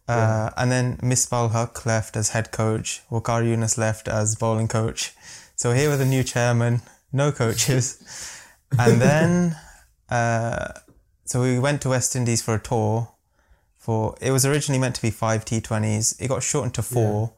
Uh, 0.07 0.51
and 0.57 0.71
then 0.71 0.99
Misbah-ul-Haq 0.99 1.87
left 1.87 2.17
as 2.17 2.31
head 2.31 2.53
coach. 2.53 3.03
Waqar 3.11 3.43
Younis 3.43 3.79
left 3.79 4.07
as 4.09 4.37
bowling 4.37 4.69
coach. 4.69 5.13
So 5.57 5.73
here 5.73 5.89
with 5.89 5.99
the 5.99 6.05
new 6.05 6.23
chairman, 6.23 6.83
no 7.13 7.33
coaches. 7.33 8.43
and 8.79 9.01
then, 9.01 9.57
uh, 10.11 10.73
so 11.25 11.41
we 11.41 11.59
went 11.59 11.81
to 11.83 11.89
West 11.91 12.15
Indies 12.15 12.43
for 12.43 12.55
a 12.55 12.61
tour. 12.61 13.09
For 13.79 14.17
it 14.21 14.31
was 14.31 14.47
originally 14.47 14.79
meant 14.79 14.95
to 14.97 15.03
be 15.03 15.11
five 15.11 15.45
T20s. 15.45 16.21
It 16.21 16.29
got 16.29 16.43
shortened 16.43 16.75
to 16.75 16.83
four. 16.83 17.35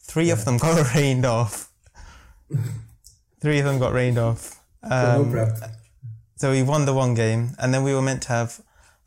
Three 0.00 0.30
of 0.30 0.44
them 0.44 0.56
got 0.56 0.94
rained 0.94 1.26
off. 1.26 1.70
Three 3.40 3.58
of 3.58 3.66
them 3.66 3.78
got 3.78 3.92
rained 3.92 4.18
off. 4.18 4.60
Um, 4.82 5.34
so 6.36 6.50
we 6.50 6.62
won 6.62 6.86
the 6.86 6.94
one 6.94 7.14
game, 7.14 7.50
and 7.58 7.72
then 7.72 7.84
we 7.84 7.94
were 7.94 8.02
meant 8.02 8.22
to 8.22 8.28
have 8.30 8.60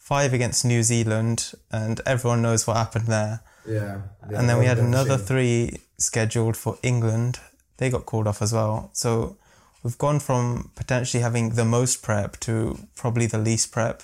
five 0.05 0.33
against 0.33 0.63
New 0.63 0.83
Zealand, 0.83 1.53
and 1.71 1.99
everyone 2.05 2.43
knows 2.43 2.67
what 2.67 2.77
happened 2.77 3.07
there. 3.07 3.41
Yeah. 3.67 4.01
yeah 4.29 4.39
and 4.39 4.47
then 4.47 4.59
we 4.59 4.67
had 4.67 4.77
another 4.77 5.17
three 5.17 5.79
scheduled 5.97 6.55
for 6.55 6.77
England. 6.83 7.39
They 7.77 7.89
got 7.89 8.05
called 8.05 8.27
off 8.27 8.39
as 8.43 8.53
well. 8.53 8.91
So 8.93 9.35
we've 9.81 9.97
gone 9.97 10.19
from 10.19 10.69
potentially 10.75 11.23
having 11.23 11.55
the 11.55 11.65
most 11.65 12.03
prep 12.03 12.39
to 12.41 12.77
probably 12.95 13.25
the 13.25 13.39
least 13.39 13.71
prep. 13.71 14.03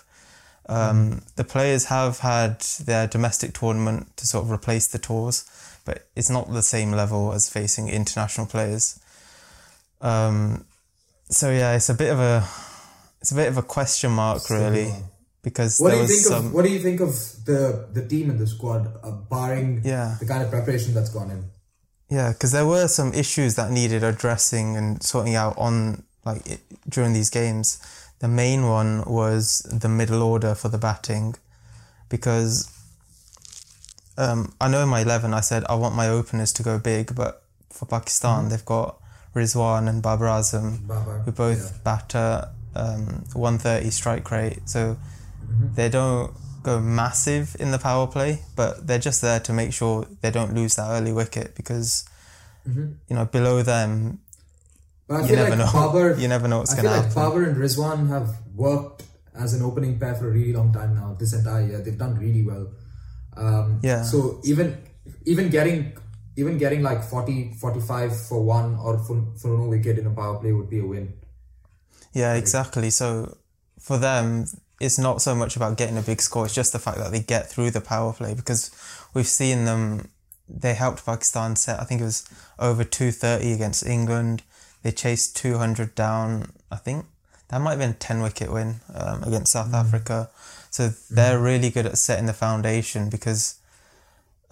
Um, 0.67 1.21
The 1.35 1.43
players 1.43 1.85
have 1.85 2.19
had 2.19 2.61
their 2.83 3.05
domestic 3.05 3.53
tournament 3.53 4.17
to 4.17 4.25
sort 4.25 4.45
of 4.45 4.51
replace 4.51 4.87
the 4.87 4.97
tours, 4.97 5.45
but 5.85 6.07
it's 6.15 6.31
not 6.31 6.51
the 6.51 6.63
same 6.63 6.91
level 6.93 7.31
as 7.31 7.47
facing 7.47 7.89
international 7.89 8.47
players. 8.47 8.99
Um, 10.01 10.65
so 11.29 11.51
yeah, 11.51 11.75
it's 11.75 11.89
a 11.89 11.93
bit 11.93 12.11
of 12.11 12.19
a 12.19 12.47
it's 13.21 13.31
a 13.31 13.35
bit 13.35 13.49
of 13.49 13.57
a 13.57 13.61
question 13.61 14.09
mark 14.09 14.49
really 14.49 14.95
because 15.43 15.79
What 15.79 15.91
do 15.91 15.95
you 15.95 16.01
was 16.03 16.11
think 16.11 16.25
some 16.25 16.45
of 16.47 16.53
what 16.53 16.65
do 16.65 16.71
you 16.71 16.79
think 16.79 16.99
of 16.99 17.11
the 17.45 17.87
the 17.91 18.05
team 18.07 18.29
and 18.29 18.39
the 18.39 18.47
squad, 18.47 18.93
uh, 19.03 19.11
barring 19.11 19.81
yeah 19.83 20.17
the 20.19 20.25
kind 20.25 20.43
of 20.43 20.49
preparation 20.49 20.93
that's 20.93 21.09
gone 21.09 21.31
in? 21.31 21.45
Yeah, 22.09 22.33
because 22.33 22.51
there 22.51 22.65
were 22.65 22.87
some 22.87 23.13
issues 23.13 23.55
that 23.55 23.71
needed 23.71 24.03
addressing 24.03 24.75
and 24.75 25.01
sorting 25.01 25.35
out 25.35 25.57
on 25.57 26.03
like 26.25 26.41
i 26.49 26.57
during 26.89 27.13
these 27.13 27.29
games. 27.29 27.79
The 28.19 28.27
main 28.27 28.67
one 28.67 29.03
was 29.05 29.59
the 29.71 29.89
middle 29.89 30.21
order 30.21 30.53
for 30.53 30.69
the 30.69 30.77
batting, 30.77 31.35
because 32.09 32.69
um, 34.17 34.53
I 34.61 34.67
know 34.67 34.83
in 34.83 34.89
my 34.89 35.01
eleven 35.01 35.33
I 35.33 35.39
said 35.39 35.63
I 35.69 35.75
want 35.75 35.95
my 35.95 36.07
openers 36.07 36.53
to 36.53 36.63
go 36.63 36.77
big, 36.77 37.15
but 37.15 37.43
for 37.69 37.85
Pakistan 37.85 38.49
they've 38.49 38.65
got 38.65 38.97
Rizwan 39.33 39.87
and 39.89 40.03
Babar 40.03 40.27
Azam 40.27 40.85
Babar, 40.87 41.19
who 41.19 41.31
both 41.31 41.71
yeah. 41.71 41.77
batter 41.83 42.49
um, 42.75 43.23
130 43.33 43.89
strike 43.89 44.29
rate. 44.31 44.59
So 44.65 44.97
they 45.75 45.89
don't 45.89 46.33
go 46.63 46.79
massive 46.79 47.55
in 47.59 47.71
the 47.71 47.79
power 47.79 48.07
play, 48.07 48.41
but 48.55 48.85
they're 48.87 48.99
just 48.99 49.21
there 49.21 49.39
to 49.39 49.53
make 49.53 49.73
sure 49.73 50.05
they 50.21 50.29
don't 50.31 50.53
lose 50.53 50.75
that 50.75 50.89
early 50.89 51.13
wicket 51.13 51.55
because 51.55 52.05
Mm-hmm. 52.61 52.93
you 53.09 53.15
know 53.15 53.25
below 53.25 53.63
them 53.63 54.19
But 55.07 55.15
I 55.15 55.21
you 55.21 55.27
feel 55.29 55.35
never 55.37 55.55
like 55.55 55.73
know. 55.73 56.15
You 56.21 56.27
never 56.27 56.47
know 56.47 56.59
what's 56.59 56.75
gonna 56.75 56.91
like 56.91 57.05
happen. 57.09 57.15
Babar 57.15 57.43
and 57.49 57.57
Rizwan 57.57 58.07
have 58.09 58.29
worked 58.53 59.01
as 59.33 59.55
an 59.55 59.63
opening 59.63 59.97
pair 59.97 60.13
for 60.13 60.27
a 60.27 60.31
really 60.31 60.53
long 60.53 60.71
time 60.71 60.93
now. 60.93 61.15
This 61.17 61.33
entire 61.33 61.65
year, 61.65 61.81
they've 61.81 61.97
done 61.97 62.15
really 62.19 62.45
well. 62.45 62.67
Um, 63.35 63.79
Yeah. 63.81 64.03
So 64.03 64.39
even 64.43 64.77
even 65.25 65.49
getting 65.49 65.97
even 66.37 66.57
getting 66.59 66.83
like 66.83 67.03
40, 67.03 67.55
45 67.59 68.27
for 68.27 68.43
one 68.45 68.75
or 68.77 68.99
for, 68.99 69.25
for 69.41 69.47
no 69.57 69.65
wicket 69.67 69.97
in 69.97 70.05
a 70.05 70.11
power 70.11 70.37
play 70.39 70.53
would 70.53 70.69
be 70.69 70.79
a 70.79 70.85
win. 70.85 71.13
Yeah, 72.13 72.35
exactly. 72.35 72.89
So 72.91 73.37
for 73.79 73.97
them, 73.97 74.45
it's 74.81 74.97
not 74.97 75.21
so 75.21 75.33
much 75.35 75.55
about 75.55 75.77
getting 75.77 75.97
a 75.97 76.01
big 76.01 76.21
score; 76.21 76.45
it's 76.45 76.55
just 76.55 76.73
the 76.73 76.79
fact 76.79 76.97
that 76.97 77.11
they 77.11 77.19
get 77.19 77.49
through 77.49 77.71
the 77.71 77.81
power 77.81 78.13
play 78.13 78.33
because 78.33 78.71
we've 79.13 79.27
seen 79.27 79.65
them. 79.65 80.09
They 80.49 80.73
helped 80.73 81.05
Pakistan 81.05 81.55
set. 81.55 81.79
I 81.79 81.85
think 81.85 82.01
it 82.01 82.05
was 82.05 82.27
over 82.59 82.83
two 82.83 83.11
thirty 83.11 83.53
against 83.53 83.85
England. 83.85 84.43
They 84.83 84.91
chased 84.91 85.37
two 85.37 85.57
hundred 85.57 85.95
down. 85.95 86.51
I 86.69 86.75
think 86.75 87.05
that 87.47 87.61
might 87.61 87.71
have 87.71 87.79
been 87.79 87.91
a 87.91 87.93
ten 87.93 88.21
wicket 88.21 88.51
win 88.51 88.81
um, 88.93 89.23
against 89.23 89.53
South 89.53 89.73
Africa. 89.73 90.29
So 90.69 90.89
they're 91.09 91.39
really 91.39 91.69
good 91.69 91.85
at 91.85 91.97
setting 91.97 92.25
the 92.27 92.33
foundation 92.33 93.09
because. 93.09 93.55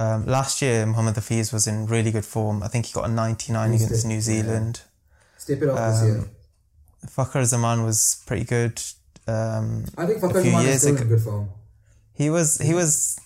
Um, 0.02 0.26
last 0.26 0.62
year, 0.62 0.86
Mohammad 0.86 1.16
Hafeez 1.16 1.52
was 1.52 1.68
in 1.68 1.86
really 1.86 2.10
good 2.10 2.24
form. 2.24 2.64
I 2.64 2.70
think 2.70 2.86
he 2.86 2.94
got 2.94 3.10
a 3.10 3.12
99 3.12 3.74
He's 3.74 3.86
against 3.86 4.06
New 4.06 4.16
yeah. 4.16 4.22
Zealand. 4.22 4.82
Step 5.38 5.62
it 5.62 5.68
up 5.68 5.76
this 5.76 6.02
Um, 6.02 6.08
year. 6.08 6.30
Fakhar 7.08 7.44
Zaman 7.46 7.84
was 7.84 8.24
pretty 8.26 8.46
good. 8.46 8.82
Um, 9.30 9.86
I 9.98 10.06
think 10.08 10.20
few 10.20 10.42
Zaman 10.42 10.66
is 10.66 10.82
still 10.82 10.98
in 10.98 11.08
good 11.08 11.22
form. 11.22 11.50
he 12.14 12.30
was 12.30 12.58
he 12.68 12.74
was. 12.74 13.20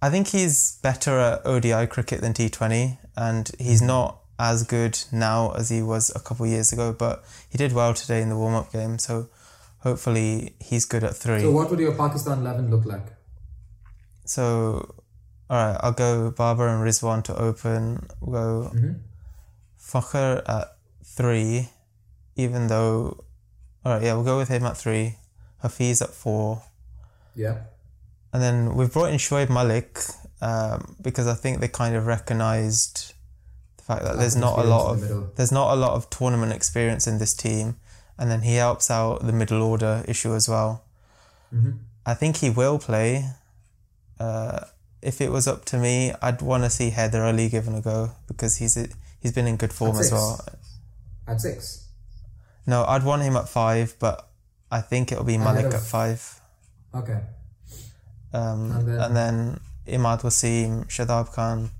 I 0.00 0.10
think 0.10 0.28
he's 0.28 0.78
better 0.82 1.14
at 1.28 1.46
ODI 1.46 1.86
cricket 1.86 2.20
than 2.22 2.32
T20, 2.32 2.98
and 3.16 3.50
he's 3.58 3.82
not 3.82 4.18
as 4.38 4.64
good 4.64 4.98
now 5.12 5.52
as 5.52 5.68
he 5.68 5.80
was 5.82 6.10
a 6.16 6.20
couple 6.20 6.44
of 6.46 6.50
years 6.50 6.72
ago. 6.72 6.92
But 6.92 7.22
he 7.48 7.56
did 7.58 7.72
well 7.72 7.94
today 7.94 8.20
in 8.22 8.28
the 8.28 8.36
warm 8.36 8.54
up 8.54 8.72
game, 8.72 8.98
so 8.98 9.28
hopefully 9.78 10.54
he's 10.68 10.84
good 10.86 11.04
at 11.04 11.14
three. 11.16 11.40
So 11.40 11.50
what 11.52 11.70
would 11.70 11.78
your 11.78 11.94
Pakistan 11.94 12.38
eleven 12.40 12.70
look 12.70 12.84
like? 12.84 13.06
So, 14.24 14.94
all 15.50 15.56
right, 15.66 15.76
I'll 15.80 15.92
go 15.92 16.30
Babar 16.30 16.68
and 16.68 16.82
Rizwan 16.88 17.22
to 17.24 17.36
open. 17.36 18.06
We'll 18.20 18.62
go 18.64 18.70
Mhm. 18.74 19.00
Fakhar 19.78 20.42
at 20.48 20.76
three, 21.04 21.68
even 22.36 22.68
though. 22.68 23.24
All 23.84 23.92
right, 23.92 24.02
yeah, 24.02 24.14
we'll 24.14 24.24
go 24.24 24.38
with 24.38 24.48
him 24.48 24.64
at 24.64 24.76
three. 24.76 25.16
Hafeez 25.62 26.02
at 26.02 26.10
four, 26.10 26.62
Yeah. 27.36 27.58
and 28.32 28.42
then 28.42 28.74
we've 28.74 28.92
brought 28.92 29.10
in 29.10 29.16
Shoaib 29.18 29.48
Malik 29.48 29.98
um, 30.40 30.96
because 31.00 31.26
I 31.28 31.34
think 31.34 31.60
they 31.60 31.68
kind 31.68 31.94
of 31.94 32.06
recognised 32.06 33.14
the 33.76 33.82
fact 33.84 34.02
that 34.02 34.16
there's 34.18 34.34
not 34.34 34.58
a 34.58 34.64
lot 34.64 34.86
the 34.88 34.92
of 34.94 35.00
middle. 35.02 35.30
there's 35.36 35.52
not 35.52 35.72
a 35.72 35.76
lot 35.76 35.92
of 35.92 36.10
tournament 36.10 36.52
experience 36.52 37.06
in 37.06 37.18
this 37.18 37.32
team, 37.34 37.76
and 38.18 38.28
then 38.30 38.42
he 38.42 38.56
helps 38.56 38.90
out 38.90 39.24
the 39.24 39.32
middle 39.32 39.62
order 39.62 40.04
issue 40.08 40.34
as 40.34 40.48
well. 40.48 40.82
Mhm. 41.54 41.78
I 42.04 42.14
think 42.14 42.38
he 42.38 42.50
will 42.50 42.78
play. 42.80 43.30
Uh, 44.18 44.64
if 45.00 45.20
it 45.20 45.30
was 45.30 45.46
up 45.46 45.64
to 45.66 45.78
me, 45.78 46.12
I'd 46.20 46.42
want 46.42 46.64
to 46.64 46.70
see 46.70 46.90
Haider 46.90 47.24
Ali 47.24 47.48
given 47.48 47.74
a 47.76 47.80
go 47.80 48.12
because 48.26 48.56
he's 48.56 48.74
he's 49.20 49.32
been 49.32 49.46
in 49.46 49.56
good 49.56 49.72
form 49.72 49.96
as 49.98 50.10
well. 50.10 50.40
At 51.28 51.40
six. 51.40 51.84
No, 52.66 52.84
I'd 52.84 53.02
want 53.04 53.22
him 53.22 53.36
at 53.36 53.48
five, 53.48 53.96
but 53.98 54.28
I 54.70 54.80
think 54.80 55.10
it'll 55.12 55.24
be 55.24 55.38
Malik 55.38 55.66
of- 55.66 55.74
at 55.74 55.80
five. 55.82 56.40
Okay. 56.94 57.20
Um, 58.32 58.70
And 58.72 58.88
and, 58.88 58.88
then- 58.88 59.14
then 59.14 59.60
Imad 59.86 60.20
Wasim, 60.22 60.86
Shadab 60.86 61.32
Khan, 61.32 61.70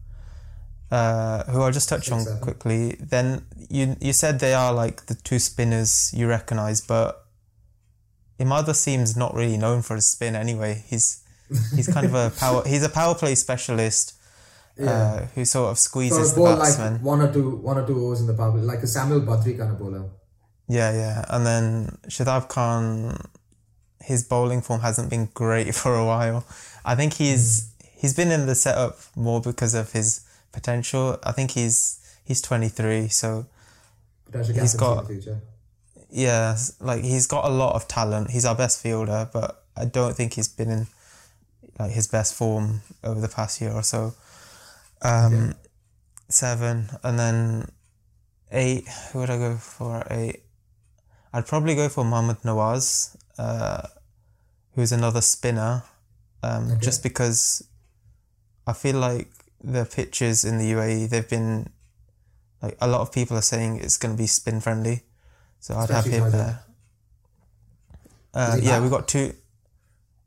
uh, 0.90 1.44
who 1.44 1.62
I'll 1.62 1.70
just 1.72 1.88
touch 1.88 2.04
Six, 2.06 2.12
on 2.12 2.20
seven. 2.24 2.40
quickly. 2.40 2.96
Then 3.00 3.46
you 3.70 3.96
you 4.00 4.12
said 4.12 4.38
they 4.40 4.52
are 4.54 4.72
like 4.74 5.06
the 5.06 5.14
two 5.14 5.38
spinners 5.38 6.10
you 6.12 6.26
recognise, 6.28 6.80
but 6.80 7.24
Imad 8.40 8.64
Wasim's 8.66 9.16
not 9.16 9.34
really 9.34 9.56
known 9.56 9.82
for 9.82 9.94
his 9.94 10.06
spin 10.06 10.34
anyway. 10.34 10.84
He's 10.88 11.22
he's 11.76 11.86
kind 11.88 12.06
of 12.06 12.14
a 12.14 12.30
power. 12.42 12.62
He's 12.66 12.82
a 12.82 12.88
power 12.88 13.14
play 13.14 13.34
specialist 13.36 14.14
uh, 14.82 15.26
who 15.34 15.44
sort 15.44 15.70
of 15.70 15.78
squeezes 15.78 16.32
a 16.32 16.34
the 16.34 16.42
batsman. 16.44 16.92
like 16.94 17.02
one 17.02 17.20
or 17.20 17.32
two, 17.32 17.56
one 17.56 17.78
or 17.78 17.86
two 17.86 18.04
overs 18.04 18.20
in 18.20 18.26
the 18.26 18.34
power, 18.34 18.52
play, 18.52 18.62
like 18.62 18.82
a 18.82 18.86
Samuel 18.86 19.20
Badree 19.20 19.56
kind 19.58 19.70
of 19.70 19.78
bowler. 19.78 20.04
Yeah, 20.68 20.92
yeah. 20.92 21.24
And 21.28 21.44
then 21.46 21.98
Shadab 22.08 22.48
Khan, 22.48 23.18
his 24.00 24.22
bowling 24.24 24.62
form 24.62 24.80
hasn't 24.80 25.10
been 25.10 25.28
great 25.34 25.74
for 25.80 25.94
a 25.96 26.04
while. 26.06 26.44
I 26.84 26.94
think 26.94 27.14
he's 27.14 27.72
he's 27.96 28.14
been 28.14 28.30
in 28.32 28.46
the 28.46 28.54
setup 28.54 28.98
more 29.16 29.40
because 29.40 29.74
of 29.74 29.92
his 29.92 30.22
potential. 30.52 31.18
I 31.24 31.32
think 31.32 31.52
he's 31.52 31.98
he's 32.24 32.40
23, 32.42 33.08
so 33.08 33.46
he's 34.62 34.74
got- 34.78 34.96
yeah, 36.10 36.56
like 36.80 37.02
he's 37.02 37.26
got 37.26 37.44
a 37.44 37.48
lot 37.48 37.74
of 37.74 37.88
talent. 37.88 38.30
He's 38.30 38.44
our 38.44 38.54
best 38.54 38.82
fielder, 38.82 39.28
but 39.32 39.64
I 39.76 39.84
don't 39.86 40.14
think 40.14 40.34
he's 40.34 40.48
been 40.48 40.70
in 40.70 40.86
like 41.78 41.92
his 41.92 42.06
best 42.06 42.34
form 42.34 42.82
over 43.02 43.20
the 43.20 43.28
past 43.28 43.60
year 43.60 43.72
or 43.72 43.82
so. 43.82 44.14
Um, 45.02 45.32
Okay. 45.34 45.52
seven, 46.28 46.90
and 47.02 47.18
then 47.18 47.70
eight. 48.50 48.86
Who 49.12 49.20
would 49.20 49.30
I 49.30 49.38
go 49.38 49.56
for? 49.56 50.06
Eight. 50.10 50.42
I'd 51.32 51.46
probably 51.46 51.74
go 51.74 51.88
for 51.88 52.04
Mohammad 52.04 52.38
Nawaz, 52.42 53.16
uh, 53.38 53.86
who's 54.74 54.92
another 54.92 55.20
spinner, 55.20 55.82
um, 56.42 56.70
Okay. 56.72 56.80
just 56.80 57.02
because 57.02 57.64
I 58.66 58.72
feel 58.74 58.96
like 58.96 59.30
the 59.64 59.84
pitches 59.84 60.44
in 60.44 60.58
the 60.58 60.72
UAE 60.72 61.06
they've 61.08 61.28
been 61.28 61.70
like 62.60 62.76
a 62.80 62.86
lot 62.88 63.00
of 63.00 63.12
people 63.12 63.36
are 63.36 63.42
saying 63.42 63.80
it's 63.80 63.96
going 63.96 64.14
to 64.14 64.18
be 64.18 64.26
spin 64.26 64.60
friendly, 64.60 65.02
so 65.60 65.76
I'd 65.76 65.90
have 65.90 66.04
him 66.04 66.30
there. 66.30 66.64
Uh, 68.34 68.56
yeah, 68.60 68.80
we've 68.80 68.90
got 68.90 69.08
two. 69.08 69.34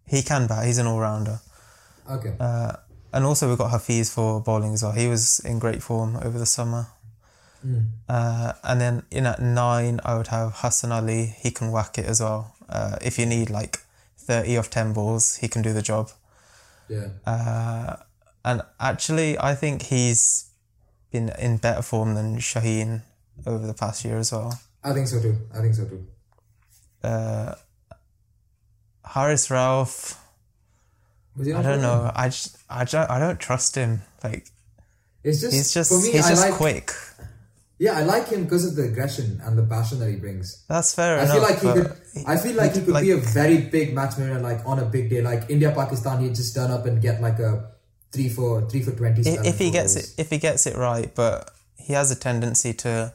He 0.07 0.21
can 0.21 0.47
bat. 0.47 0.65
He's 0.65 0.77
an 0.77 0.85
all 0.87 0.99
rounder. 0.99 1.39
Okay. 2.09 2.35
Uh, 2.39 2.73
and 3.13 3.25
also 3.25 3.47
we've 3.49 3.57
got 3.57 3.71
Hafeez 3.71 4.11
for 4.13 4.41
bowling 4.41 4.73
as 4.73 4.83
well. 4.83 4.91
He 4.91 5.07
was 5.07 5.39
in 5.39 5.57
great 5.59 5.81
form 5.81 6.17
over 6.17 6.37
the 6.37 6.45
summer. 6.45 6.87
Mm. 7.65 7.87
Uh, 8.07 8.53
and 8.63 8.79
then 8.79 9.03
in 9.09 9.25
at 9.25 9.41
nine, 9.41 9.99
I 10.05 10.15
would 10.17 10.27
have 10.27 10.53
Hassan 10.57 10.91
Ali. 10.91 11.35
He 11.39 11.51
can 11.51 11.71
whack 11.71 11.97
it 11.97 12.05
as 12.05 12.21
well. 12.21 12.55
Uh, 12.69 12.97
if 13.01 13.17
you 13.17 13.25
need 13.25 13.49
like 13.49 13.79
30 14.17 14.57
off 14.57 14.69
10 14.69 14.93
balls, 14.93 15.37
he 15.37 15.47
can 15.47 15.61
do 15.61 15.73
the 15.73 15.81
job. 15.81 16.09
Yeah. 16.89 17.07
Uh, 17.25 17.95
and 18.43 18.61
actually, 18.79 19.39
I 19.39 19.55
think 19.55 19.83
he's 19.83 20.49
been 21.11 21.29
in 21.39 21.57
better 21.57 21.81
form 21.81 22.13
than 22.13 22.37
Shaheen 22.37 23.01
over 23.45 23.65
the 23.65 23.73
past 23.73 24.05
year 24.05 24.17
as 24.17 24.31
well. 24.31 24.59
I 24.83 24.93
think 24.93 25.07
so 25.07 25.19
too. 25.19 25.37
I 25.53 25.61
think 25.61 25.73
so 25.73 25.85
too. 25.85 26.05
Uh, 27.03 27.55
Haris 29.03 29.47
Rauf, 29.49 30.17
I 31.39 31.61
don't 31.61 31.81
know. 31.81 32.03
them? 32.03 32.11
I, 32.15 32.29
just, 32.29 32.57
I, 32.69 32.85
don't, 32.85 33.09
I 33.09 33.19
don't 33.19 33.39
trust 33.39 33.75
him. 33.75 34.01
Like, 34.23 34.47
It's 35.23 35.41
just 35.41 35.53
he's 35.53 35.73
just, 35.73 35.91
me. 35.91 36.11
he's 36.11 36.25
I 36.25 36.29
just 36.29 36.49
like. 36.49 36.53
quick. 36.53 36.91
Yeah, 37.77 37.97
I 37.97 38.03
like 38.03 38.29
him 38.29 38.43
because 38.45 38.65
of 38.65 38.75
the 38.77 38.83
aggression 38.83 39.41
and 39.43 39.57
the 39.57 39.63
passion 39.63 39.99
that 39.99 40.09
he 40.09 40.15
brings. 40.15 40.63
That's 40.69 40.95
fair 40.95 41.19
I 41.19 41.23
enough. 41.23 41.33
feel 41.33 41.41
like 41.41 41.59
he 41.59 41.81
could. 41.81 42.25
I 42.27 42.37
feel 42.37 42.55
like 42.55 42.73
he 42.75 42.79
could 42.81 42.93
like- 42.93 43.03
be 43.03 43.11
a 43.11 43.17
very 43.17 43.57
big 43.57 43.93
match 43.93 44.15
winner, 44.17 44.39
like 44.39 44.65
on 44.65 44.79
a 44.79 44.85
big 44.85 45.09
day, 45.09 45.21
like 45.21 45.49
India 45.49 45.71
Pakistan. 45.71 46.21
He'd 46.21 46.35
just 46.35 46.55
turn 46.55 46.71
up 46.71 46.85
and 46.85 47.01
get 47.01 47.21
like 47.21 47.39
a 47.39 47.71
three 48.13 48.29
for 48.29 48.61
three 48.69 48.81
for 48.81 48.91
twenty. 48.91 49.21
if, 49.29 49.45
if 49.45 49.57
he 49.59 49.71
gets 49.71 49.97
it 49.97 50.13
if 50.17 50.29
he 50.29 50.37
gets 50.37 50.65
it 50.65 50.77
right 50.77 51.13
but 51.15 51.51
he 51.75 51.91
has 51.91 52.11
a 52.11 52.15
tendency 52.15 52.71
to 52.73 53.13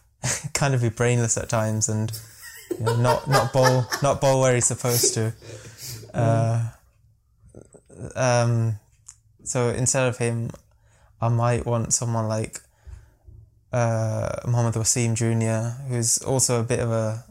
kind 0.52 0.74
of 0.74 0.82
be 0.82 0.90
brainless 0.90 1.38
at 1.38 1.48
times 1.48 1.88
and 1.88 2.12
you 2.78 2.84
know, 2.84 2.96
not 2.96 3.26
not 3.26 3.50
bowl 3.50 3.86
not 4.02 4.20
bowl 4.20 4.42
where 4.42 4.54
he's 4.54 4.66
supposed 4.66 5.14
to 5.14 5.32
uh, 6.14 6.68
um 8.14 8.78
so 9.44 9.70
instead 9.70 10.06
of 10.06 10.18
him 10.18 10.50
I 11.18 11.28
might 11.28 11.64
want 11.64 11.94
someone 11.94 12.28
like 12.28 12.60
uh, 13.72 14.36
Mohammad 14.46 14.74
Wasim 14.74 15.14
Jr. 15.14 15.82
who's 15.88 16.18
also 16.18 16.60
a 16.60 16.64
bit 16.64 16.80
of 16.80 16.90
a 16.90 17.24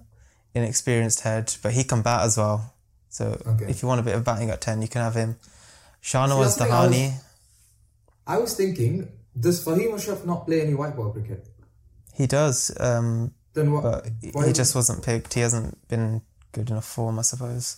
inexperienced 0.53 1.21
head 1.21 1.55
but 1.63 1.71
he 1.73 1.83
can 1.83 2.01
bat 2.01 2.21
as 2.23 2.37
well 2.37 2.73
so 3.09 3.39
Okay. 3.45 3.65
if 3.69 3.81
you 3.81 3.87
want 3.87 3.99
a 3.99 4.03
bit 4.03 4.15
of 4.15 4.23
batting 4.23 4.49
at 4.49 4.59
10 4.61 4.81
you 4.81 4.87
can 4.87 5.01
have 5.01 5.15
him 5.15 5.35
Shana 6.03 6.37
was 6.37 6.55
the 6.57 6.65
thing, 6.65 6.73
I 6.73 6.87
was- 6.87 6.95
Dahani 6.95 7.13
I 8.27 8.37
was 8.37 8.53
thinking, 8.53 9.09
does 9.37 9.63
Fahim 9.65 9.93
Ashraf 9.95 10.25
not 10.25 10.45
play 10.45 10.61
any 10.61 10.73
white 10.75 10.95
ball 10.95 11.11
cricket? 11.11 11.45
He 12.13 12.27
does, 12.27 12.71
um, 12.79 13.33
Then 13.53 13.71
what? 13.73 13.83
but 13.83 14.07
why- 14.33 14.47
he 14.47 14.53
just 14.53 14.75
wasn't 14.75 15.03
picked. 15.03 15.33
He 15.33 15.41
hasn't 15.41 15.75
been 15.87 16.21
good 16.51 16.69
enough 16.69 16.85
form, 16.85 17.17
I 17.19 17.23
suppose. 17.23 17.77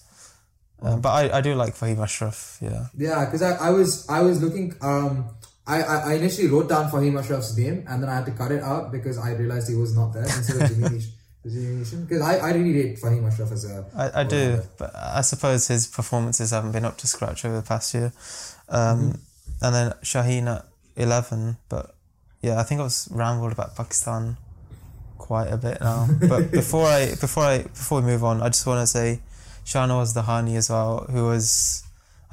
Um, 0.82 1.00
but 1.02 1.10
I, 1.10 1.38
I 1.38 1.42
do 1.42 1.56
like 1.56 1.76
Fahim 1.76 2.00
Ashraf, 2.00 2.58
yeah. 2.62 2.88
Yeah, 2.96 3.24
because 3.26 3.42
I, 3.42 3.54
I 3.56 3.70
was 3.70 4.08
I 4.10 4.20
was 4.22 4.42
looking. 4.44 4.76
Um, 4.82 5.30
I, 5.66 5.82
I 5.82 5.98
I 6.12 6.14
initially 6.16 6.48
wrote 6.48 6.70
down 6.70 6.92
Fahim 6.92 7.18
Ashraf's 7.20 7.58
name 7.58 7.86
and 7.88 8.04
then 8.04 8.10
I 8.10 8.16
had 8.16 8.26
to 8.26 8.32
cut 8.32 8.52
it 8.52 8.64
out 8.64 8.92
because 8.92 9.18
I 9.18 9.34
realized 9.34 9.70
he 9.70 9.76
was 9.76 9.96
not 9.96 10.14
there 10.14 10.24
instead 10.24 10.62
of 10.62 10.70
Jimmy 10.70 11.02
Because 11.42 12.22
I, 12.32 12.38
I 12.38 12.52
really 12.54 12.74
rate 12.74 13.00
Fahim 13.00 13.26
Ashraf 13.28 13.52
as 13.52 13.66
a. 13.66 13.86
I, 13.96 14.22
I 14.22 14.24
do, 14.24 14.62
but 14.78 14.92
I 14.96 15.22
suppose 15.22 15.68
his 15.68 15.88
performances 15.88 16.52
haven't 16.52 16.74
been 16.74 16.86
up 16.86 16.98
to 16.98 17.08
scratch 17.08 17.46
over 17.46 17.56
the 17.56 17.68
past 17.68 17.94
year. 17.94 18.12
Um, 18.70 19.00
Mm-hmm. 19.00 19.66
And 19.66 19.76
then 19.76 19.92
Shaheen 20.04 20.54
at 20.54 20.66
11, 20.98 21.58
but 21.70 21.96
yeah, 22.42 22.60
I 22.60 22.64
think 22.64 22.82
I 22.82 22.84
was 22.84 23.08
rambled 23.12 23.54
about 23.54 23.76
Pakistan 23.78 24.36
quite 25.18 25.48
a 25.48 25.58
bit 25.58 25.80
now. 25.80 26.08
but 26.28 26.52
before 26.52 26.86
I 26.86 27.12
before 27.16 27.44
I 27.44 27.64
before 27.64 28.02
we 28.02 28.08
move 28.08 28.24
on, 28.24 28.42
I 28.42 28.50
just 28.50 28.68
want 28.68 28.82
to 28.82 28.88
say 28.88 29.22
Shahnawaz 29.66 30.14
Dahani 30.14 30.58
as 30.58 30.70
well, 30.70 31.06
who 31.10 31.26
was 31.26 31.84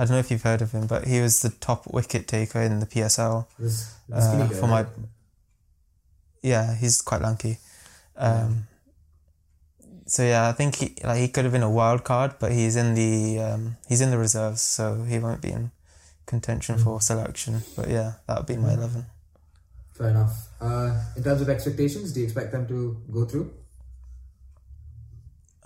I 0.00 0.04
don't 0.04 0.12
know 0.12 0.18
if 0.18 0.30
you've 0.30 0.42
heard 0.42 0.62
of 0.62 0.72
him, 0.72 0.86
but 0.86 1.06
he 1.06 1.20
was 1.20 1.42
the 1.42 1.50
top 1.50 1.86
wicket 1.92 2.26
taker 2.26 2.60
in 2.62 2.80
the 2.80 2.86
PSL. 2.86 3.46
This, 3.58 3.94
skinny 4.08 4.44
uh, 4.44 4.48
for 4.48 4.66
my 4.66 4.86
yeah, 6.42 6.74
he's 6.74 7.02
quite 7.02 7.20
lanky. 7.20 7.58
Um, 8.16 8.66
so 10.06 10.22
yeah, 10.22 10.48
I 10.48 10.52
think 10.52 10.76
he 10.76 10.94
like 11.04 11.18
he 11.18 11.28
could 11.28 11.44
have 11.44 11.52
been 11.52 11.62
a 11.62 11.70
wild 11.70 12.02
card, 12.04 12.36
but 12.38 12.50
he's 12.50 12.76
in 12.76 12.94
the 12.94 13.40
um, 13.40 13.76
he's 13.88 14.00
in 14.00 14.10
the 14.10 14.16
reserves, 14.16 14.62
so 14.62 15.04
he 15.04 15.18
won't 15.18 15.42
be 15.42 15.50
in 15.50 15.70
contention 16.24 16.76
Mm. 16.76 16.84
for 16.84 17.00
selection. 17.02 17.60
But 17.76 17.90
yeah, 17.90 18.12
that 18.26 18.38
would 18.38 18.46
be 18.46 18.56
my 18.56 18.72
eleven. 18.72 19.04
Fair 19.92 20.08
enough. 20.08 20.48
Uh, 20.62 20.98
in 21.14 21.22
terms 21.22 21.42
of 21.42 21.50
expectations, 21.50 22.12
do 22.12 22.20
you 22.20 22.24
expect 22.24 22.52
them 22.52 22.66
to 22.68 22.96
go 23.12 23.26
through? 23.26 23.52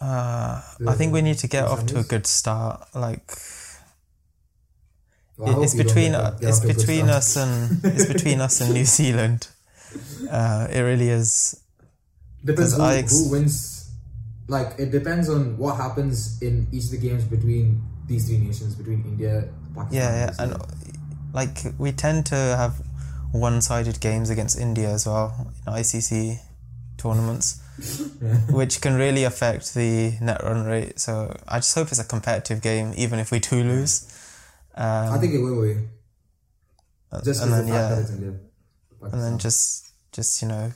Uh, 0.00 0.60
I 0.88 0.94
think 0.94 1.12
we 1.14 1.22
need 1.22 1.38
to 1.38 1.46
get 1.46 1.64
off 1.64 1.86
to 1.86 2.00
a 2.00 2.02
good 2.02 2.26
start. 2.26 2.88
Like 2.94 3.30
Well, 5.36 5.62
it's 5.62 5.74
between 5.74 6.14
uh, 6.14 6.38
it's 6.40 6.58
off 6.58 6.62
to 6.62 6.68
a 6.68 6.72
good 6.72 6.76
between 6.86 7.08
us 7.08 7.36
and 7.36 7.84
it's 7.84 8.06
between 8.06 8.40
us 8.40 8.60
and 8.60 8.72
New 8.74 8.84
Zealand. 8.84 9.48
Uh, 10.30 10.68
it 10.70 10.80
really 10.80 11.08
is. 11.08 11.60
Depends 12.44 12.72
'Cause 12.72 12.78
who, 12.78 12.82
I 12.84 12.94
ex- 12.96 13.12
who 13.24 13.30
wins. 13.30 13.90
Like 14.46 14.74
it 14.78 14.90
depends 14.90 15.28
on 15.28 15.56
what 15.58 15.76
happens 15.76 16.40
in 16.42 16.66
each 16.70 16.84
of 16.84 16.90
the 16.92 16.98
games 16.98 17.24
between 17.24 17.82
these 18.06 18.26
three 18.28 18.38
nations, 18.38 18.74
between 18.74 19.02
India, 19.04 19.48
Pakistan. 19.74 19.92
Yeah, 19.92 20.32
yeah, 20.38 20.46
New 20.46 20.54
and 20.54 20.62
like 21.32 21.58
we 21.78 21.90
tend 21.92 22.26
to 22.26 22.36
have 22.36 22.74
one-sided 23.32 23.98
games 24.00 24.30
against 24.30 24.58
India 24.58 24.90
as 24.90 25.06
well 25.06 25.52
in 25.66 25.72
ICC 25.72 26.38
tournaments, 26.98 27.60
which 28.50 28.80
can 28.80 28.94
really 28.94 29.24
affect 29.24 29.74
the 29.74 30.16
net 30.20 30.42
run 30.44 30.64
rate. 30.64 31.00
So 31.00 31.34
I 31.48 31.58
just 31.58 31.74
hope 31.74 31.88
it's 31.88 31.98
a 31.98 32.04
competitive 32.04 32.60
game, 32.62 32.92
even 32.96 33.18
if 33.18 33.32
we 33.32 33.40
do 33.40 33.64
lose. 33.64 34.06
Um, 34.76 35.12
I 35.14 35.18
think 35.18 35.34
it 35.34 35.38
will 35.38 35.62
be. 35.62 35.76
Just 37.24 37.42
and 37.42 37.52
then 37.52 37.66
the 37.66 37.72
yeah, 37.72 38.08
India. 38.10 38.34
and 39.12 39.22
then 39.22 39.38
just 39.38 39.92
just 40.10 40.42
you 40.42 40.48
know 40.48 40.72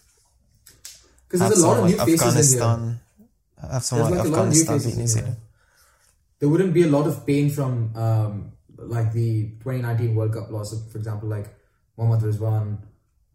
Because 1.27 1.41
there's 1.41 1.63
a 1.63 1.67
lot 1.67 1.79
of 1.79 1.91
new 1.91 1.97
like 1.97 2.07
faces 2.07 2.53
in 2.55 2.59
here. 2.61 2.69
Afghanistan, 2.69 3.01
have 3.73 3.83
someone 3.85 4.11
like 4.13 4.19
like 4.21 4.29
a 4.29 4.31
lot 4.31 4.47
of 4.47 4.53
new 4.55 4.61
Afghanistan 4.61 4.79
faces 4.79 4.97
New 4.99 5.07
Zealand. 5.09 5.37
There 6.39 6.49
wouldn't 6.49 6.73
be 6.75 6.83
a 6.85 6.87
lot 6.87 7.07
of 7.09 7.27
pain 7.27 7.51
from 7.51 7.91
um, 7.97 8.53
like 8.79 9.13
the 9.13 9.49
2019 9.67 10.15
World 10.15 10.33
Cup 10.33 10.51
loss, 10.53 10.73
of, 10.73 10.89
for 10.93 10.99
example, 10.99 11.29
like 11.29 11.49
Mohammad 11.97 12.23
Rizwan. 12.23 12.79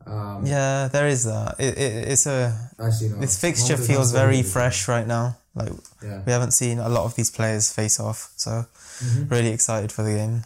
Um, 0.07 0.45
Yeah, 0.45 0.87
there 0.87 1.07
is 1.09 1.25
that. 1.25 1.55
It, 1.59 1.77
it, 1.77 2.07
it's 2.07 2.25
a 2.25 2.55
Actually, 2.79 3.09
no. 3.09 3.19
this 3.19 3.37
fixture 3.39 3.75
feels 3.75 4.13
very 4.13 4.41
good. 4.41 4.45
fresh 4.51 4.87
right 4.87 5.05
now. 5.05 5.35
Like 5.55 5.73
Yeah. 6.01 6.21
we 6.25 6.31
haven't 6.31 6.51
seen 6.51 6.79
a 6.79 6.87
lot 6.87 7.03
of 7.03 7.15
these 7.15 7.29
players 7.29 7.71
face 7.73 7.99
off, 7.99 8.31
so 8.37 8.65
Mm-hmm. 9.03 9.27
really 9.27 9.49
excited 9.49 9.91
for 9.91 10.03
the 10.03 10.13
game. 10.15 10.43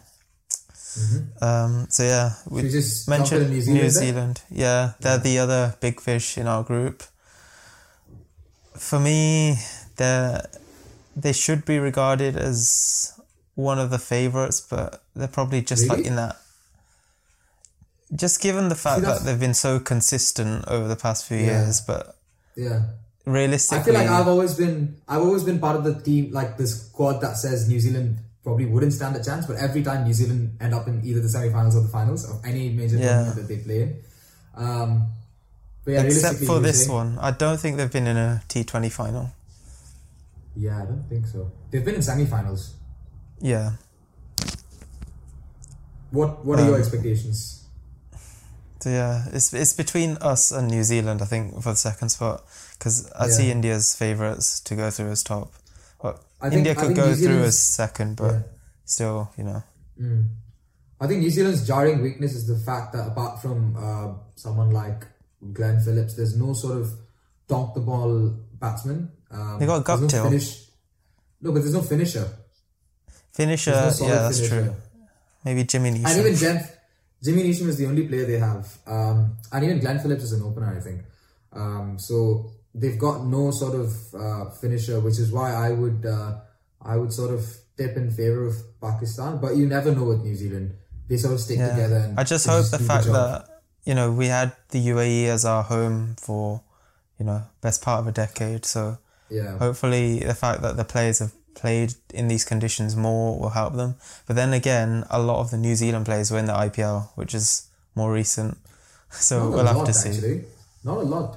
Um, 1.40 1.86
so 1.90 2.02
yeah, 2.02 2.32
we 2.48 2.62
just 2.62 3.08
mentioned 3.08 3.50
New 3.50 3.60
Zealand 3.60 3.82
New? 3.82 3.90
Zealand. 3.90 4.40
Yeah, 4.50 4.92
they're 5.00 5.18
the 5.18 5.38
other 5.38 5.74
big 5.80 6.00
fish 6.00 6.36
in 6.38 6.46
our 6.46 6.62
group. 6.62 7.02
For 8.76 9.00
me, 9.00 9.56
they 9.96 10.40
they 11.16 11.32
should 11.32 11.64
be 11.64 11.78
regarded 11.78 12.36
as 12.36 13.12
one 13.54 13.78
of 13.78 13.90
the 13.90 13.98
favorites, 13.98 14.60
but 14.60 15.02
they're 15.16 15.28
probably 15.28 15.62
just 15.62 15.88
like 15.88 16.04
in 16.04 16.16
that. 16.16 16.36
Just 18.14 18.40
given 18.40 18.68
the 18.68 18.74
fact 18.74 19.02
that 19.02 19.22
they've 19.24 19.38
been 19.40 19.54
so 19.54 19.78
consistent 19.80 20.64
over 20.68 20.88
the 20.88 20.96
past 20.96 21.24
few 21.26 21.36
Yeah. 21.38 21.64
years, 21.64 21.80
but 21.80 22.16
Yeah. 22.56 22.82
Realistically, 23.26 23.78
I 23.80 23.84
feel 23.84 23.94
like 23.94 24.08
I've 24.08 24.28
always 24.28 24.54
been 24.54 24.96
I've 25.06 25.20
always 25.20 25.42
been 25.44 25.58
part 25.58 25.76
of 25.76 25.84
the 25.84 25.94
team 26.00 26.32
like 26.32 26.56
this 26.56 26.86
squad 26.86 27.20
that 27.20 27.36
says 27.36 27.68
New 27.68 27.78
Zealand 27.80 28.18
probably 28.48 28.64
wouldn't 28.64 28.94
stand 28.94 29.14
a 29.14 29.22
chance, 29.22 29.44
but 29.46 29.56
every 29.56 29.82
time 29.82 30.04
New 30.04 30.14
Zealand 30.14 30.56
end 30.58 30.72
up 30.72 30.88
in 30.88 31.04
either 31.04 31.20
the 31.20 31.28
semi-finals 31.28 31.76
or 31.76 31.82
the 31.82 31.88
finals 31.88 32.24
of 32.30 32.42
any 32.50 32.70
major 32.70 32.96
Yeah. 32.96 33.08
tournament 33.08 33.36
that 33.36 33.48
they 33.48 33.58
play 33.58 33.82
in. 33.82 33.90
Um, 34.54 35.06
but 35.84 35.90
yeah, 35.92 36.02
except 36.02 36.38
for 36.48 36.58
this 36.58 36.78
usually- 36.80 36.94
one, 36.96 37.18
I 37.18 37.30
don't 37.30 37.60
think 37.60 37.76
they've 37.76 37.92
been 37.92 38.06
in 38.06 38.16
a 38.16 38.42
T20 38.48 38.88
final. 38.90 39.32
Yeah, 40.56 40.82
I 40.82 40.86
don't 40.86 41.04
think 41.10 41.26
so. 41.26 41.52
They've 41.70 41.84
been 41.84 41.96
in 41.96 42.02
semi-finals. 42.02 42.72
Yeah. 43.40 43.72
What 46.10 46.44
What 46.46 46.58
are 46.58 46.64
your 46.64 46.74
Um, 46.76 46.80
expectations? 46.80 47.64
So 48.80 48.88
yeah, 48.90 49.26
it's 49.32 49.52
it's 49.52 49.74
between 49.74 50.16
us 50.32 50.50
and 50.52 50.68
New 50.68 50.84
Zealand, 50.84 51.20
I 51.20 51.26
think, 51.26 51.62
for 51.62 51.72
the 51.72 51.76
second 51.90 52.08
spot, 52.08 52.44
because 52.78 53.10
I 53.12 53.28
see 53.28 53.46
Yeah. 53.48 53.52
India's 53.56 53.94
favourites 53.94 54.58
to 54.60 54.74
go 54.74 54.90
through 54.90 55.10
as 55.10 55.22
top. 55.22 55.52
Well, 56.02 56.18
I 56.40 56.48
think- 56.50 56.58
India 56.58 56.72
I 56.72 56.74
could 56.76 56.86
think 56.94 56.96
go 56.96 57.14
through 57.14 57.42
as 57.42 57.58
second, 57.58 58.16
but 58.16 58.32
Yeah. 58.34 58.42
still, 58.84 59.30
you 59.36 59.44
know, 59.44 59.62
Mm. 60.00 60.28
I 61.00 61.06
think 61.06 61.20
New 61.20 61.30
Zealand's 61.30 61.66
jarring 61.66 62.02
weakness 62.02 62.34
is 62.34 62.46
the 62.46 62.58
fact 62.58 62.92
that 62.92 63.06
apart 63.08 63.40
from 63.42 63.74
uh, 63.76 64.14
someone 64.36 64.70
like 64.70 65.06
Glenn 65.52 65.80
Phillips, 65.80 66.14
there's 66.14 66.36
no 66.36 66.52
sort 66.54 66.76
of 66.78 66.92
donk 67.48 67.74
the 67.74 67.80
ball 67.80 68.30
batsman. 68.60 69.10
Um, 69.30 69.58
They 69.58 69.66
got 69.66 69.86
no 69.86 69.96
Guptill. 69.96 70.22
finish. 70.24 70.64
No, 71.40 71.52
but 71.52 71.60
there's 71.62 71.74
no 71.74 71.82
finisher. 71.82 72.28
finisher. 73.32 73.70
No 73.70 73.76
yeah, 74.06 74.22
that's 74.22 74.38
finisher. 74.40 74.62
true. 74.64 74.74
Maybe 75.44 75.64
Jimmy 75.64 75.88
And 75.90 76.18
even 76.18 76.34
Jen, 76.34 76.68
Jimmy 77.22 77.42
Neesham 77.44 77.68
is 77.68 77.76
the 77.76 77.86
only 77.86 78.06
player 78.08 78.24
they 78.26 78.38
have. 78.38 78.78
Um, 78.86 79.36
and 79.52 79.64
even 79.64 79.78
Glenn 79.80 80.00
Phillips 80.00 80.24
is 80.24 80.32
an 80.32 80.42
opener, 80.42 80.74
I 80.76 80.80
think. 80.80 81.02
Um, 81.52 81.98
so 81.98 82.52
they've 82.80 82.98
got 82.98 83.24
no 83.24 83.50
sort 83.50 83.74
of 83.74 83.90
uh, 84.14 84.50
finisher, 84.50 85.00
which 85.00 85.18
is 85.18 85.30
why 85.32 85.52
I 85.52 85.70
would 85.70 86.06
uh, 86.06 86.38
I 86.82 86.96
would 86.96 87.12
sort 87.12 87.32
of 87.34 87.42
tip 87.76 87.96
in 87.96 88.10
favor 88.10 88.46
of 88.46 88.54
Pakistan. 88.80 89.38
But 89.38 89.56
you 89.56 89.66
never 89.66 89.94
know 89.94 90.04
with 90.04 90.22
New 90.22 90.36
Zealand; 90.36 90.74
they 91.08 91.16
sort 91.16 91.34
of 91.34 91.40
stick 91.40 91.58
Yeah. 91.58 91.70
together. 91.74 91.96
And 92.08 92.18
I 92.20 92.24
just 92.24 92.46
hope 92.46 92.66
the 92.70 92.78
fact 92.78 93.06
job. 93.06 93.14
that 93.14 93.62
you 93.84 93.94
know 93.94 94.12
we 94.12 94.26
had 94.26 94.52
the 94.70 94.80
UAE 94.92 95.26
as 95.28 95.44
our 95.44 95.62
home 95.62 96.16
for 96.18 96.62
you 97.18 97.24
know 97.26 97.42
best 97.60 97.82
part 97.82 98.00
of 98.00 98.06
a 98.06 98.12
decade, 98.12 98.64
so 98.64 98.98
yeah, 99.30 99.58
hopefully 99.58 100.20
the 100.20 100.34
fact 100.34 100.62
that 100.62 100.76
the 100.76 100.84
players 100.84 101.18
have 101.18 101.32
played 101.54 101.94
in 102.14 102.28
these 102.28 102.44
conditions 102.44 102.94
more 102.94 103.36
will 103.38 103.50
help 103.50 103.74
them. 103.74 103.96
But 104.26 104.36
then 104.36 104.52
again, 104.52 105.04
a 105.10 105.18
lot 105.20 105.40
of 105.40 105.50
the 105.50 105.58
New 105.58 105.74
Zealand 105.74 106.06
players 106.06 106.30
were 106.30 106.38
in 106.38 106.46
the 106.46 106.52
IPL, 106.54 107.08
which 107.16 107.34
is 107.34 107.66
more 107.94 108.12
recent. 108.12 108.56
So 109.10 109.38
not 109.38 109.50
we'll 109.50 109.60
a 109.60 109.66
have 109.68 109.76
lot 109.78 109.86
to 109.86 109.94
see. 109.94 110.10
actually. 110.10 110.44
Not 110.84 110.98
a 110.98 111.08
lot. 111.16 111.30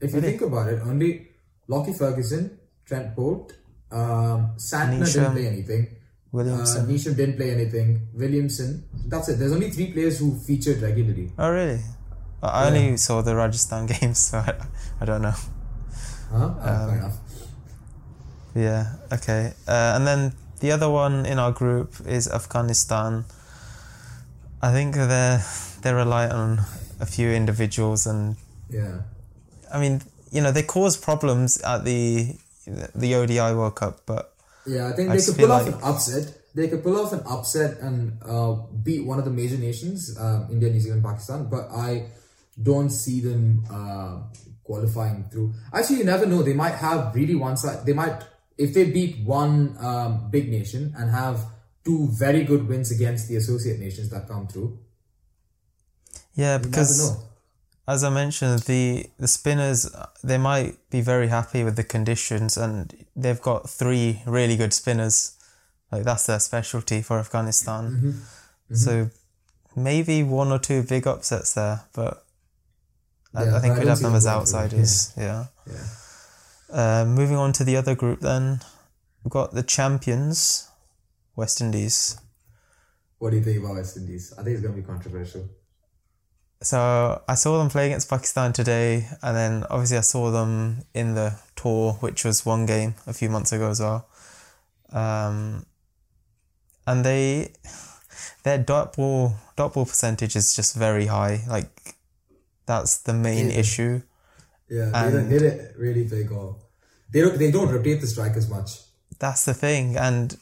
If 0.00 0.14
you 0.14 0.20
think 0.20 0.40
about 0.42 0.68
it, 0.68 0.80
only 0.82 1.28
Lockie 1.66 1.92
Ferguson, 1.92 2.58
Trent 2.84 3.14
Boult, 3.16 3.52
um, 3.90 4.54
Santner 4.56 5.04
didn't 5.12 5.32
play 5.32 5.46
anything. 5.46 5.86
Williamson. 6.30 6.84
Uh, 6.84 6.88
Neesham 6.88 7.16
didn't 7.16 7.36
play 7.36 7.50
anything. 7.52 8.08
Williamson. 8.14 8.84
That's 9.06 9.28
it. 9.30 9.38
There's 9.38 9.52
only 9.52 9.70
three 9.70 9.92
players 9.92 10.18
who 10.18 10.38
featured 10.38 10.80
regularly. 10.82 11.32
oh 11.38 11.50
really? 11.50 11.80
I 12.42 12.46
I 12.48 12.66
only 12.68 12.96
saw 12.96 13.22
the 13.22 13.34
Rajasthan 13.34 13.86
games, 13.94 14.18
so 14.18 14.38
I, 14.38 14.54
I 15.00 15.04
don't 15.04 15.22
know. 15.22 15.34
Huh? 16.30 16.52
Uh, 16.60 17.00
Um. 17.04 17.12
Yeah, 18.54 18.94
okay. 19.12 19.52
Uh, 19.66 19.94
and 19.96 20.06
then 20.06 20.32
the 20.60 20.72
other 20.72 20.90
one 20.90 21.24
in 21.26 21.38
our 21.38 21.52
group 21.52 21.94
is 22.06 22.28
Afghanistan. 22.28 23.24
I 24.62 24.72
think 24.72 24.94
they're 24.94 25.42
they're 25.82 25.96
reliant 25.96 26.32
on 26.32 26.60
a 27.00 27.06
few 27.06 27.30
individuals, 27.30 28.06
and 28.06 28.36
Yeah. 28.68 29.02
I 29.72 29.80
mean, 29.80 30.02
you 30.30 30.40
know, 30.40 30.52
they 30.52 30.62
cause 30.62 30.96
problems 30.96 31.60
at 31.62 31.84
the 31.84 32.36
the 32.94 33.14
ODI 33.14 33.54
World 33.54 33.76
Cup, 33.76 34.02
but 34.06 34.34
Yeah, 34.68 34.88
I 34.88 34.92
think 34.92 35.10
I 35.10 35.16
they 35.16 35.22
could 35.24 35.36
pull 35.36 35.52
off 35.52 35.66
an 35.66 35.78
upset. 35.82 36.34
They 36.54 36.68
could 36.68 36.82
pull 36.82 37.00
off 37.00 37.12
an 37.12 37.22
upset 37.26 37.78
and 37.80 38.18
uh, 38.22 38.52
beat 38.82 39.06
one 39.06 39.18
of 39.18 39.24
the 39.24 39.30
major 39.30 39.56
nations, 39.56 40.16
uh, 40.18 40.46
India, 40.50 40.70
New 40.70 40.80
Zealand, 40.80 41.02
Pakistan. 41.02 41.48
But 41.48 41.70
I 41.70 42.08
don't 42.60 42.90
see 42.90 43.20
them 43.20 43.64
uh, 43.70 44.22
qualifying 44.64 45.24
through. 45.30 45.54
Actually, 45.72 45.98
you 45.98 46.04
never 46.04 46.26
know. 46.26 46.42
They 46.42 46.52
might 46.54 46.74
have 46.74 47.14
really 47.14 47.34
one 47.34 47.56
side. 47.56 47.86
They 47.86 47.92
might, 47.92 48.22
if 48.58 48.74
they 48.74 48.90
beat 48.90 49.24
one 49.24 49.76
um, 49.80 50.30
big 50.30 50.50
nation 50.50 50.94
and 50.98 51.10
have 51.10 51.40
two 51.84 52.08
very 52.12 52.44
good 52.44 52.68
wins 52.68 52.90
against 52.90 53.28
the 53.28 53.36
associate 53.36 53.78
nations 53.78 54.10
that 54.10 54.28
come 54.28 54.46
through. 54.46 54.78
yeah, 56.34 56.58
because. 56.58 57.24
As 57.88 58.04
I 58.04 58.10
mentioned, 58.10 58.60
the 58.60 59.06
the 59.18 59.26
spinners 59.26 59.90
they 60.22 60.36
might 60.36 60.76
be 60.90 61.00
very 61.00 61.28
happy 61.28 61.64
with 61.64 61.76
the 61.76 61.84
conditions, 61.84 62.58
and 62.58 62.94
they've 63.16 63.40
got 63.40 63.68
three 63.68 64.22
really 64.26 64.56
good 64.56 64.74
spinners. 64.74 65.36
Like 65.90 66.04
that's 66.04 66.26
their 66.26 66.38
specialty 66.38 67.00
for 67.00 67.18
Afghanistan. 67.18 67.90
Mm-hmm. 67.90 68.74
So 68.74 69.10
maybe 69.74 70.22
one 70.22 70.52
or 70.52 70.58
two 70.58 70.82
big 70.82 71.06
upsets 71.06 71.54
there, 71.54 71.80
but 71.94 72.26
I, 73.34 73.44
Yeah, 73.44 73.56
I 73.56 73.60
think 73.60 73.74
I 73.74 73.78
we'd 73.78 73.88
have 73.88 74.00
them 74.00 74.14
as 74.14 74.26
outsiders. 74.26 75.12
Yeah. 75.16 75.46
Yeah. 75.66 75.86
Uh, 76.70 77.04
moving 77.06 77.36
on 77.36 77.52
to 77.54 77.64
the 77.64 77.76
other 77.76 77.94
group, 77.94 78.20
then 78.20 78.60
we've 79.24 79.32
got 79.32 79.54
the 79.54 79.62
champions, 79.62 80.68
West 81.34 81.62
Indies. 81.62 82.18
What 83.18 83.30
do 83.30 83.38
you 83.38 83.42
think 83.42 83.64
about 83.64 83.76
West 83.76 83.96
Indies? 83.96 84.34
I 84.38 84.42
think 84.42 84.54
it's 84.54 84.62
going 84.62 84.74
to 84.74 84.80
be 84.82 84.86
controversial. 84.86 85.48
So 86.60 87.22
I 87.28 87.34
saw 87.34 87.58
them 87.58 87.68
play 87.68 87.86
against 87.86 88.10
Pakistan 88.10 88.52
today, 88.52 89.06
and 89.22 89.36
then 89.36 89.64
obviously 89.70 89.98
I 89.98 90.00
saw 90.02 90.30
them 90.30 90.84
in 90.92 91.14
the 91.14 91.38
tour, 91.54 91.92
which 92.00 92.24
was 92.24 92.44
one 92.44 92.66
game 92.66 92.94
a 93.06 93.12
few 93.12 93.30
months 93.30 93.52
ago 93.52 93.70
as 93.70 93.80
well. 93.80 94.08
Um, 94.90 95.66
and 96.86 97.04
they 97.04 97.52
their 98.42 98.58
dot 98.58 98.96
ball 98.96 99.34
dot 99.56 99.74
ball 99.74 99.86
percentage 99.86 100.34
is 100.34 100.56
just 100.56 100.74
very 100.74 101.06
high. 101.06 101.44
Like 101.48 101.94
that's 102.66 102.98
the 102.98 103.12
main 103.14 103.50
Yeah. 103.50 103.58
issue. 103.58 104.02
Yeah, 104.68 104.90
they 104.90 105.10
don't, 105.10 105.28
they 105.30 105.38
don't 105.38 105.60
really 105.78 106.04
play 106.08 106.24
goal. 106.24 106.58
They 107.10 107.22
don't, 107.22 107.38
they 107.38 107.50
don't 107.50 107.70
rotate 107.70 108.02
the 108.02 108.06
strikers 108.06 108.50
much. 108.50 108.80
That's 109.18 109.44
the 109.46 109.54
thing, 109.54 109.96
and 109.96 110.36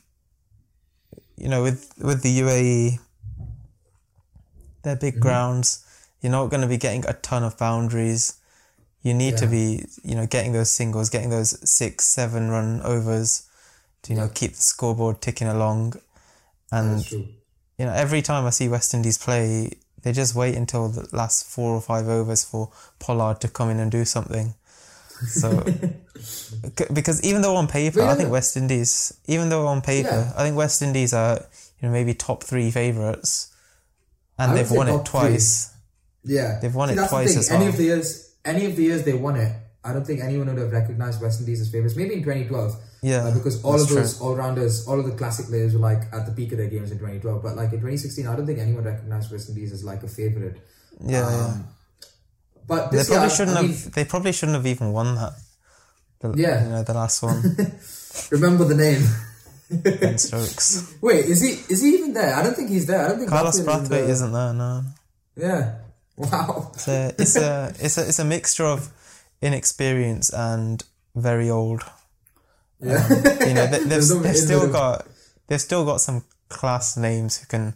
you 1.37 1.49
know, 1.49 1.63
with 1.63 1.93
with 1.99 2.23
the 2.23 2.41
UAE, 2.41 2.99
they're 4.83 4.97
big 4.97 5.21
grounds. 5.21 5.86
You're 6.27 6.33
not 6.33 6.51
going 6.51 6.63
to 6.63 6.67
be 6.67 6.77
getting 6.77 7.07
a 7.07 7.13
ton 7.13 7.45
of 7.45 7.57
boundaries. 7.57 8.35
You 9.03 9.15
need 9.15 9.37
to 9.37 9.47
be, 9.47 9.85
you 10.03 10.17
know, 10.17 10.27
getting 10.27 10.51
those 10.51 10.73
singles, 10.73 11.09
getting 11.09 11.31
those 11.31 11.71
six, 11.71 12.05
seven 12.05 12.49
run 12.51 12.81
overs 12.83 13.49
to, 14.03 14.13
you 14.13 14.19
know, 14.19 14.29
keep 14.35 14.51
the 14.55 14.61
scoreboard 14.61 15.21
ticking 15.21 15.47
along. 15.47 15.95
And 16.73 17.09
you 17.13 17.29
know, 17.79 17.93
every 17.93 18.23
time 18.23 18.45
I 18.45 18.51
see 18.51 18.69
West 18.69 18.93
Indies 18.93 19.19
play, 19.19 19.71
they 20.03 20.11
just 20.11 20.35
wait 20.35 20.57
until 20.57 20.89
the 20.89 21.09
last 21.17 21.47
four 21.47 21.73
or 21.77 21.81
five 21.81 22.09
overs 22.09 22.43
for 22.45 22.73
Pollard 22.99 23.41
to 23.43 23.49
come 23.49 23.71
in 23.71 23.79
and 23.79 23.93
do 23.93 24.05
something. 24.05 24.55
So, 25.29 25.63
because 26.93 27.23
even 27.23 27.43
though 27.43 27.55
on 27.55 27.69
paper, 27.69 28.03
I 28.03 28.17
think 28.17 28.31
West 28.33 28.57
Indies, 28.57 29.17
even 29.29 29.49
though 29.49 29.69
on 29.69 29.81
paper, 29.81 30.09
Yeah. 30.09 30.33
I 30.37 30.43
think 30.43 30.57
West 30.57 30.83
Indies 30.83 31.15
are, 31.15 31.37
you 31.81 31.87
know, 31.87 31.93
maybe 31.93 32.15
top 32.15 32.43
three 32.43 32.73
favourites, 32.73 33.55
and 34.37 34.57
they've 34.57 34.69
won 34.73 34.89
it 34.89 35.05
twice. 35.05 35.67
three. 35.67 35.76
Yeah, 36.27 36.59
They've 36.61 36.75
won 36.75 36.89
See, 36.89 36.95
it 37.01 37.09
twice 37.09 37.37
as 37.37 37.51
Any 37.51 37.67
of 37.67 37.77
the 37.77 37.85
years, 37.85 38.35
any 38.45 38.67
of 38.67 38.75
the 38.77 38.83
years 38.83 39.05
they 39.05 39.13
won 39.15 39.37
it, 39.37 39.53
I 39.85 39.93
don't 39.93 40.05
think 40.05 40.21
anyone 40.21 40.49
would 40.49 40.59
have 40.59 40.73
recognized 40.73 41.23
West 41.23 41.39
Indies 41.41 41.61
as 41.61 41.71
favorites. 41.71 41.95
Maybe 41.97 42.15
in 42.15 42.23
2012, 42.25 42.75
Yeah, 43.03 43.25
uh, 43.27 43.35
because 43.35 43.63
all 43.63 43.81
of 43.81 43.89
those 43.89 44.21
all 44.21 44.35
rounders, 44.35 44.87
all 44.89 44.99
of 44.99 45.07
the 45.07 45.13
classic 45.13 45.47
players 45.47 45.73
were 45.75 45.79
like 45.81 46.03
at 46.13 46.27
the 46.27 46.33
peak 46.33 46.51
of 46.53 46.59
their 46.59 46.69
games 46.69 46.91
in 46.91 46.99
2012. 46.99 47.43
But 47.43 47.55
like 47.57 47.71
in 47.73 47.79
2016, 47.79 48.27
I 48.27 48.35
don't 48.35 48.47
think 48.47 48.59
anyone 48.59 48.83
recognized 48.85 49.31
West 49.31 49.49
Indies 49.49 49.73
as 49.73 49.85
like 49.85 50.03
a 50.03 50.09
favorite. 50.09 50.59
Yeah, 51.01 51.21
yeah. 51.31 51.45
Um, 51.47 51.69
But 52.67 52.91
They 52.91 53.05
probably 53.05 53.29
year, 53.29 53.31
shouldn't 53.31 53.57
I 53.57 53.63
mean, 53.63 53.71
have. 53.71 53.93
They 53.93 54.05
probably 54.05 54.33
shouldn't 54.33 54.57
have 54.57 54.67
even 54.67 54.91
won 54.93 55.15
that. 55.15 55.35
The, 56.19 56.35
Yeah. 56.35 56.65
you 56.65 56.71
know 56.71 56.83
the 56.83 56.95
last 56.95 57.23
one, 57.23 57.39
remember 58.33 58.65
the 58.65 58.75
name. 58.75 59.03
Ben 60.01 60.19
Stokes. 60.19 60.95
Wait, 61.01 61.27
is 61.27 61.41
he 61.43 61.51
is 61.73 61.83
he 61.83 61.91
even 61.99 62.13
there? 62.15 62.35
I 62.35 62.43
don't 62.43 62.55
think 62.57 62.71
he's 62.71 62.87
there. 62.87 63.05
I 63.05 63.09
don't 63.09 63.19
think 63.19 63.31
Carlos 63.31 63.61
Brathwaite 63.61 63.63
is 63.63 63.67
in 63.67 63.67
Brathwaite 63.67 64.07
the- 64.07 64.11
isn't 64.11 64.33
there. 64.33 64.53
No, 64.55 64.83
Yeah. 65.37 65.75
Wow. 66.17 66.71
it's 66.75 66.89
a 66.89 67.15
it's 67.19 67.37
a 67.37 67.75
it's 67.79 67.99
a 67.99 68.09
it's 68.09 68.19
a 68.19 68.25
mixture 68.25 68.65
of 68.65 68.91
inexperience 69.43 70.31
and 70.33 70.83
very 71.15 71.51
old. 71.51 71.83
Yeah. 72.81 73.07
You 73.47 73.55
know, 73.55 73.67
they, 73.67 73.79
they've, 73.85 74.09
no 74.09 74.19
they've 74.21 74.37
still 74.37 74.71
got 74.71 75.07
they've 75.47 75.61
still 75.61 75.85
got 75.85 76.01
some 76.01 76.25
class 76.49 76.97
names 76.97 77.39
who 77.39 77.47
can, 77.47 77.75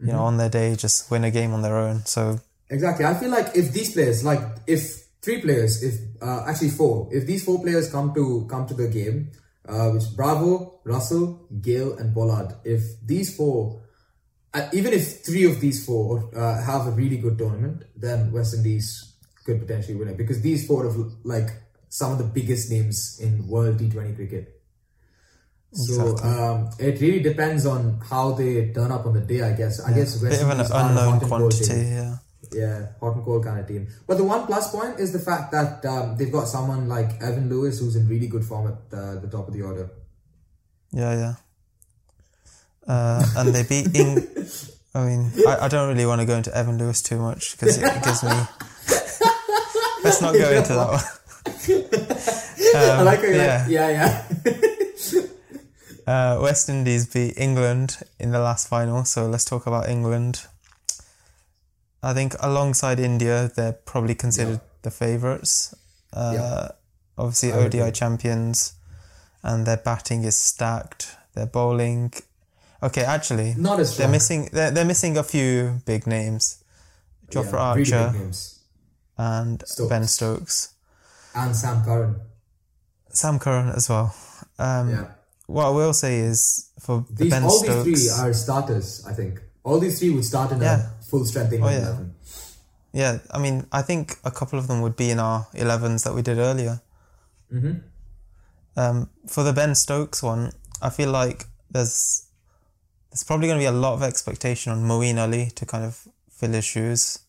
you 0.00 0.12
know, 0.12 0.20
on 0.20 0.36
their 0.36 0.48
day 0.48 0.74
just 0.76 1.10
win 1.10 1.24
a 1.24 1.30
game 1.30 1.52
on 1.52 1.62
their 1.62 1.76
own. 1.76 2.04
So 2.04 2.40
Exactly. 2.68 3.04
I 3.04 3.14
feel 3.14 3.30
like 3.30 3.54
if 3.54 3.72
these 3.72 3.92
players, 3.92 4.24
like 4.24 4.40
if 4.66 5.06
three 5.22 5.40
players, 5.40 5.82
if 5.82 5.94
uh, 6.20 6.44
actually 6.46 6.70
four, 6.70 7.08
if 7.12 7.26
these 7.26 7.44
four 7.44 7.62
players 7.62 7.90
come 7.90 8.12
to 8.14 8.46
come 8.50 8.66
to 8.66 8.74
the 8.74 8.88
game, 8.88 9.30
uh, 9.68 9.90
which 9.90 10.04
Bravo, 10.16 10.80
Russell, 10.84 11.46
Gayle, 11.60 11.96
and 11.98 12.14
Pollard, 12.14 12.54
if 12.64 12.82
these 13.04 13.36
four, 13.36 13.82
uh, 14.56 14.68
even 14.72 14.92
if 14.92 15.24
three 15.24 15.44
of 15.44 15.60
these 15.60 15.84
four 15.84 16.30
uh, 16.34 16.62
have 16.62 16.86
a 16.86 16.90
really 16.90 17.18
good 17.18 17.36
tournament, 17.36 17.84
then 17.94 18.32
West 18.32 18.54
Indies 18.54 19.14
could 19.44 19.60
potentially 19.60 19.94
win 19.94 20.08
it 20.08 20.16
because 20.16 20.40
these 20.40 20.66
four 20.66 20.84
have 20.84 20.96
like 21.24 21.50
some 21.88 22.12
of 22.12 22.18
the 22.18 22.24
biggest 22.24 22.70
names 22.70 23.18
in 23.22 23.46
world 23.46 23.78
T20 23.78 24.16
cricket. 24.16 24.52
So 25.72 26.12
Exactly. 26.12 26.30
um, 26.30 26.70
it 26.78 27.00
really 27.00 27.20
depends 27.20 27.66
on 27.66 28.00
how 28.00 28.32
they 28.32 28.72
turn 28.72 28.90
up 28.90 29.04
on 29.04 29.12
the 29.12 29.20
day. 29.20 29.42
I 29.42 29.52
guess. 29.52 29.80
I 29.80 29.92
guess 29.92 30.22
West 30.22 30.40
bit 30.40 30.42
of 30.42 30.48
an 30.48 30.56
Indies 30.58 30.70
are 30.70 30.80
a 30.80 30.88
unknown 30.88 31.12
hot 31.12 31.22
and 31.22 31.30
cold 31.30 31.52
team. 31.52 31.66
quantity. 31.66 31.90
Yeah. 31.90 32.16
Yeah, 32.52 32.86
hot 33.00 33.16
and 33.16 33.24
cold 33.24 33.44
kind 33.44 33.60
of 33.60 33.66
team. 33.66 33.88
But 34.06 34.16
the 34.16 34.24
one 34.24 34.46
plus 34.46 34.70
point 34.70 35.00
is 35.00 35.12
the 35.12 35.18
fact 35.18 35.52
that 35.52 35.84
um, 35.84 36.16
they've 36.16 36.32
got 36.32 36.46
someone 36.48 36.88
like 36.88 37.20
Evan 37.20 37.50
Lewis 37.50 37.80
who's 37.80 37.96
in 37.96 38.08
really 38.08 38.28
good 38.28 38.44
form 38.44 38.68
at 38.68 38.96
uh, 38.96 39.16
the 39.16 39.28
top 39.28 39.48
of 39.48 39.52
the 39.54 39.62
order. 39.62 39.90
Yeah, 40.92 41.12
yeah. 41.12 41.34
Uh, 42.86 43.24
and 43.36 43.54
they 43.54 43.62
beat 43.64 43.94
Eng. 43.98 44.26
I 44.94 45.04
mean, 45.06 45.32
I, 45.46 45.56
I 45.62 45.68
don't 45.68 45.88
really 45.88 46.06
want 46.06 46.20
to 46.20 46.26
go 46.26 46.36
into 46.36 46.54
Evan 46.56 46.78
Lewis 46.78 47.02
too 47.02 47.18
much 47.18 47.52
because 47.58 47.78
it 47.78 48.02
gives 48.04 48.22
me. 48.22 48.30
Let's 50.04 50.22
not 50.22 50.34
go 50.34 50.50
into 50.52 50.72
that 50.72 50.90
one. 50.90 51.04
I 52.74 52.98
Um, 52.98 53.04
like 53.04 53.20
how 53.20 53.26
yeah. 53.26 53.62
like, 53.62 53.70
yeah, 53.70 53.88
yeah. 54.44 55.22
Uh, 56.06 56.38
West 56.40 56.68
Indies 56.68 57.06
beat 57.12 57.36
England 57.36 57.98
in 58.20 58.30
the 58.30 58.38
last 58.38 58.68
final, 58.68 59.04
so 59.04 59.26
let's 59.26 59.44
talk 59.44 59.66
about 59.66 59.88
England. 59.88 60.46
I 62.00 62.14
think 62.14 62.34
alongside 62.38 63.00
India, 63.00 63.50
they're 63.56 63.72
probably 63.72 64.14
considered 64.14 64.60
the 64.82 64.92
favourites. 64.92 65.74
Uh, 66.12 66.32
Yeah. 66.34 66.68
Obviously, 67.18 67.50
ODI 67.52 67.90
champions, 67.90 68.74
and 69.42 69.66
their 69.66 69.78
batting 69.78 70.22
is 70.22 70.36
stacked. 70.36 71.16
Their 71.34 71.46
bowling, 71.46 72.12
okay, 72.82 73.02
actually, 73.04 73.54
Not 73.56 73.80
as 73.80 73.96
they're 73.96 74.08
missing. 74.08 74.48
They're, 74.52 74.70
they're 74.70 74.84
missing 74.84 75.16
a 75.18 75.22
few 75.22 75.80
big 75.84 76.06
names, 76.06 76.62
Jofra 77.30 77.52
Yeah, 77.52 77.58
Archer 77.58 78.10
big 78.12 78.20
names. 78.20 78.58
and 79.18 79.62
Stokes. 79.66 79.88
Ben 79.90 80.06
Stokes, 80.06 80.74
And 81.34 81.54
Sam 81.56 81.84
Curran. 81.84 82.16
Sam 83.10 83.38
Curran 83.38 83.68
as 83.70 83.88
well. 83.88 84.14
Um, 84.58 84.90
Yeah. 84.90 85.04
What 85.46 85.66
I 85.66 85.70
will 85.70 85.92
say 85.94 86.18
is 86.20 86.70
for 86.80 87.04
the 87.08 87.24
These, 87.24 87.30
Ben 87.30 87.44
all 87.44 87.50
Stokes. 87.62 87.84
these 87.84 88.12
three 88.14 88.24
are 88.28 88.32
starters, 88.34 89.04
I 89.06 89.12
think. 89.12 89.40
All 89.62 89.78
these 89.78 89.98
three 89.98 90.10
would 90.10 90.24
start 90.24 90.52
in 90.52 90.60
Yeah. 90.60 90.90
a 91.00 91.04
full 91.04 91.24
strength 91.24 91.52
England 91.52 91.76
Oh, 91.76 91.78
yeah. 91.78 91.86
11. 91.88 92.14
Yeah, 92.92 93.18
I 93.30 93.38
mean, 93.38 93.66
I 93.72 93.82
think 93.82 94.16
a 94.24 94.30
couple 94.30 94.58
of 94.58 94.66
them 94.68 94.80
would 94.82 94.96
be 94.96 95.10
in 95.10 95.18
our 95.20 95.46
11s 95.54 96.02
that 96.04 96.14
we 96.14 96.22
did 96.22 96.38
earlier. 96.38 96.80
Mm-hmm. 97.52 97.78
Um, 98.76 99.10
for 99.26 99.42
the 99.44 99.52
Ben 99.52 99.74
Stokes 99.74 100.22
one, 100.22 100.52
I 100.82 100.90
feel 100.90 101.10
like 101.10 101.44
there's 101.70 102.25
there's 103.16 103.24
probably 103.24 103.46
going 103.48 103.58
to 103.58 103.62
be 103.62 103.66
a 103.66 103.72
lot 103.72 103.94
of 103.94 104.02
expectation 104.02 104.72
on 104.72 104.82
Moeen 104.82 105.16
Ali 105.18 105.46
to 105.54 105.64
kind 105.64 105.86
of 105.86 106.06
fill 106.30 106.50
his 106.52 106.66
shoes 106.66 107.20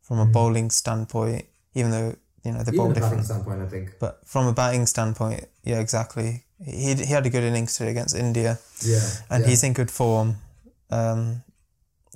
from 0.00 0.20
a 0.20 0.26
bowling 0.26 0.70
standpoint, 0.70 1.46
even 1.74 1.90
though 1.90 2.14
you 2.44 2.52
know 2.52 2.62
they're 2.62 2.72
Even 2.72 2.86
both 2.86 2.96
a 2.96 3.00
batting 3.00 3.18
different. 3.18 3.24
standpoint, 3.24 3.62
I 3.62 3.66
think. 3.66 3.94
But 3.98 4.20
from 4.24 4.46
a 4.46 4.52
batting 4.52 4.86
standpoint, 4.86 5.48
yeah, 5.64 5.80
exactly. 5.80 6.44
He 6.64 6.94
he 6.94 7.06
had 7.06 7.26
a 7.26 7.30
good 7.30 7.42
innings 7.42 7.76
today 7.76 7.90
against 7.90 8.14
India, 8.14 8.60
Yeah. 8.82 9.00
and 9.28 9.42
yeah. 9.42 9.50
he's 9.50 9.64
in 9.64 9.72
good 9.72 9.90
form. 9.90 10.36
Um, 10.90 11.42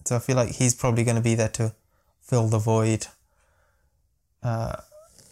so 0.05 0.15
I 0.15 0.21
feel 0.21 0.37
like 0.37 0.51
he's 0.51 0.77
probably 0.77 1.03
going 1.03 1.17
to 1.17 1.23
be 1.31 1.35
there 1.35 1.49
to 1.49 1.75
fill 2.21 2.47
the 2.47 2.59
void. 2.61 3.09
Uh, 4.45 4.77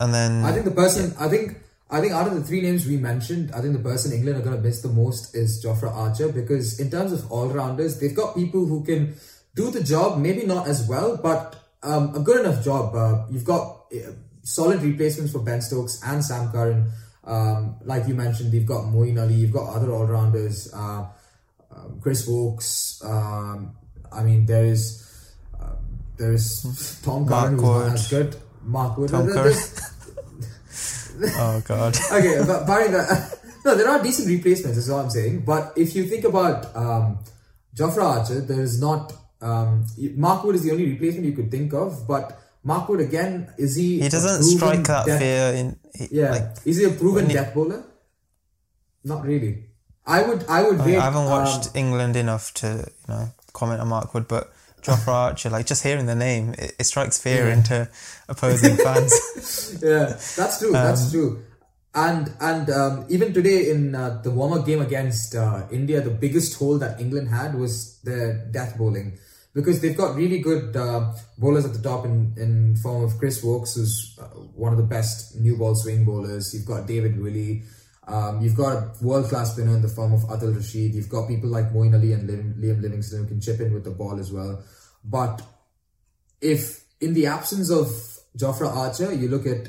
and 0.01 0.13
then 0.13 0.45
I 0.45 0.51
think 0.51 0.65
the 0.65 0.73
person, 0.73 1.15
I 1.21 1.29
think, 1.29 1.59
I 1.89 2.01
think 2.01 2.13
out 2.13 2.27
of 2.27 2.35
the 2.35 2.43
three 2.43 2.63
names 2.63 2.87
we 2.87 2.97
mentioned, 2.97 3.53
I 3.53 3.61
think 3.61 3.73
the 3.73 3.83
person 3.83 4.13
England 4.13 4.41
are 4.41 4.43
going 4.43 4.57
to 4.57 4.63
miss 4.63 4.83
the 4.83 4.89
most 4.89 5.37
is 5.37 5.65
Jofra 5.65 5.93
Archer 5.95 6.33
because 6.33 6.81
in 6.81 6.91
terms 6.91 7.13
of 7.13 7.31
all 7.31 7.47
rounders, 7.47 8.01
they've 8.01 8.15
got 8.15 8.35
people 8.35 8.67
who 8.67 8.83
can 8.85 9.15
do 9.55 9.71
the 9.71 9.83
job, 9.83 10.19
maybe 10.19 10.45
not 10.45 10.67
as 10.67 10.89
well, 10.89 11.17
but 11.17 11.57
um, 11.85 12.15
a 12.15 12.21
good 12.21 12.45
enough 12.45 12.65
job. 12.65 12.95
Uh, 12.95 13.25
you've 13.31 13.45
got 13.45 13.87
uh, 13.95 14.11
solid 14.43 14.83
replacements 14.83 15.33
for 15.33 15.39
Ben 15.39 15.61
Stokes 15.63 16.01
and 16.05 16.25
Sam 16.25 16.51
Curran. 16.51 16.91
Um, 17.25 17.77
like 17.85 18.09
you 18.09 18.15
mentioned, 18.15 18.53
you've 18.53 18.67
got 18.67 18.85
Moeen 18.85 19.21
Ali, 19.21 19.35
you've 19.35 19.53
got 19.53 19.73
other 19.75 19.93
all 19.93 20.07
rounders, 20.07 20.73
uh, 20.75 21.07
um, 21.75 22.01
Chris 22.01 22.27
Woakes. 22.27 23.01
Um, 23.05 23.77
I 24.13 24.23
mean, 24.23 24.47
there 24.47 24.65
is. 24.65 25.03
Uh, 25.59 25.75
there 26.17 26.33
is 26.33 27.01
Tom 27.03 27.27
Curran 27.27 27.55
who's 27.55 27.63
not 27.63 27.93
as 27.93 28.09
good. 28.09 28.37
Mark 28.63 28.97
Wood. 28.97 29.11
Tom 29.11 29.29
Curran. 29.29 29.55
Oh 31.25 31.63
god, 31.67 31.97
okay, 32.13 32.43
but 32.47 32.67
barring 32.67 32.93
that, 32.93 33.39
no, 33.65 33.75
there 33.75 33.89
are 33.89 34.03
decent 34.03 34.29
replacements. 34.29 34.79
Is 34.79 34.91
all 34.91 35.01
I'm 35.01 35.11
saying. 35.11 35.41
But 35.45 35.73
if 35.77 35.95
you 35.97 36.05
think 36.07 36.25
about 36.25 36.75
um, 36.77 37.19
Jofra 37.75 38.03
Archer, 38.03 38.41
there 38.41 38.61
is 38.61 38.81
not. 38.81 39.13
Um, 39.41 39.85
Mark 40.17 40.45
Wood 40.45 40.55
is 40.57 40.63
the 40.63 40.71
only 40.73 40.89
replacement 40.91 41.27
you 41.27 41.33
could 41.33 41.51
think 41.51 41.73
of. 41.75 42.07
But 42.09 42.41
Mark 42.65 42.89
Wood 42.89 43.01
again, 43.01 43.53
is 43.59 43.77
he? 43.77 44.01
he 44.01 44.09
doesn't 44.09 44.43
strike 44.45 44.85
that 44.85 45.07
death- 45.07 45.21
fear 45.21 45.53
in. 45.53 45.77
He, 45.95 46.09
Yeah, 46.11 46.31
like, 46.31 46.57
is 46.65 46.79
he 46.79 46.85
a 46.85 46.91
proven 46.91 47.27
he- 47.27 47.35
death 47.35 47.55
bowler? 47.55 47.85
Not 49.05 49.25
really. 49.25 49.65
I 50.07 50.23
would. 50.23 50.45
I 50.49 50.63
would. 50.63 50.81
I, 50.81 50.87
rate, 50.87 50.97
I 50.99 51.05
haven't 51.05 51.23
um, 51.27 51.31
watched 51.31 51.75
England 51.75 52.17
enough 52.17 52.53
to 52.55 52.67
you 52.89 53.09
know 53.15 53.29
comment 53.53 53.81
on 53.81 53.89
Mark 53.89 54.15
Wood, 54.15 54.27
but 54.29 54.53
Jofra 54.87 55.09
Archer, 55.09 55.51
like 55.51 55.67
just 55.67 55.83
hearing 55.83 56.07
the 56.07 56.15
name, 56.15 56.55
it, 56.59 56.75
it 56.79 56.85
strikes 56.85 57.19
fear 57.19 57.47
Yeah. 57.49 57.55
into 57.55 57.89
opposing 58.29 58.77
fans. 58.85 59.79
yeah, 59.83 60.07
that's 60.37 60.59
true. 60.59 60.69
Um, 60.69 60.73
that's 60.73 61.11
true. 61.11 61.43
And 61.95 62.33
and 62.41 62.69
um, 62.71 63.07
even 63.09 63.33
today 63.33 63.71
in 63.71 63.95
uh, 63.95 64.21
the 64.23 64.31
warm 64.31 64.53
up 64.53 64.67
game 64.67 64.83
against 64.83 65.35
uh, 65.35 65.63
India, 65.71 66.01
the 66.03 66.11
biggest 66.11 66.59
hole 66.59 66.79
that 66.79 67.01
England 67.01 67.29
had 67.29 67.55
was 67.55 67.99
their 68.03 68.47
death 68.51 68.77
bowling 68.77 69.19
because 69.55 69.81
they've 69.81 69.97
got 69.97 70.15
really 70.15 70.41
good 70.41 70.77
uh, 70.77 71.15
bowlers 71.39 71.65
at 71.65 71.73
the 71.73 71.81
top 71.81 72.05
in 72.05 72.35
in 72.37 72.77
form 72.77 73.03
of 73.03 73.17
Chris 73.19 73.43
Woakes, 73.43 73.77
who's 73.77 74.19
uh, 74.21 74.25
one 74.55 74.73
of 74.73 74.79
the 74.79 74.85
best 74.85 75.37
new 75.41 75.57
ball 75.57 75.75
swing 75.75 76.05
bowlers. 76.05 76.53
You've 76.55 76.67
got 76.67 76.87
David 76.87 77.19
Willey. 77.19 77.63
Um, 78.09 78.41
you've 78.43 78.55
got 78.55 78.73
a 78.77 78.93
world 79.05 79.29
class 79.31 79.53
spinner 79.55 79.75
in 79.75 79.83
the 79.83 79.89
form 79.89 80.13
of 80.13 80.21
Adil 80.29 80.55
Rashid. 80.55 80.95
You've 80.95 81.09
got 81.09 81.27
people 81.27 81.49
like 81.49 81.73
Moeen 81.73 81.93
Ali 81.95 82.13
and 82.13 82.29
Liam, 82.29 82.55
Liam 82.61 82.81
Livingstone 82.81 83.23
who 83.23 83.27
can 83.29 83.41
chip 83.41 83.59
in 83.59 83.73
with 83.75 83.83
the 83.83 83.91
ball 83.91 84.21
as 84.21 84.31
well. 84.31 84.63
But 85.09 85.43
if 86.41 86.85
in 87.01 87.15
the 87.15 87.27
absence 87.27 87.71
of 87.71 87.87
Jofra 88.37 88.75
Archer, 88.75 89.13
you 89.13 89.29
look 89.29 89.47
at 89.47 89.69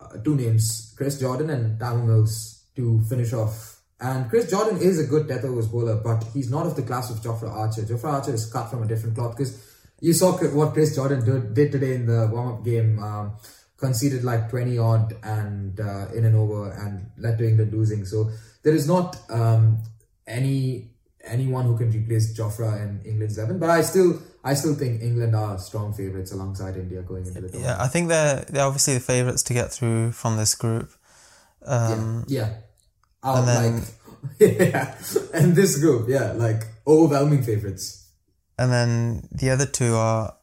uh, 0.00 0.18
two 0.24 0.36
names, 0.36 0.94
Chris 0.96 1.18
Jordan 1.18 1.50
and 1.50 1.80
Tymal 1.80 2.06
Mills 2.06 2.64
to 2.76 3.00
finish 3.08 3.32
off. 3.32 3.80
And 4.00 4.30
Chris 4.30 4.50
Jordan 4.50 4.78
is 4.78 4.98
a 4.98 5.04
good 5.04 5.28
death 5.28 5.44
overs 5.44 5.68
bowler, 5.68 5.96
but 5.96 6.24
he's 6.32 6.50
not 6.50 6.66
of 6.66 6.74
the 6.74 6.82
class 6.82 7.10
of 7.10 7.18
Jofra 7.18 7.50
Archer. 7.50 7.82
Jofra 7.82 8.12
Archer 8.14 8.34
is 8.34 8.50
cut 8.50 8.70
from 8.70 8.82
a 8.82 8.86
different 8.86 9.14
cloth 9.14 9.36
because 9.36 9.62
you 10.00 10.14
saw 10.14 10.32
what 10.32 10.72
Chris 10.72 10.94
Jordan 10.94 11.24
did, 11.24 11.54
did 11.54 11.72
today 11.72 11.94
in 11.94 12.06
the 12.06 12.28
warm 12.32 12.54
up 12.54 12.64
game. 12.64 12.98
Um, 12.98 13.36
conceded 13.80 14.22
like 14.22 14.50
20 14.50 14.78
odd 14.78 15.14
and 15.22 15.80
uh, 15.80 16.06
in 16.14 16.26
and 16.26 16.36
over 16.36 16.70
and 16.70 17.10
led 17.16 17.38
to 17.38 17.48
England 17.48 17.72
losing. 17.72 18.04
So 18.04 18.30
there 18.62 18.74
is 18.74 18.86
not 18.86 19.16
um, 19.30 19.78
any 20.26 20.90
anyone 21.24 21.64
who 21.64 21.76
can 21.76 21.90
replace 21.90 22.38
Jofra 22.38 22.82
in 22.82 23.00
England's 23.04 23.38
11. 23.38 23.58
But 23.58 23.70
I 23.70 23.80
still 23.82 24.20
I 24.42 24.54
still 24.54 24.74
think 24.74 25.02
England 25.02 25.36
are 25.36 25.58
strong 25.58 25.92
favourites 25.92 26.32
alongside 26.32 26.76
India 26.76 27.02
going 27.02 27.26
into 27.26 27.40
the 27.42 27.48
tournament. 27.48 27.78
yeah, 27.78 27.82
I 27.82 27.88
think 27.88 28.08
they're 28.08 28.44
they're 28.48 28.64
obviously 28.64 28.94
the 28.94 29.00
favourites 29.00 29.42
to 29.44 29.54
get 29.54 29.70
through 29.72 30.12
from 30.12 30.36
this 30.36 30.54
group. 30.54 30.90
Um, 31.66 32.24
yeah. 32.28 32.54
Out 33.22 33.38
and 33.38 33.48
then- 33.48 33.74
like 33.80 33.84
yeah. 34.58 34.94
And 35.32 35.54
this 35.56 35.78
group, 35.78 36.08
yeah, 36.08 36.32
like 36.32 36.62
overwhelming 36.86 37.42
favourites. 37.42 38.08
And 38.58 38.70
then 38.70 39.28
the 39.32 39.48
other 39.50 39.64
two 39.66 39.94
are 39.94 40.36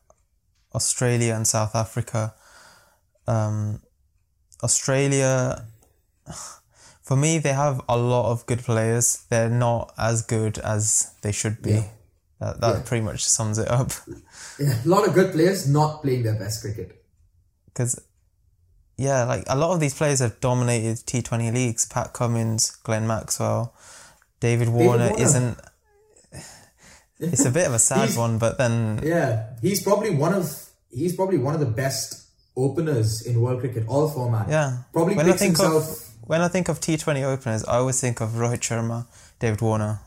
Australia 0.74 1.34
and 1.36 1.48
South 1.48 1.76
Africa. 1.76 2.34
Um, 3.28 3.82
Australia, 4.64 5.66
for 7.04 7.16
me, 7.16 7.38
they 7.40 7.54
have 7.54 7.82
a 7.88 7.98
lot 7.98 8.32
of 8.32 8.46
good 8.48 8.60
players. 8.60 9.26
They're 9.30 9.50
not 9.50 9.94
as 9.98 10.24
good 10.24 10.58
as 10.60 11.14
they 11.22 11.32
should 11.32 11.62
be. 11.62 11.72
Yeah. 11.72 11.84
That, 12.40 12.62
that 12.62 12.76
Yeah. 12.76 12.82
pretty 12.86 13.04
much 13.06 13.24
sums 13.26 13.58
it 13.58 13.70
up. 13.70 13.92
Yeah, 14.60 14.74
a 14.84 14.88
lot 14.88 15.08
of 15.08 15.14
good 15.14 15.34
players 15.34 15.68
not 15.70 16.02
playing 16.02 16.24
their 16.24 16.34
best 16.34 16.62
cricket. 16.62 17.04
Because, 17.68 18.02
yeah, 18.98 19.24
like 19.24 19.44
a 19.48 19.56
lot 19.56 19.72
of 19.74 19.80
these 19.80 19.94
players 19.94 20.18
have 20.20 20.40
dominated 20.40 20.98
T20 21.06 21.54
leagues. 21.54 21.86
Pat 21.86 22.12
Cummins, 22.14 22.72
Glenn 22.84 23.06
Maxwell, 23.06 23.76
David 24.40 24.70
Warner, 24.70 25.10
Warner. 25.10 25.22
isn't. 25.24 25.60
It's 27.20 27.46
a 27.46 27.52
bit 27.52 27.66
of 27.68 27.74
a 27.74 27.80
sad 27.80 28.16
one, 28.16 28.38
but 28.38 28.58
then 28.60 29.00
Yeah, 29.04 29.48
he's 29.62 29.82
probably 29.84 30.12
one 30.12 30.34
of 30.34 30.70
he's 30.92 31.16
probably 31.16 31.38
one 31.40 31.54
of 31.56 31.60
the 31.60 31.66
best 31.66 32.28
openers 32.56 33.26
in 33.26 33.42
world 33.42 33.60
cricket, 33.60 33.86
all 33.88 34.08
format. 34.10 34.50
yeah. 34.50 34.84
Probably 34.94 35.16
when 35.16 35.28
I 35.30 35.34
think 35.34 35.58
himself. 35.58 35.90
of 35.92 36.28
when 36.28 36.42
I 36.42 36.48
think 36.48 36.70
of 36.70 36.80
T20 36.80 37.24
openers, 37.24 37.64
I 37.66 37.78
always 37.78 38.00
think 38.02 38.22
of 38.22 38.30
Rohit 38.32 38.60
Sharma, 38.62 39.08
David 39.40 39.62
Warner. 39.62 40.00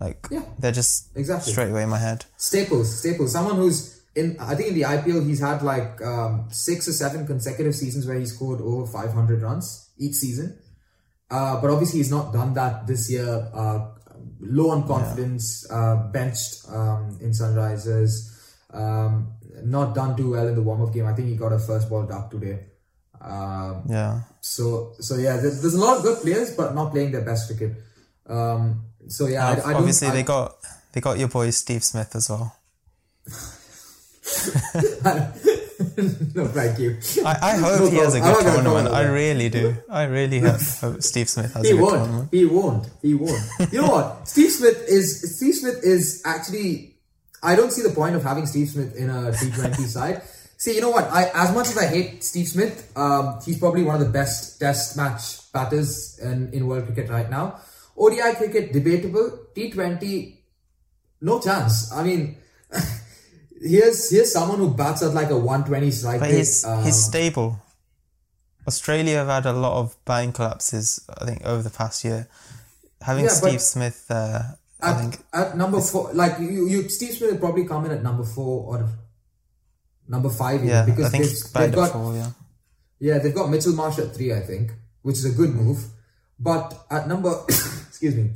Like 0.00 0.26
Yeah. 0.30 0.42
they're 0.58 0.72
just 0.72 1.08
Exactly. 1.16 1.52
straight 1.52 1.70
away 1.70 1.82
in 1.82 1.88
my 1.88 1.98
head. 1.98 2.24
Staples, 2.36 2.98
Staples, 2.98 3.32
someone 3.32 3.56
who's 3.56 4.00
in. 4.14 4.36
I 4.40 4.54
think 4.54 4.68
in 4.70 4.74
the 4.74 4.82
IPL 4.82 5.26
he's 5.26 5.40
had 5.40 5.62
like 5.62 6.00
um, 6.02 6.48
six 6.50 6.86
or 6.88 6.92
seven 6.92 7.26
consecutive 7.26 7.74
seasons 7.74 8.06
where 8.06 8.18
he 8.18 8.26
scored 8.26 8.60
over 8.60 8.86
500 8.86 9.42
runs 9.42 9.90
each 9.98 10.14
season. 10.14 10.58
Uh, 11.30 11.60
but 11.60 11.70
obviously 11.70 11.98
he's 11.98 12.10
not 12.10 12.32
done 12.32 12.54
that 12.54 12.86
this 12.86 13.10
year. 13.10 13.48
Uh, 13.54 13.88
low 14.40 14.70
on 14.70 14.86
confidence, 14.86 15.66
uh, 15.70 15.96
benched 16.12 16.64
um, 16.70 17.16
in 17.20 17.30
Sunrisers. 17.30 18.32
Um, 18.72 19.32
not 19.64 19.94
done 19.94 20.16
too 20.16 20.30
well 20.32 20.46
in 20.48 20.54
the 20.54 20.62
warm 20.62 20.82
up 20.82 20.92
game. 20.92 21.06
I 21.06 21.14
think 21.14 21.28
he 21.28 21.36
got 21.36 21.52
a 21.52 21.58
first 21.58 21.88
ball 21.88 22.04
duck 22.06 22.30
today. 22.30 22.66
Um, 23.20 23.82
Yeah. 23.88 24.20
so 24.40 24.92
so 25.00 25.16
yeah, 25.16 25.38
there's, 25.38 25.62
there's 25.62 25.74
a 25.74 25.80
lot 25.80 25.96
of 25.96 26.02
good 26.02 26.20
players, 26.22 26.50
but 26.54 26.74
not 26.74 26.92
playing 26.92 27.12
their 27.12 27.22
best 27.24 27.48
cricket. 27.48 27.76
Um, 28.28 28.85
so 29.08 29.26
yeah, 29.26 29.48
I, 29.64 29.70
I 29.70 29.74
Obviously, 29.74 30.10
they 30.10 30.22
got 30.22 30.56
they 30.92 31.00
got 31.00 31.18
your 31.18 31.28
boy 31.28 31.50
Steve 31.50 31.84
Smith 31.84 32.14
as 32.14 32.28
well. 32.30 32.56
no, 36.34 36.46
thank 36.48 36.78
you. 36.78 36.96
I, 37.24 37.38
I 37.42 37.56
hope 37.56 37.80
No 37.80 37.90
he 37.90 37.96
has 37.98 38.14
a 38.14 38.20
good 38.20 38.40
tournament. 38.42 38.88
I 38.88 39.02
really 39.02 39.48
do. 39.48 39.76
I 39.90 40.04
really 40.04 40.40
hope, 40.40 40.60
hope 40.80 41.02
Steve 41.02 41.28
Smith 41.28 41.52
has 41.54 41.64
He 41.64 41.72
a 41.72 41.74
good 41.74 41.82
won't. 41.82 41.94
tournament. 41.96 42.28
He 42.32 42.44
won't. 42.44 42.88
He 43.02 43.14
won't. 43.14 43.42
You 43.72 43.82
know 43.82 43.90
what? 43.90 44.28
Steve 44.28 44.50
Smith 44.50 44.84
is 44.88 45.36
Steve 45.36 45.54
Smith 45.54 45.80
is 45.82 46.22
actually. 46.24 46.94
I 47.42 47.54
don't 47.54 47.72
see 47.72 47.82
the 47.82 47.94
point 47.94 48.16
of 48.16 48.22
having 48.22 48.46
Steve 48.46 48.68
Smith 48.70 48.96
in 48.96 49.10
a 49.10 49.32
T 49.32 49.50
Twenty 49.50 49.84
side. 49.84 50.22
See, 50.58 50.74
you 50.74 50.80
know 50.80 50.90
what? 50.90 51.04
I 51.04 51.30
as 51.34 51.54
much 51.54 51.68
as 51.68 51.78
I 51.78 51.86
hate 51.86 52.24
Steve 52.24 52.48
Smith, 52.48 52.90
um, 52.96 53.38
he's 53.44 53.58
probably 53.58 53.82
one 53.82 53.94
of 53.96 54.00
the 54.00 54.10
best 54.12 54.58
Test 54.58 54.96
match 54.96 55.52
batters 55.52 56.18
in, 56.18 56.50
in 56.52 56.66
world 56.66 56.86
cricket 56.86 57.10
right 57.10 57.30
now. 57.30 57.60
ODI 57.96 58.34
cricket 58.36 58.72
debatable. 58.72 59.46
T 59.54 59.70
Twenty, 59.70 60.44
no 61.20 61.40
chance. 61.40 61.92
I 61.92 62.04
mean, 62.04 62.36
here's 63.60 64.10
here's 64.10 64.32
someone 64.32 64.58
who 64.58 64.74
bats 64.74 65.02
at 65.02 65.14
like 65.14 65.30
a 65.30 65.38
one 65.38 65.64
twenty 65.64 65.90
strike 65.90 66.20
But 66.20 66.30
he's 66.30 66.64
um, 66.64 66.84
he's 66.84 66.96
stable. 66.96 67.60
Australia 68.66 69.18
have 69.18 69.28
had 69.28 69.46
a 69.46 69.52
lot 69.52 69.78
of 69.78 69.96
batting 70.04 70.32
collapses. 70.32 71.00
I 71.08 71.24
think 71.24 71.44
over 71.44 71.62
the 71.62 71.70
past 71.70 72.04
year. 72.04 72.28
Having 73.02 73.24
Yeah, 73.26 73.30
Steve 73.30 73.60
Smith 73.60 74.10
I 74.80 74.90
at, 74.90 75.00
think 75.00 75.24
at 75.32 75.56
number 75.56 75.80
four, 75.80 76.12
like 76.12 76.38
you, 76.38 76.66
you 76.66 76.88
Steve 76.88 77.14
Smith 77.14 77.32
will 77.32 77.38
probably 77.38 77.66
come 77.66 77.84
in 77.86 77.92
at 77.92 78.02
number 78.02 78.24
four 78.24 78.74
or 78.78 78.88
number 80.08 80.28
five, 80.28 80.56
even, 80.56 80.68
yeah, 80.68 80.84
because 80.84 81.06
I 81.06 81.08
think 81.10 81.24
they've, 81.24 81.52
they've 81.52 81.74
got 81.74 81.92
four. 81.92 82.14
Yeah. 82.14 82.30
yeah 82.98 83.18
they've 83.18 83.34
got 83.34 83.50
Mitchell 83.50 83.72
Marsh 83.72 83.98
at 83.98 84.14
three, 84.14 84.32
I 84.32 84.40
think, 84.40 84.72
which 85.02 85.16
is 85.16 85.24
a 85.24 85.30
good 85.30 85.54
move. 85.54 85.84
But 86.38 86.86
at 86.90 87.08
number 87.08 87.44
excuse 87.96 88.14
me, 88.14 88.30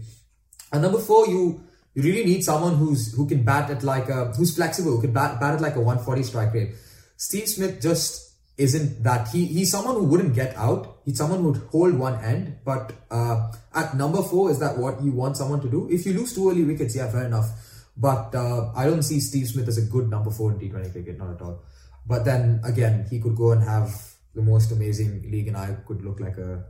And 0.72 0.80
number 0.82 0.98
four, 0.98 1.26
you 1.28 1.62
you 1.94 2.02
really 2.02 2.24
need 2.24 2.42
someone 2.42 2.76
who's 2.76 3.12
who 3.14 3.26
can 3.28 3.42
bat 3.42 3.70
at 3.70 3.82
like 3.82 4.08
a 4.08 4.32
who's 4.32 4.54
flexible, 4.54 4.92
who 4.92 5.02
can 5.02 5.12
bat, 5.12 5.38
bat 5.38 5.54
at 5.54 5.60
like 5.60 5.76
a 5.76 5.80
one 5.80 5.98
forty 5.98 6.22
strike 6.22 6.54
rate. 6.54 6.74
Steve 7.16 7.46
Smith 7.48 7.82
just 7.82 8.32
isn't 8.56 9.02
that. 9.02 9.28
He 9.28 9.44
he's 9.44 9.70
someone 9.70 9.96
who 9.96 10.04
wouldn't 10.04 10.34
get 10.34 10.56
out. 10.56 11.00
He's 11.04 11.18
someone 11.18 11.40
who 11.40 11.52
would 11.52 11.62
hold 11.72 11.94
one 11.94 12.24
end. 12.24 12.56
But 12.64 12.92
uh, 13.10 13.52
at 13.74 13.96
number 13.96 14.22
four, 14.22 14.50
is 14.50 14.60
that 14.60 14.78
what 14.78 15.02
you 15.02 15.12
want 15.12 15.36
someone 15.36 15.60
to 15.60 15.68
do? 15.68 15.88
If 15.90 16.06
you 16.06 16.14
lose 16.14 16.34
two 16.34 16.48
early 16.50 16.64
wickets, 16.64 16.96
yeah, 16.96 17.10
fair 17.10 17.26
enough. 17.26 17.50
But 17.96 18.34
uh, 18.34 18.72
I 18.74 18.86
don't 18.86 19.02
see 19.02 19.20
Steve 19.20 19.48
Smith 19.48 19.68
as 19.68 19.76
a 19.76 19.82
good 19.82 20.08
number 20.08 20.30
four 20.30 20.52
in 20.52 20.58
T20 20.58 20.92
cricket, 20.92 21.18
not 21.18 21.34
at 21.34 21.42
all. 21.42 21.62
But 22.06 22.24
then 22.24 22.62
again, 22.64 23.06
he 23.10 23.20
could 23.20 23.36
go 23.36 23.52
and 23.52 23.62
have 23.62 23.92
the 24.34 24.40
most 24.40 24.72
amazing 24.72 25.30
league, 25.30 25.48
and 25.48 25.56
I 25.56 25.76
could 25.86 26.02
look 26.02 26.18
like 26.18 26.38
a 26.38 26.64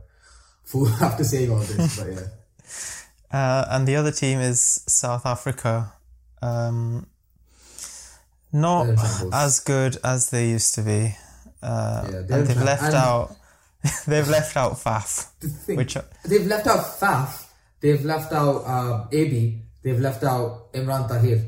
fool 0.63 0.89
after 1.01 1.23
saying 1.23 1.51
all 1.51 1.59
this. 1.59 1.97
But 1.97 2.11
yeah. 2.11 2.40
Uh, 3.31 3.65
and 3.69 3.87
the 3.87 3.95
other 3.95 4.11
team 4.11 4.39
is 4.39 4.83
South 4.87 5.25
Africa. 5.25 5.93
Um, 6.41 7.07
not 8.51 8.83
They're 8.83 8.93
in 8.93 8.99
shambles. 8.99 9.33
as 9.33 9.59
good 9.59 9.97
as 10.03 10.29
they 10.29 10.49
used 10.49 10.75
to 10.75 10.81
be. 10.81 11.15
Uh, 11.61 12.07
Yeah, 12.11 12.17
and 12.17 12.47
they've 12.47 12.61
left 12.61 12.83
and- 12.83 12.95
out. 12.95 13.35
they've 14.07 14.27
left 14.29 14.55
out 14.57 14.73
Faf, 14.73 15.29
thing- 15.65 15.77
which 15.77 15.97
they've 16.25 16.45
left 16.45 16.67
out 16.67 16.85
Faf, 16.99 17.45
they've 17.79 18.05
left 18.05 18.31
out 18.31 18.57
uh, 18.65 19.07
AB, 19.11 19.59
they've 19.81 19.99
left 19.99 20.23
out 20.23 20.71
Imran 20.73 21.07
Tahir. 21.07 21.41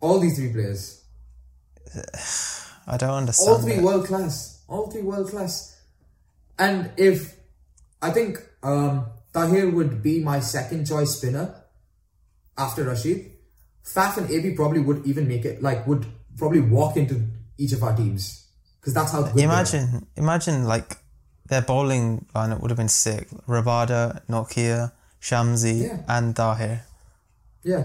All 0.00 0.18
these 0.20 0.36
three 0.36 0.52
players. 0.52 1.00
I 2.86 2.96
don't 2.96 3.14
understand. 3.14 3.48
all 3.48 3.58
three 3.62 3.74
it. 3.74 3.82
world 3.82 4.06
class 4.06 4.62
all 4.68 4.90
three 4.90 5.02
world 5.02 5.28
class 5.30 5.76
and 6.58 6.90
if 6.98 7.34
i 8.02 8.10
think 8.10 8.38
um 8.62 9.06
tahir 9.38 9.70
would 9.78 9.96
be 10.02 10.14
my 10.28 10.36
second 10.50 10.86
choice 10.92 11.16
spinner 11.16 11.46
after 12.66 12.84
rashid 12.92 13.26
faf 13.94 14.16
and 14.22 14.30
ab 14.38 14.46
probably 14.62 14.80
would 14.90 15.04
even 15.14 15.28
make 15.32 15.44
it 15.50 15.62
like 15.70 15.86
would 15.90 16.06
probably 16.42 16.60
walk 16.78 16.96
into 16.96 17.20
each 17.66 17.72
of 17.76 17.82
our 17.82 17.94
teams 18.00 18.26
because 18.80 18.94
that's 18.94 19.12
how 19.12 19.22
good. 19.22 19.42
Imagine, 19.42 20.06
imagine 20.16 20.64
like 20.64 20.96
their 21.52 21.62
bowling 21.62 22.26
lineup 22.34 22.60
would 22.60 22.70
have 22.70 22.76
been 22.78 22.88
sick. 22.96 23.28
Rabada, 23.48 24.20
Nortje, 24.28 24.92
Shamsi, 25.20 25.72
Yeah. 25.82 25.98
and 26.16 26.36
Tahir. 26.36 26.76
yeah 27.64 27.84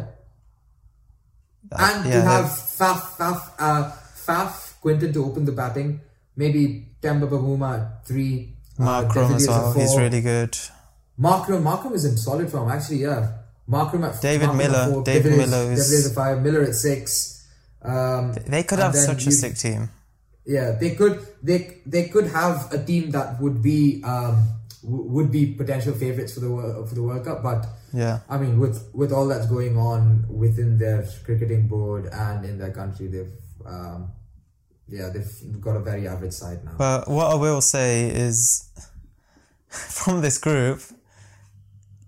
That- 1.70 1.80
and 1.96 2.06
yeah, 2.10 2.16
to 2.16 2.22
have 2.34 2.46
faf 2.80 3.02
faf 3.20 3.40
uh 3.58 3.92
faf 4.26 4.52
quinton 4.82 5.14
to 5.14 5.26
open 5.26 5.46
the 5.46 5.52
batting 5.62 6.00
maybe 6.36 6.62
Temba 7.02 7.28
Bavuma 7.34 7.70
at 7.80 8.06
three 8.08 8.54
Mark 8.78 9.16
uh, 9.16 9.22
Rom 9.22 9.34
as 9.36 9.48
well. 9.48 9.74
He's 9.74 9.96
really 9.98 10.22
good. 10.22 10.58
Markram, 11.20 11.62
Markram 11.64 11.94
is 11.94 12.06
in 12.06 12.18
solid 12.18 12.50
form, 12.50 12.70
actually. 12.72 12.98
Yeah, 13.04 13.32
Markram 13.70 14.04
at 14.08 14.22
David 14.22 14.50
Markram 14.50 14.52
at 14.52 14.58
Miller, 14.58 14.92
four, 14.94 15.04
David 15.04 15.38
Miller 15.38 15.72
is- 15.72 15.92
is 15.92 16.08
at 16.08 16.16
five, 16.16 16.42
Miller 16.42 16.62
at 16.64 16.76
six. 16.76 17.42
Um, 17.82 18.34
They 18.48 18.64
could 18.64 18.80
have 18.80 18.96
such 18.96 19.28
a 19.28 19.32
sick 19.32 19.56
team. 19.58 19.90
Yeah, 20.46 20.72
they 20.72 20.96
could. 20.96 21.26
They 21.42 21.78
they 21.86 22.08
could 22.10 22.28
have 22.28 22.72
a 22.74 22.78
team 22.84 23.12
that 23.12 23.40
would 23.42 23.62
be 23.62 24.02
um, 24.04 24.48
w- 24.84 25.04
would 25.14 25.32
be 25.32 25.46
potential 25.48 25.94
favorites 25.94 26.34
for 26.34 26.42
the 26.42 26.50
for 26.88 26.96
the 26.96 27.04
World 27.04 27.24
Cup. 27.26 27.44
But 27.44 27.66
Yeah. 27.94 28.20
I 28.30 28.38
mean, 28.38 28.60
with 28.60 28.84
with 28.94 29.12
all 29.14 29.28
that's 29.28 29.48
going 29.48 29.78
on 29.78 30.26
within 30.30 30.78
their 30.80 31.06
cricketing 31.26 31.68
board 31.68 32.08
and 32.12 32.44
in 32.44 32.58
their 32.58 32.72
country, 32.72 33.08
they've 33.08 33.32
um, 33.66 34.12
yeah 34.90 35.10
they've 35.14 35.62
got 35.62 35.76
a 35.78 35.80
very 35.80 36.08
average 36.08 36.34
side 36.34 36.64
now. 36.66 36.76
But 36.78 37.08
what 37.10 37.28
I 37.32 37.36
will 37.36 37.62
say 37.62 38.10
is, 38.10 38.66
from 39.70 40.22
this 40.22 40.38
group, 40.38 40.82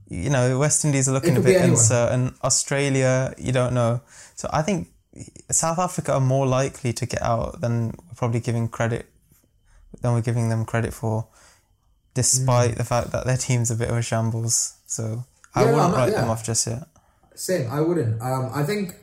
you 0.07 0.29
know, 0.29 0.59
West 0.59 0.85
Indies 0.85 1.07
are 1.09 1.13
looking 1.13 1.37
a 1.37 1.41
bit 1.41 1.61
uncertain. 1.61 2.35
Australia, 2.43 3.33
you 3.37 3.51
don't 3.51 3.73
know. 3.73 4.01
So 4.35 4.49
I 4.53 4.61
think 4.61 4.89
South 5.51 5.79
Africa 5.79 6.13
are 6.13 6.19
more 6.19 6.45
likely 6.45 6.93
to 6.93 7.05
get 7.05 7.21
out 7.21 7.61
than 7.61 7.87
we're 7.87 8.15
probably 8.15 8.39
giving 8.39 8.67
credit 8.67 9.07
than 10.01 10.13
we're 10.13 10.21
giving 10.21 10.49
them 10.49 10.65
credit 10.65 10.93
for, 10.93 11.27
despite 12.13 12.71
Mm. 12.71 12.77
the 12.77 12.83
fact 12.83 13.11
that 13.11 13.25
their 13.25 13.37
team's 13.37 13.71
a 13.71 13.75
bit 13.75 13.89
of 13.89 13.95
a 13.97 14.01
shambles. 14.01 14.73
So 14.85 15.23
I 15.55 15.61
Yeah, 15.63 15.71
wouldn't 15.71 15.91
not- 15.91 15.97
write 15.97 16.13
them 16.13 16.29
off 16.29 16.43
just 16.43 16.67
yet. 16.67 16.83
Same, 17.33 17.69
I 17.71 17.79
wouldn't. 17.81 18.21
Um, 18.21 18.51
I 18.53 18.63
think, 18.63 18.95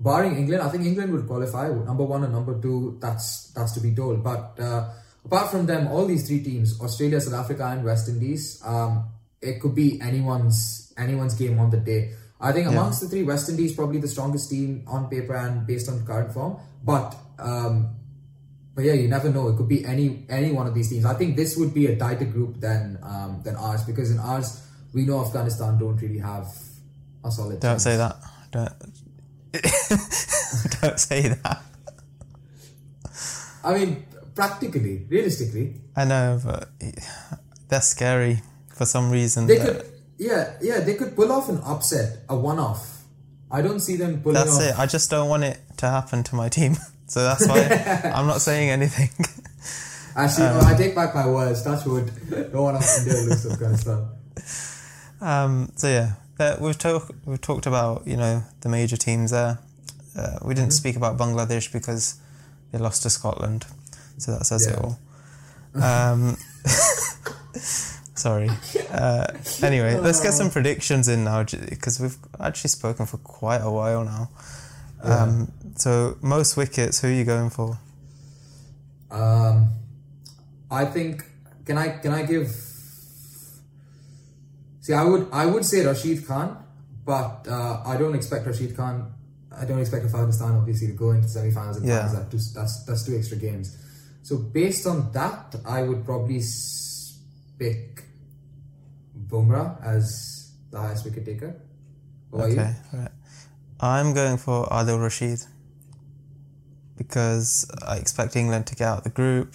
barring 0.00 0.36
England, 0.36 0.62
I 0.62 0.68
think 0.68 0.84
England 0.84 1.12
would 1.12 1.26
qualify 1.26 1.68
number 1.68 2.04
one 2.04 2.24
and 2.24 2.32
number 2.32 2.54
two. 2.60 2.98
That's 3.00 3.48
that's 3.54 3.72
to 3.72 3.80
be 3.80 3.94
told. 3.94 4.22
But 4.22 4.58
uh, 4.60 4.90
apart 5.24 5.50
from 5.50 5.66
them, 5.66 5.88
all 5.88 6.04
these 6.06 6.26
three 6.26 6.42
teams, 6.42 6.78
Australia, 6.80 7.20
South 7.20 7.34
Africa, 7.34 7.64
and 7.66 7.84
West 7.84 8.08
Indies, 8.08 8.60
um, 8.64 9.04
it 9.44 9.60
could 9.60 9.74
be 9.74 10.00
anyone's 10.00 10.92
anyone's 10.96 11.34
game 11.34 11.58
on 11.58 11.70
the 11.70 11.78
day. 11.78 12.12
I 12.40 12.52
think 12.52 12.68
amongst 12.68 13.00
the 13.00 13.08
three, 13.08 13.22
West 13.22 13.48
Indies 13.48 13.74
probably 13.74 14.00
the 14.00 14.08
strongest 14.08 14.50
team 14.50 14.84
on 14.86 15.08
paper 15.08 15.34
and 15.34 15.66
based 15.66 15.88
on 15.88 16.04
current 16.04 16.32
form. 16.32 16.58
But 16.82 17.16
um, 17.38 17.96
but 18.74 18.84
yeah, 18.84 18.94
you 18.94 19.08
never 19.08 19.30
know. 19.30 19.48
It 19.48 19.56
could 19.56 19.68
be 19.68 19.84
any 19.84 20.26
any 20.28 20.52
one 20.52 20.66
of 20.66 20.74
these 20.74 20.90
teams. 20.90 21.04
I 21.04 21.14
think 21.14 21.36
this 21.36 21.56
would 21.56 21.72
be 21.72 21.86
a 21.86 21.96
tighter 21.96 22.24
group 22.24 22.60
than 22.60 22.98
um, 23.02 23.40
than 23.44 23.56
ours 23.56 23.84
because 23.84 24.10
in 24.10 24.18
ours 24.18 24.60
we 24.92 25.06
know 25.06 25.24
Afghanistan 25.24 25.78
don't 25.78 25.96
really 26.00 26.18
have 26.18 26.46
a 27.24 27.30
solid. 27.30 27.60
Don't 27.60 27.80
say 27.80 27.96
that. 27.96 28.16
Don't. 28.50 28.72
don't 30.82 30.98
say 30.98 31.28
that. 31.28 31.62
I 33.62 33.78
mean, 33.78 34.04
practically, 34.34 35.06
realistically, 35.08 35.80
I 35.96 36.04
know, 36.04 36.40
but 36.44 36.68
they're 37.68 37.80
scary 37.80 38.42
for 38.74 38.84
some 38.86 39.10
reason. 39.10 39.46
they 39.46 39.58
could. 39.58 39.84
Yeah, 40.18 40.54
yeah, 40.60 40.80
they 40.80 40.94
could 40.94 41.16
pull 41.16 41.32
off 41.32 41.48
an 41.48 41.60
upset, 41.64 42.18
a 42.28 42.36
one-off. 42.36 43.02
I 43.50 43.62
don't 43.62 43.80
see 43.80 43.96
them 43.96 44.22
pulling 44.22 44.34
That's 44.34 44.56
off. 44.56 44.62
it. 44.62 44.78
I 44.78 44.86
just 44.86 45.10
don't 45.10 45.28
want 45.28 45.44
it 45.44 45.58
to 45.78 45.86
happen 45.88 46.22
to 46.24 46.34
my 46.34 46.48
team. 46.48 46.76
So 47.06 47.22
that's 47.22 47.46
why 47.46 48.10
I'm 48.14 48.26
not 48.26 48.40
saying 48.40 48.70
anything. 48.70 49.10
Actually, 50.16 50.46
no, 50.46 50.60
I 50.64 50.74
take 50.74 50.94
back 50.94 51.14
my 51.14 51.26
words. 51.28 51.62
That's 51.62 51.84
what 51.84 52.06
Don't 52.30 52.54
want 52.54 52.80
to 52.80 52.98
India 52.98 53.12
lose 53.12 53.42
this 53.42 53.56
kind 53.58 53.74
of 53.74 53.78
stuff. 53.78 55.20
Um, 55.20 55.70
so 55.76 55.86
yeah, 55.88 56.12
uh, 56.40 56.56
we've 56.58 56.78
talked 56.78 57.12
we've 57.26 57.40
talked 57.40 57.66
about 57.66 58.06
you 58.06 58.16
know 58.16 58.42
the 58.62 58.70
major 58.70 58.96
teams 58.96 59.32
there. 59.32 59.58
Uh, 60.16 60.38
we 60.42 60.54
didn't 60.54 60.72
speak 60.72 60.96
about 60.96 61.18
Bangladesh 61.18 61.70
because 61.70 62.18
they 62.72 62.78
lost 62.78 63.02
to 63.02 63.10
Scotland, 63.10 63.66
so 64.16 64.32
that 64.32 64.46
says 64.46 64.66
it 64.66 64.78
all. 64.78 64.98
Um, 65.74 66.38
sorry. 68.24 68.50
Uh, 68.94 69.26
anyway, 69.62 69.98
let's 70.06 70.20
get 70.22 70.32
some 70.34 70.50
predictions 70.50 71.08
in 71.08 71.24
now 71.24 71.42
because 71.42 71.98
we've 72.00 72.16
actually 72.38 72.70
spoken 72.70 73.06
for 73.06 73.18
quite 73.18 73.58
a 73.70 73.70
while 73.78 74.04
now. 74.04 74.24
Um, 75.02 75.50
so 75.74 76.16
most 76.22 76.56
wickets, 76.56 77.00
who 77.00 77.08
are 77.08 77.16
you 77.20 77.24
going 77.24 77.50
for? 77.50 77.76
Um, 79.10 79.56
I 80.70 80.84
think. 80.94 81.24
Can 81.66 81.76
I? 81.76 81.88
Can 81.98 82.12
I 82.12 82.22
give? 82.24 82.46
See, 84.80 84.92
I 84.92 85.02
would. 85.04 85.26
I 85.32 85.44
would 85.46 85.64
say 85.64 85.84
Rashid 85.84 86.24
Khan, 86.26 86.56
but 87.04 87.46
uh, 87.48 87.82
I 87.84 87.96
don't 87.96 88.14
expect 88.14 88.46
Rashid 88.46 88.76
Khan. 88.76 89.10
I 89.50 89.64
don't 89.64 89.80
expect 89.80 90.12
Pakistan 90.12 90.52
obviously 90.54 90.86
to 90.88 90.92
go 90.94 91.10
into 91.10 91.28
semi-finals 91.28 91.78
and 91.78 91.86
Yeah. 91.86 92.06
finals. 92.06 92.14
That 92.18 92.30
two, 92.30 92.38
that's 92.54 92.84
that's 92.84 93.02
two 93.06 93.16
extra 93.16 93.38
games. 93.38 93.76
So 94.22 94.38
based 94.38 94.86
on 94.86 95.10
that, 95.12 95.56
I 95.66 95.82
would 95.82 96.04
probably 96.04 96.40
pick 97.58 98.03
Bumrah 99.34 99.84
as 99.84 100.52
the 100.70 100.78
highest 100.78 101.04
wicket 101.04 101.24
taker. 101.26 101.60
Okay, 102.32 102.74
right. 102.92 103.10
I'm 103.80 104.14
going 104.14 104.38
for 104.38 104.66
Adil 104.66 105.02
Rashid 105.02 105.40
because 106.96 107.68
I 107.86 107.96
expect 107.96 108.36
England 108.36 108.66
to 108.68 108.74
get 108.76 108.86
out 108.88 108.98
of 108.98 109.04
the 109.04 109.10
group. 109.10 109.54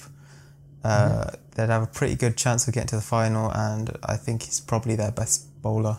Uh, 0.84 1.32
They'd 1.56 1.70
have 1.70 1.84
a 1.84 1.88
pretty 1.88 2.16
good 2.16 2.38
chance 2.38 2.68
of 2.68 2.74
getting 2.74 2.88
to 2.88 2.96
the 2.96 3.02
final, 3.02 3.52
and 3.52 3.90
I 4.04 4.16
think 4.16 4.44
he's 4.44 4.62
probably 4.62 4.96
their 4.96 5.12
best 5.12 5.62
bowler. 5.62 5.98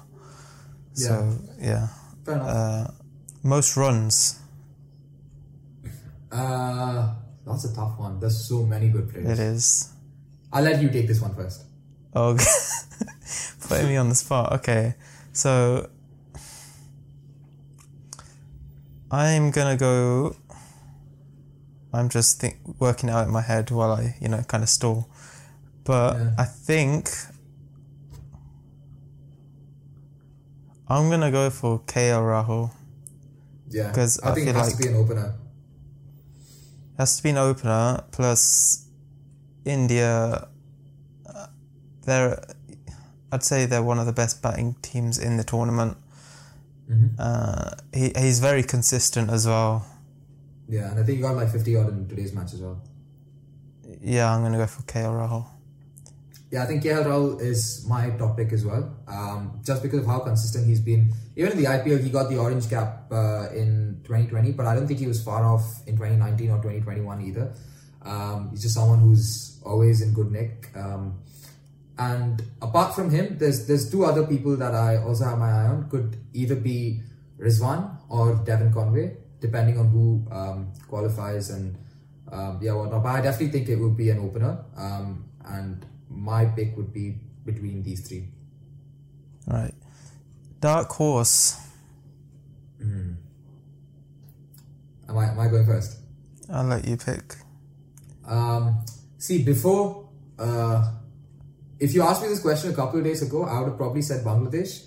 So 0.95 1.37
yeah, 1.59 1.89
Fair 2.25 2.35
enough. 2.35 2.49
uh, 2.49 2.91
most 3.43 3.77
runs. 3.77 4.39
Uh, 6.33 7.13
that's 7.45 7.65
a 7.65 7.75
tough 7.75 7.99
one. 7.99 8.21
There's 8.21 8.47
so 8.49 8.65
many 8.65 8.89
good 8.89 9.11
players. 9.11 9.37
It 9.37 9.43
is. 9.43 9.93
I'll 10.53 10.63
let 10.63 10.81
you 10.81 10.89
take 10.89 11.09
this 11.09 11.21
one 11.21 11.35
first. 11.35 11.65
Oh, 12.15 12.37
putting 13.71 13.89
me 13.89 13.97
on 13.97 14.09
the 14.09 14.15
spot. 14.15 14.53
Okay, 14.53 14.95
so 15.33 15.89
I'm 19.11 19.51
gonna 19.51 19.77
go. 19.77 20.37
I'm 21.93 22.09
just 22.09 22.41
think, 22.41 22.59
working 22.79 23.11
out 23.11 23.27
in 23.27 23.33
my 23.33 23.41
head 23.43 23.71
while 23.71 23.91
I, 23.93 24.15
you 24.21 24.29
know, 24.29 24.43
kind 24.43 24.63
of 24.63 24.69
stall. 24.69 25.09
But 25.85 26.17
Yeah. 26.17 26.35
I 26.39 26.45
think 26.45 27.11
I'm 30.89 31.09
gonna 31.11 31.31
go 31.31 31.51
for 31.51 31.81
KL 31.81 32.23
Rahul. 32.23 32.71
Yeah, 33.69 33.93
'Cause 33.93 34.21
I, 34.23 34.31
I 34.31 34.35
think 34.35 34.49
it 34.49 34.55
has 34.55 34.67
like- 34.69 34.77
to 34.77 34.83
be 34.83 34.89
an 34.89 34.97
opener. 34.97 35.35
Has 36.99 37.17
to 37.17 37.23
be 37.23 37.31
an 37.31 37.39
opener. 37.39 38.05
Plus, 38.11 38.85
India. 39.65 40.49
uh, 41.27 41.47
They're, 42.03 42.43
I'd 43.33 43.45
say 43.45 43.67
they're 43.67 43.83
one 43.83 43.99
of 43.99 44.07
the 44.07 44.13
best 44.13 44.43
batting 44.43 44.77
teams 44.83 45.19
in 45.19 45.37
the 45.37 45.45
tournament. 45.45 45.97
Mhm. 46.91 47.11
Uh, 47.19 47.71
he 47.93 48.13
he's 48.17 48.41
very 48.41 48.63
consistent 48.63 49.31
as 49.31 49.47
well. 49.47 49.87
Yeah, 50.69 50.91
and 50.91 51.01
I 51.01 51.03
think 51.05 51.19
you 51.19 51.23
got 51.25 51.37
like 51.37 51.51
50 51.51 51.77
odd 51.77 51.89
in 51.89 52.09
today's 52.09 52.33
match 52.33 52.53
as 52.55 52.61
well. 52.61 52.81
Yeah, 54.01 54.35
I'm 54.35 54.43
gonna 54.43 54.59
go 54.59 54.67
for 54.67 54.83
KL 54.83 55.13
Rahul. 55.13 55.45
Yeah, 56.51 56.65
I 56.65 56.67
think 56.67 56.83
KL 56.83 57.05
Rahul 57.05 57.41
is 57.41 57.85
my 57.89 58.11
top 58.11 58.37
pick 58.37 58.53
as 58.53 58.65
well. 58.65 58.93
Um, 59.07 59.61
just 59.63 59.83
because 59.83 60.01
of 60.01 60.07
how 60.07 60.19
consistent 60.21 60.67
he's 60.67 60.81
been. 60.81 61.13
Even 61.37 61.53
in 61.53 61.59
the 61.59 61.67
IPL, 61.69 61.99
he 62.03 62.11
got 62.11 62.29
the 62.29 62.39
orange 62.39 62.69
cap 62.69 63.07
uh, 63.13 63.49
in 63.55 64.01
2020, 64.05 64.53
but 64.53 64.67
I 64.67 64.75
don't 64.75 64.87
think 64.89 64.99
he 64.99 65.07
was 65.07 65.23
far 65.23 65.45
off 65.45 65.65
in 65.87 65.95
2019 65.97 66.51
or 66.51 66.57
2021 66.57 67.21
either. 67.23 67.53
Um, 68.03 68.49
he's 68.51 68.63
just 68.63 68.75
someone 68.75 68.99
who's 68.99 69.61
always 69.65 70.01
in 70.03 70.13
good 70.13 70.33
nick. 70.33 70.71
Um, 70.75 71.21
and 71.99 72.43
apart 72.63 72.95
from 72.95 73.11
him, 73.11 73.39
there's 73.39 73.67
there's 73.67 73.91
two 73.91 74.05
other 74.05 74.27
people 74.27 74.57
that 74.57 74.75
I 74.75 74.97
also 74.99 75.25
have 75.25 75.39
my 75.39 75.51
eye 75.51 75.67
on. 75.67 75.89
Could 75.91 76.17
either 76.33 76.57
be 76.57 77.03
Rizwan 77.39 77.99
or 78.09 78.35
Devin 78.45 78.73
Conway, 78.73 79.17
depending 79.41 79.79
on 79.79 79.89
who 79.89 80.27
um, 80.31 80.73
qualifies 80.89 81.51
and 81.51 81.77
um, 82.31 82.59
yeah, 82.63 82.73
whatnot. 82.73 83.03
But 83.03 83.11
I 83.11 83.21
definitely 83.21 83.53
think 83.53 83.69
it 83.69 83.77
would 83.77 83.97
be 83.97 84.11
an 84.11 84.19
opener. 84.19 84.65
Um, 84.77 85.27
and 85.45 85.85
my 86.09 86.45
pick 86.45 86.77
would 86.77 86.93
be 86.93 87.19
between 87.45 87.83
these 87.83 88.07
three. 88.07 88.29
Right. 89.47 89.75
Dark 90.61 90.91
horse. 90.91 91.59
Am 95.11 95.19
I, 95.19 95.31
am 95.31 95.41
I 95.41 95.49
going 95.49 95.67
first? 95.67 95.99
I'll 96.53 96.65
let 96.67 96.87
you 96.87 96.97
pick. 96.97 97.35
Um, 98.25 98.85
see, 99.19 99.43
before, 99.43 100.09
uh, 100.39 100.93
if 101.81 101.95
you 101.95 102.03
asked 102.03 102.23
me 102.23 102.29
this 102.29 102.41
question 102.41 102.71
a 102.71 102.75
couple 102.75 102.99
of 102.99 103.05
days 103.05 103.23
ago, 103.23 103.45
I 103.45 103.59
would 103.61 103.69
have 103.71 103.77
probably 103.77 104.03
said 104.03 104.25
Bangladesh 104.25 104.85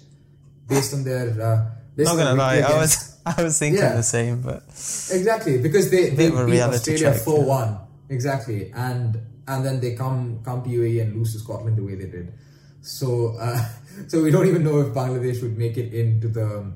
based 0.67 0.93
on 0.93 1.03
their. 1.03 1.29
Uh, 1.41 1.65
based 1.95 2.09
Not 2.09 2.17
gonna 2.17 2.35
lie, 2.35 2.57
victory 2.57 2.75
I 2.75 2.79
was 2.79 3.17
I 3.25 3.43
was 3.43 3.59
thinking 3.59 3.81
Yeah. 3.81 3.95
the 3.95 4.03
same, 4.03 4.41
but 4.41 4.63
Exactly, 4.67 5.57
because 5.57 5.89
they, 5.89 6.09
they 6.11 6.29
beat 6.29 6.61
Australia 6.61 7.13
four 7.13 7.43
one. 7.43 7.77
Exactly, 8.09 8.71
and 8.75 9.19
and 9.47 9.65
then 9.65 9.79
they 9.79 9.95
come 9.95 10.39
come 10.43 10.61
to 10.63 10.69
UAE 10.69 11.01
and 11.01 11.15
lose 11.17 11.33
to 11.33 11.39
Scotland 11.39 11.77
the 11.77 11.83
way 11.83 11.95
they 11.95 12.07
did. 12.07 12.33
So 12.81 13.35
uh, 13.39 13.57
so 14.07 14.21
we 14.21 14.31
don't 14.31 14.47
even 14.47 14.63
know 14.63 14.79
if 14.81 14.93
Bangladesh 14.93 15.41
would 15.41 15.57
make 15.57 15.77
it 15.77 15.93
into 15.93 16.27
the. 16.29 16.71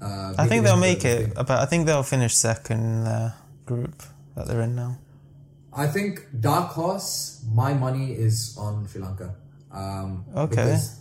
Uh, 0.00 0.34
I 0.36 0.48
think 0.48 0.64
they'll 0.64 0.76
make 0.76 1.00
the 1.00 1.22
it. 1.22 1.34
But 1.34 1.50
I 1.50 1.66
think 1.66 1.86
they'll 1.86 2.02
finish 2.02 2.34
second 2.34 2.80
in 2.80 3.04
the 3.04 3.34
group 3.66 4.02
that 4.34 4.48
they're 4.48 4.62
in 4.62 4.74
now. 4.74 4.96
I 5.74 5.86
think 5.86 6.20
dark 6.40 6.70
horse. 6.72 7.42
My 7.52 7.72
money 7.74 8.12
is 8.12 8.56
on 8.58 8.86
Sri 8.88 9.00
Lanka. 9.00 9.34
Um, 9.72 10.24
Okay. 10.36 10.56
because 10.56 10.98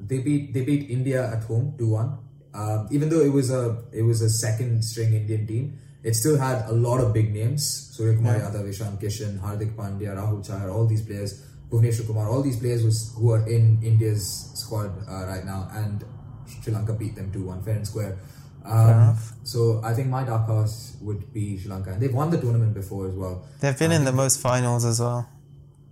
They 0.00 0.18
beat 0.24 0.54
they 0.56 0.64
beat 0.64 0.88
India 0.90 1.20
at 1.30 1.44
home 1.44 1.74
two 1.78 1.88
one. 1.92 2.16
Um, 2.56 2.88
even 2.90 3.10
though 3.10 3.20
it 3.20 3.32
was 3.32 3.50
a 3.52 3.84
it 3.92 4.02
was 4.02 4.22
a 4.22 4.30
second 4.30 4.82
string 4.82 5.12
Indian 5.12 5.46
team, 5.46 5.78
it 6.02 6.16
still 6.16 6.38
had 6.40 6.64
a 6.66 6.72
lot 6.72 6.98
of 7.04 7.12
big 7.12 7.34
names. 7.36 7.62
Surya 7.94 8.16
Kumar 8.16 8.40
Yadav, 8.40 8.64
Ishan 8.66 8.96
Kishan, 8.96 9.38
Hardik 9.44 9.76
Pandya, 9.76 10.16
Rahul 10.16 10.40
Chahar, 10.40 10.72
all 10.72 10.86
these 10.88 11.02
players, 11.04 11.44
Bhuvneshwar 11.70 12.06
Kumar, 12.08 12.26
all 12.32 12.40
these 12.42 12.56
players 12.56 12.82
was, 12.82 13.12
who 13.14 13.30
are 13.30 13.44
in 13.46 13.78
India's 13.84 14.24
squad 14.56 14.90
uh, 15.06 15.26
right 15.28 15.44
now, 15.44 15.68
and 15.76 16.02
Sri 16.48 16.72
Lanka 16.72 16.94
beat 16.94 17.14
them 17.14 17.30
two 17.30 17.44
one 17.44 17.62
fair 17.62 17.76
and 17.76 17.86
square. 17.86 18.16
Um, 18.64 19.16
so 19.42 19.80
I 19.82 19.94
think 19.94 20.08
my 20.08 20.24
dark 20.24 20.46
horse 20.46 20.96
would 21.00 21.32
be 21.32 21.58
Sri 21.58 21.70
Lanka, 21.70 21.92
and 21.92 22.00
they've 22.00 22.14
won 22.14 22.30
the 22.30 22.40
tournament 22.40 22.74
before 22.74 23.08
as 23.08 23.14
well. 23.14 23.46
They've 23.60 23.78
been 23.78 23.92
in 23.92 24.04
the 24.04 24.12
most 24.12 24.40
finals 24.40 24.84
as 24.84 25.00
well. 25.00 25.28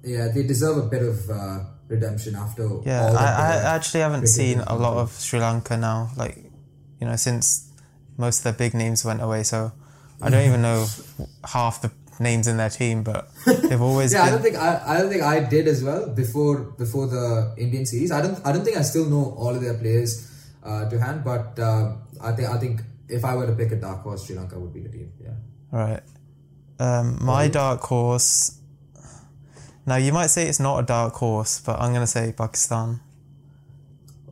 Yeah, 0.02 0.28
they 0.28 0.44
deserve 0.44 0.76
a 0.78 0.88
bit 0.88 1.02
of 1.02 1.30
uh, 1.30 1.60
redemption 1.88 2.36
after. 2.36 2.62
Yeah, 2.84 3.08
all 3.08 3.16
I, 3.16 3.24
I 3.24 3.74
actually 3.74 4.00
haven't 4.00 4.26
seen 4.28 4.60
a 4.60 4.76
lot 4.76 4.96
of 4.96 5.12
Sri 5.12 5.40
Lanka 5.40 5.76
now. 5.76 6.10
Like, 6.16 6.36
you 7.00 7.06
know, 7.06 7.16
since 7.16 7.70
most 8.16 8.38
of 8.38 8.44
their 8.44 8.52
big 8.52 8.74
names 8.74 9.04
went 9.04 9.22
away, 9.22 9.42
so 9.42 9.72
I 10.22 10.30
don't 10.30 10.46
even 10.46 10.62
know 10.62 10.86
half 11.44 11.82
the 11.82 11.90
names 12.20 12.46
in 12.46 12.56
their 12.58 12.70
team. 12.70 13.02
But 13.02 13.30
they've 13.46 13.80
always 13.80 14.12
Yeah, 14.12 14.24
I 14.24 14.30
don't 14.30 14.42
think 14.42 14.56
I, 14.56 14.82
I 14.86 14.98
don't 14.98 15.10
think 15.10 15.22
I 15.22 15.40
did 15.40 15.66
as 15.66 15.82
well 15.82 16.08
before 16.08 16.58
before 16.58 17.06
the 17.06 17.54
Indian 17.56 17.86
series. 17.86 18.12
I 18.12 18.22
don't 18.22 18.38
I 18.46 18.52
don't 18.52 18.64
think 18.64 18.76
I 18.76 18.82
still 18.82 19.06
know 19.06 19.34
all 19.36 19.54
of 19.54 19.62
their 19.62 19.74
players 19.74 20.30
uh, 20.62 20.88
to 20.88 21.00
hand, 21.00 21.24
but 21.24 21.58
uh, 21.58 21.92
I 22.20 22.32
think 22.32 22.48
I 22.48 22.58
think 22.58 22.80
if 23.08 23.24
I 23.24 23.34
were 23.36 23.46
to 23.46 23.52
pick 23.52 23.72
a 23.72 23.76
dark 23.76 24.02
horse, 24.02 24.26
Sri 24.26 24.36
Lanka 24.36 24.58
would 24.58 24.72
be 24.72 24.80
the 24.80 24.88
team. 24.88 25.12
Yeah. 25.22 25.30
Right. 25.72 26.00
Um, 26.78 27.18
my 27.22 27.48
dark 27.48 27.80
horse. 27.82 28.54
Now 29.86 29.96
you 29.96 30.12
might 30.12 30.28
say 30.28 30.46
it's 30.48 30.60
not 30.60 30.78
a 30.78 30.82
dark 30.86 31.14
horse, 31.14 31.60
but 31.60 31.80
I'm 31.80 31.92
gonna 31.92 32.06
say 32.06 32.32
Pakistan. 32.36 33.00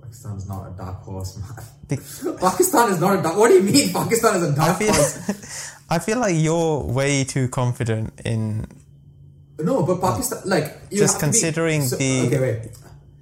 Pakistan's 0.00 0.48
not 0.48 0.66
a 0.68 0.76
dark 0.76 1.02
horse, 1.02 1.38
man. 1.38 1.64
Be- 1.88 1.96
Pakistan 2.40 2.92
is 2.92 3.00
not 3.00 3.18
a 3.18 3.22
dark. 3.22 3.36
What 3.36 3.48
do 3.48 3.54
you 3.54 3.62
mean? 3.62 3.92
Pakistan 3.92 4.36
is 4.36 4.42
a 4.50 4.54
dark 4.54 4.78
feel- 4.78 4.92
horse? 4.92 5.72
I 5.88 5.98
feel 6.00 6.18
like 6.18 6.34
you're 6.36 6.82
way 6.82 7.24
too 7.24 7.48
confident 7.48 8.20
in. 8.24 8.66
No, 9.58 9.82
but 9.84 10.00
Pakistan, 10.00 10.40
like 10.44 10.76
you 10.90 10.98
Just 10.98 11.14
to 11.20 11.26
be- 11.26 11.30
considering 11.30 11.82
so- 11.82 11.96
the- 11.96 12.26
okay, 12.26 12.40
wait. 12.40 12.70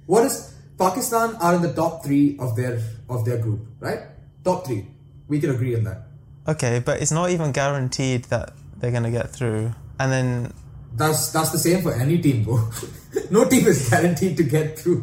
What 0.05 0.25
is 0.25 0.53
Pakistan 0.77 1.35
are 1.37 1.55
in 1.55 1.61
the 1.61 1.73
top 1.73 2.03
three 2.03 2.37
of 2.39 2.55
their 2.55 2.79
of 3.09 3.23
their 3.25 3.37
group, 3.37 3.61
right? 3.79 4.01
Top 4.45 4.65
three. 4.65 4.85
We 5.27 5.39
can 5.41 5.49
agree 5.49 5.75
on 5.75 5.83
that. 5.85 6.03
Okay, 6.47 6.79
but 6.79 7.01
it's 7.01 7.11
not 7.11 7.31
even 7.31 7.51
guaranteed 7.51 8.25
that 8.25 8.53
they're 8.77 8.91
gonna 8.91 9.11
get 9.11 9.31
through. 9.31 9.73
And 9.99 10.11
then 10.11 10.53
that's 10.95 11.31
that's 11.31 11.49
the 11.51 11.57
same 11.57 11.81
for 11.81 11.93
any 11.93 12.19
team, 12.21 12.43
bro. 12.43 12.69
no 13.31 13.45
team 13.45 13.65
is 13.65 13.89
guaranteed 13.89 14.37
to 14.37 14.43
get 14.43 14.77
through. 14.77 15.01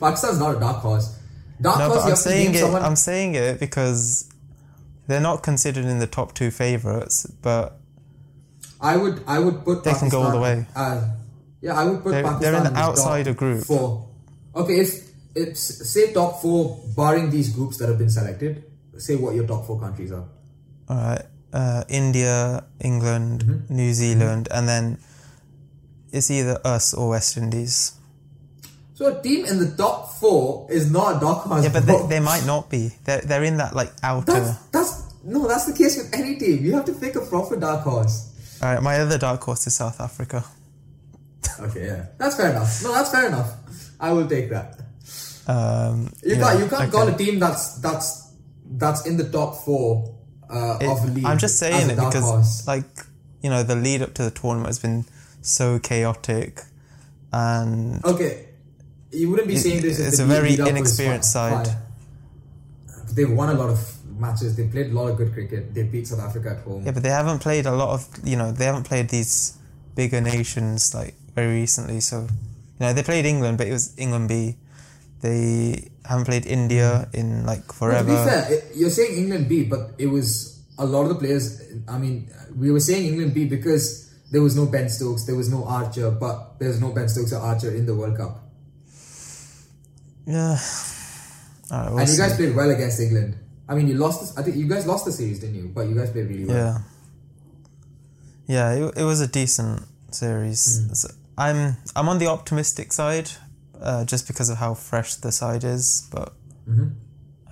Pakistan's 0.00 0.38
not 0.40 0.56
a 0.56 0.60
dark 0.60 0.78
horse. 0.78 1.16
Dark 1.60 1.78
No, 1.78 1.88
horse, 1.88 2.02
but 2.02 2.10
I'm 2.10 2.16
saying 2.16 2.54
it. 2.54 2.58
someone. 2.58 2.82
I'm 2.82 2.96
saying 2.96 3.34
it 3.36 3.60
because 3.60 4.28
they're 5.06 5.20
not 5.20 5.42
considered 5.42 5.84
in 5.84 5.98
the 6.00 6.06
top 6.08 6.34
two 6.34 6.50
favorites, 6.50 7.26
but 7.42 7.78
I 8.80 8.96
would 8.96 9.22
I 9.26 9.38
would 9.38 9.64
put 9.64 9.84
They 9.84 9.92
can 9.94 10.08
go 10.08 10.22
all 10.22 10.32
the 10.32 10.40
way. 10.40 10.66
Uh, 10.74 11.08
yeah, 11.60 11.78
I 11.78 11.84
would 11.84 12.02
put 12.02 12.10
They're- 12.12 12.22
Pakistan 12.24 12.40
they're 12.52 12.58
in 12.58 12.64
the 12.64 12.70
the 12.70 12.76
outsider 12.76 13.34
group. 13.34 13.64
Four. 13.64 14.08
Okay, 14.56 14.80
if 14.80 15.10
it's 15.36 15.60
say 15.60 16.12
top 16.12 16.42
four, 16.42 16.82
barring 16.96 17.30
these 17.30 17.50
groups 17.54 17.76
that 17.78 17.88
have 17.88 17.98
been 17.98 18.10
selected. 18.10 18.64
Say 19.00 19.16
what 19.16 19.34
your 19.34 19.46
top 19.46 19.64
four 19.66 19.80
countries 19.80 20.12
are. 20.12 20.24
all 20.88 20.96
right, 20.96 21.24
uh, 21.52 21.84
India, 21.88 22.64
England, 22.80 23.44
Mm-hmm. 23.44 23.74
New 23.74 23.92
Zealand, 23.94 24.48
and 24.52 24.68
then 24.68 24.98
it's 26.12 26.30
either 26.30 26.60
us 26.64 26.92
or 26.94 27.10
West 27.16 27.36
Indies. 27.36 27.96
So 28.94 29.06
a 29.08 29.22
team 29.22 29.46
in 29.46 29.58
the 29.58 29.72
top 29.76 30.12
four 30.20 30.66
is 30.68 30.90
not 30.92 31.16
a 31.16 31.20
dark 31.20 31.48
horse. 31.48 31.64
Yeah, 31.64 31.72
but 31.72 31.86
they, 31.88 31.96
they 32.18 32.20
might 32.20 32.44
not 32.44 32.68
be. 32.68 32.92
They're 33.04 33.22
they're 33.24 33.44
in 33.44 33.56
that 33.56 33.72
like 33.74 33.90
outer. 34.02 34.32
that's 34.36 34.56
that's 34.68 34.92
no, 35.24 35.48
that's 35.48 35.64
the 35.64 35.72
case 35.72 35.96
with 35.96 36.12
any 36.12 36.36
team. 36.36 36.60
You 36.64 36.74
have 36.76 36.84
to 36.84 36.92
pick 36.92 37.16
a 37.16 37.24
proper 37.24 37.56
dark 37.56 37.80
horse. 37.82 38.28
All 38.62 38.68
right, 38.74 38.82
my 38.82 39.00
other 39.00 39.16
dark 39.16 39.40
horse 39.42 39.66
is 39.66 39.74
South 39.76 40.00
Africa. 40.00 40.44
Okay, 41.60 41.86
yeah, 41.86 42.06
that's 42.18 42.36
fair 42.36 42.50
enough. 42.50 42.82
No, 42.84 42.92
that's 42.92 43.10
fair 43.10 43.26
enough. 43.28 43.56
I 43.98 44.12
will 44.12 44.28
take 44.28 44.50
that. 44.50 44.76
Um, 45.46 46.12
You 46.22 46.36
yeah, 46.36 46.40
can't 46.44 46.58
you 46.60 46.68
can't 46.68 46.82
okay. 46.82 46.90
call 46.92 47.08
a 47.08 47.16
team 47.16 47.38
that's 47.40 47.78
that's 47.80 48.29
that's 48.70 49.06
in 49.06 49.16
the 49.16 49.28
top 49.28 49.64
four 49.64 50.14
uh, 50.48 50.78
It- 50.80 50.88
of 50.88 51.04
a 51.04 51.06
league. 51.08 51.24
I'm 51.24 51.38
just 51.38 51.58
saying 51.58 51.90
it 51.90 51.96
because, 51.96 52.24
horse. 52.24 52.66
like, 52.66 52.84
you 53.42 53.50
know, 53.50 53.62
the 53.62 53.76
lead 53.76 54.02
up 54.02 54.14
to 54.14 54.22
the 54.24 54.30
tournament 54.30 54.66
has 54.66 54.78
been 54.78 55.04
so 55.42 55.78
chaotic, 55.78 56.62
and 57.32 58.04
Okay, 58.04 58.46
you 59.12 59.30
wouldn't 59.30 59.48
be 59.48 59.54
It- 59.54 59.60
saying 59.60 59.82
this. 59.82 59.98
if 59.98 60.08
it's 60.08 60.16
the 60.18 60.24
a 60.24 60.26
very 60.26 60.54
inexperienced 60.58 61.32
side. 61.32 61.66
fine. 61.68 61.76
They've 63.14 63.30
won 63.30 63.48
a 63.50 63.54
lot 63.54 63.70
of 63.70 63.80
matches. 64.18 64.54
They 64.56 64.64
played 64.68 64.90
a 64.90 64.94
lot 64.94 65.08
of 65.10 65.16
good 65.16 65.32
cricket. 65.32 65.74
They 65.74 65.82
beat 65.84 66.06
South 66.08 66.20
Africa 66.20 66.50
at 66.50 66.58
home. 66.64 66.84
yeah, 66.84 66.92
but 66.92 67.02
they 67.02 67.08
haven't 67.10 67.40
played 67.40 67.66
a 67.66 67.72
lot 67.72 67.90
of, 67.90 68.06
you 68.24 68.36
know, 68.36 68.52
they 68.52 68.64
haven't 68.66 68.84
played 68.84 69.08
these 69.08 69.54
bigger 69.94 70.20
nations 70.20 70.94
like 70.94 71.14
very 71.34 71.54
recently. 71.60 72.00
So, 72.00 72.22
you 72.22 72.28
know, 72.86 72.92
they 72.92 73.02
played 73.02 73.24
England, 73.26 73.58
but 73.58 73.66
it 73.66 73.72
was 73.72 73.92
England 73.96 74.28
B. 74.28 74.56
They 75.20 75.88
haven't 76.04 76.24
played 76.24 76.46
India 76.46 77.08
in 77.12 77.44
like 77.46 77.70
forever. 77.72 78.08
to 78.08 78.24
be 78.24 78.30
fair, 78.30 78.52
it- 78.52 78.64
you're 78.74 78.90
saying 78.90 79.16
England 79.16 79.48
B, 79.48 79.64
but 79.64 79.92
it 79.98 80.06
was 80.06 80.58
a 80.78 80.84
lot 80.86 81.02
of 81.02 81.08
the 81.10 81.14
players. 81.16 81.60
I 81.88 81.98
mean, 81.98 82.30
we 82.56 82.70
were 82.70 82.80
saying 82.80 83.04
England 83.06 83.34
B 83.34 83.44
because 83.44 84.10
there 84.30 84.40
was 84.42 84.56
no 84.56 84.64
Ben 84.66 84.88
Stokes, 84.88 85.24
there 85.26 85.36
was 85.36 85.50
no 85.50 85.64
Archer, 85.64 86.10
but 86.10 86.58
there's 86.58 86.80
no 86.80 86.90
Ben 86.92 87.08
Stokes 87.08 87.32
or 87.32 87.40
Archer 87.40 87.70
in 87.70 87.84
the 87.84 87.94
World 87.94 88.16
Cup. 88.16 88.48
Yeah. 90.26 90.58
Right, 91.70 91.88
we'll 91.90 91.98
and 92.00 92.08
you 92.08 92.16
guys 92.16 92.34
played 92.36 92.54
well 92.56 92.70
against 92.70 93.00
England. 93.00 93.36
I 93.68 93.74
mean, 93.74 93.86
you 93.86 93.94
lost. 93.94 94.20
This, 94.20 94.36
I 94.36 94.42
think 94.42 94.56
you 94.56 94.66
guys 94.66 94.86
lost 94.86 95.04
the 95.04 95.12
series, 95.12 95.38
didn't 95.38 95.54
you? 95.54 95.70
But 95.72 95.86
you 95.88 95.94
guys 95.94 96.10
played 96.10 96.28
really 96.28 96.44
well. 96.44 96.56
Yeah. 96.56 96.78
Yeah, 98.46 98.88
it, 98.88 98.98
it 98.98 99.04
was 99.04 99.20
a 99.20 99.28
decent 99.28 99.82
series. 100.10 100.80
Mm. 100.80 100.96
So 100.96 101.08
I'm 101.38 101.76
I'm 101.94 102.08
on 102.08 102.18
the 102.18 102.26
optimistic 102.26 102.92
side, 102.92 103.30
uh, 103.80 104.04
just 104.04 104.26
because 104.26 104.48
of 104.50 104.58
how 104.58 104.74
fresh 104.74 105.14
the 105.16 105.32
side 105.32 105.64
is. 105.64 106.08
But 106.10 106.32
Mhm. 106.68 106.94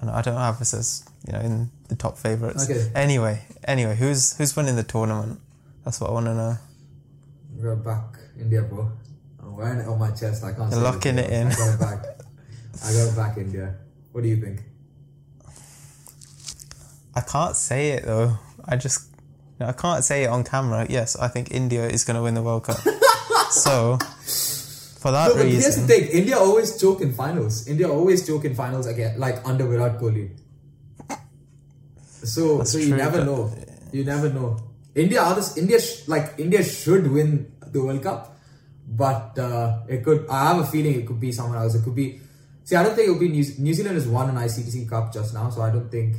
and 0.01 0.11
I 0.11 0.23
don't 0.23 0.37
have 0.37 0.61
us 0.61 0.75
as 0.75 1.05
you 1.27 1.33
know 1.33 1.41
in 1.41 1.71
the 1.89 1.97
top 1.97 2.19
favorites. 2.19 2.65
Okay. 2.65 2.91
Anyway, 2.95 3.45
anyway, 3.65 3.97
who's 3.97 4.37
who's 4.37 4.55
winning 4.57 4.77
the 4.77 4.83
tournament? 4.85 5.41
That's 5.85 6.01
what 6.01 6.11
I 6.11 6.13
want 6.13 6.27
to 6.27 6.35
know. 6.35 6.59
We're 7.57 7.77
back, 7.77 8.19
India, 8.39 8.63
bro. 8.63 8.91
I'm 9.41 9.57
wearing 9.57 9.81
it 9.81 9.89
on 9.89 9.99
my 9.99 10.11
chest. 10.11 10.45
I 10.45 10.53
can't. 10.53 10.71
You're 10.71 10.81
locking 10.83 11.19
it 11.19 11.31
in. 11.31 11.49
I 11.49 11.55
got 11.55 11.75
it 11.75 11.81
back. 11.81 12.05
I 12.85 12.93
got 12.93 13.09
it 13.09 13.17
back, 13.17 13.37
India. 13.39 13.75
What 14.13 14.23
do 14.23 14.29
you 14.29 14.37
think? 14.41 14.63
I 17.15 17.21
can't 17.21 17.57
say 17.57 17.91
it 17.91 18.05
though. 18.05 18.39
I 18.65 18.77
just 18.77 19.07
I 19.61 19.73
can't 19.73 20.05
say 20.05 20.25
it 20.25 20.29
on 20.29 20.45
camera. 20.45 20.87
Yes, 20.89 21.17
I 21.17 21.27
think 21.29 21.51
India 21.51 21.87
is 21.89 22.05
going 22.05 22.17
to 22.17 22.23
win 22.23 22.35
the 22.35 22.43
World 22.43 22.65
Cup. 22.65 22.79
so 23.51 23.99
for 25.09 25.13
that 25.17 25.29
No, 25.29 25.35
but 25.41 25.47
here's 25.49 25.77
the 25.77 25.87
thing: 25.89 26.05
India 26.13 26.37
always 26.37 26.77
choke 26.81 27.01
in 27.01 27.13
finals. 27.13 27.67
India 27.67 27.89
always 27.89 28.27
choke 28.27 28.45
in 28.45 28.55
finals 28.55 28.87
again, 28.87 29.19
like 29.19 29.41
under 29.49 29.65
Virat 29.67 29.99
Kohli. 29.99 30.31
So, 32.25 32.59
That's 32.59 32.73
so 32.73 32.79
you 32.79 32.89
true, 32.89 32.97
never 32.97 33.25
know. 33.25 33.53
You 33.93 34.05
never 34.05 34.29
know. 34.29 34.59
India, 34.95 35.23
others, 35.23 35.57
India, 35.57 35.81
sh- 35.81 36.07
like 36.09 36.35
India 36.39 36.63
should 36.63 37.11
win 37.11 37.53
the 37.65 37.83
World 37.83 38.03
Cup, 38.03 38.37
but 38.87 39.39
uh, 39.39 39.79
it 39.89 40.05
could. 40.05 40.27
I 40.29 40.49
have 40.53 40.59
a 40.59 40.67
feeling 40.67 40.95
it 41.01 41.07
could 41.07 41.21
be 41.21 41.33
someone 41.33 41.57
else. 41.59 41.75
It 41.75 41.85
could 41.85 41.95
be. 41.95 42.21
See, 42.65 42.77
I 42.77 42.83
don't 42.83 42.95
think 42.95 43.09
it 43.09 43.13
would 43.13 43.21
be 43.21 43.29
New, 43.29 43.45
New 43.59 43.73
Zealand 43.73 43.95
has 43.95 44.07
won 44.07 44.29
an 44.29 44.37
ICTC 44.37 44.89
Cup 44.91 45.13
just 45.13 45.33
now, 45.33 45.49
so 45.49 45.63
I 45.63 45.71
don't 45.71 45.91
think. 45.91 46.17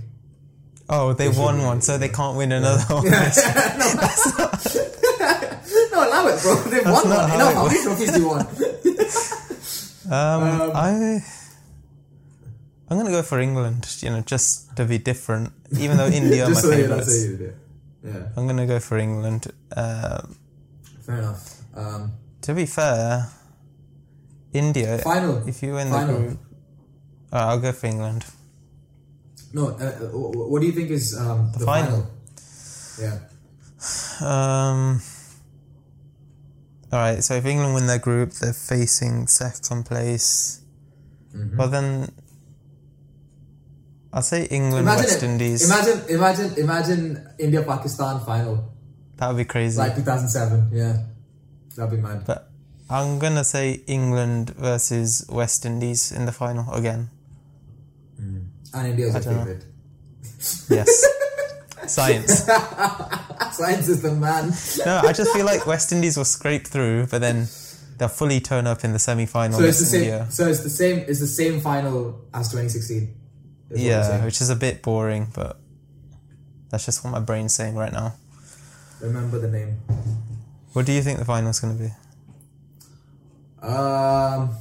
oh, 0.90 1.14
they 1.14 1.28
They 1.28 1.38
won 1.38 1.62
one, 1.62 1.82
so 1.82 1.98
they 2.00 2.10
can't 2.10 2.36
win 2.38 2.52
another 2.52 2.82
one. 2.96 3.06
no, 5.92 6.08
allow 6.08 6.28
it, 6.28 6.42
bro. 6.42 6.56
They've 6.72 6.84
That's 6.84 7.04
won 7.06 7.10
one. 7.10 7.30
how 7.30 7.36
Enough. 7.36 7.54
How 7.54 7.66
many 7.68 7.84
trophies 7.84 8.12
do 8.14 8.20
you 8.22 8.28
want? 8.28 8.50
Um, 10.10 10.42
Um, 10.44 10.72
I 10.74 11.22
I'm 12.90 12.98
gonna 12.98 13.12
go 13.12 13.22
for 13.22 13.40
England. 13.40 13.86
You 14.02 14.10
know, 14.10 14.22
just 14.22 14.76
to 14.78 14.86
be 14.86 14.98
different. 14.98 15.54
Even 15.78 15.98
though 15.98 16.08
India 16.08 16.46
are 16.46 16.50
my 16.50 16.60
so 16.60 16.72
favourites. 16.72 17.28
Yeah. 18.04 18.30
I'm 18.36 18.48
gonna 18.48 18.66
go 18.66 18.80
for 18.80 18.98
England. 18.98 19.46
Um, 19.78 20.36
Fair 21.06 21.18
enough. 21.20 21.62
Um, 21.76 22.14
to 22.42 22.54
be 22.56 22.66
fair, 22.66 23.30
India. 24.54 24.98
final. 25.00 25.48
If 25.48 25.62
you 25.62 25.74
win 25.74 25.90
Final. 25.92 26.16
the 26.16 26.20
group, 26.30 26.40
uh, 27.32 27.36
I'll 27.36 27.60
go 27.60 27.72
for 27.72 27.86
England. 27.86 28.26
No, 29.54 29.68
uh, 29.68 29.74
uh, 29.78 29.92
wh- 30.10 30.34
wh- 30.34 30.50
what 30.50 30.62
do 30.62 30.66
you 30.66 30.74
think 30.74 30.90
is 30.90 31.16
um, 31.20 31.52
the, 31.56 31.66
final. 31.66 32.08
Yeah. 33.00 33.20
Um. 34.26 35.02
All 36.92 37.00
right. 37.00 37.24
So 37.24 37.36
if 37.36 37.46
England 37.46 37.74
win 37.76 37.88
their 37.88 38.00
group, 38.00 38.32
they're 38.34 38.54
facing 38.54 39.28
second 39.28 39.86
place. 39.86 40.62
Mm-hmm. 41.36 41.58
Well 41.58 41.68
then, 41.70 42.12
I'll 44.12 44.24
say 44.24 44.46
England, 44.46 44.88
Imagine 44.88 45.06
West 45.06 45.24
it. 45.24 45.26
Indies. 45.26 45.66
Imagine, 45.70 46.10
imagine, 46.10 46.54
imagine 46.58 47.30
India 47.38 47.62
Pakistan 47.62 48.20
final 48.26 48.74
that 49.20 49.28
would 49.28 49.38
be 49.38 49.46
crazy. 49.46 49.78
like 49.78 49.96
2007. 49.96 50.70
Yeah, 50.72 51.04
that'd 51.76 51.92
be 51.92 52.02
mad. 52.02 52.24
But 52.26 52.50
I'm 52.90 53.20
gonna 53.20 53.44
say 53.44 53.84
England 53.86 54.52
versus 54.52 55.26
West 55.30 55.66
Indies 55.66 56.12
in 56.14 56.26
the 56.26 56.32
final 56.32 56.74
again. 56.74 57.10
And 58.18 58.88
India's 58.88 59.14
know. 59.14 59.22
favorite. 59.22 59.66
Yes. 60.70 61.06
Science. 61.90 62.44
Science 63.52 63.88
is 63.88 64.02
the 64.02 64.14
man. 64.14 64.54
No, 64.86 65.08
I 65.08 65.14
just 65.14 65.32
feel 65.34 65.46
like 65.46 65.66
West 65.66 65.92
Indies 65.92 66.18
will 66.18 66.26
scrape 66.26 66.68
through, 66.68 67.08
but 67.08 67.20
then 67.20 67.48
they'll 67.98 68.08
fully 68.08 68.40
turn 68.40 68.68
up 68.68 68.84
in 68.84 68.94
the 68.94 69.00
semi 69.00 69.26
final 69.26 69.60
So 69.60 69.66
it's 69.66 69.80
the 69.80 69.86
same. 69.86 70.02
India. 70.04 70.28
So 70.30 70.48
it's 70.48 70.62
the 70.62 70.70
same. 70.70 71.00
It's 71.08 71.20
the 71.20 71.28
same 71.28 71.60
final 71.60 72.22
as 72.34 72.50
2016. 72.50 73.16
is 73.72 73.82
Yeah, 73.82 74.24
which 74.26 74.42
is 74.42 74.50
a 74.50 74.56
bit 74.56 74.82
boring, 74.82 75.28
but 75.34 75.60
that's 76.70 76.86
just 76.86 77.04
what 77.04 77.12
my 77.12 77.20
brain's 77.20 77.54
saying 77.54 77.76
right 77.76 77.92
now. 77.92 78.14
Remember 79.02 79.40
the 79.40 79.48
name. 79.48 79.78
What 80.74 80.86
do 80.86 80.92
you 80.92 81.02
think 81.02 81.20
the 81.20 81.26
final's 81.26 81.60
gonna 81.60 81.74
be? 81.74 81.90
Um, 83.62 84.56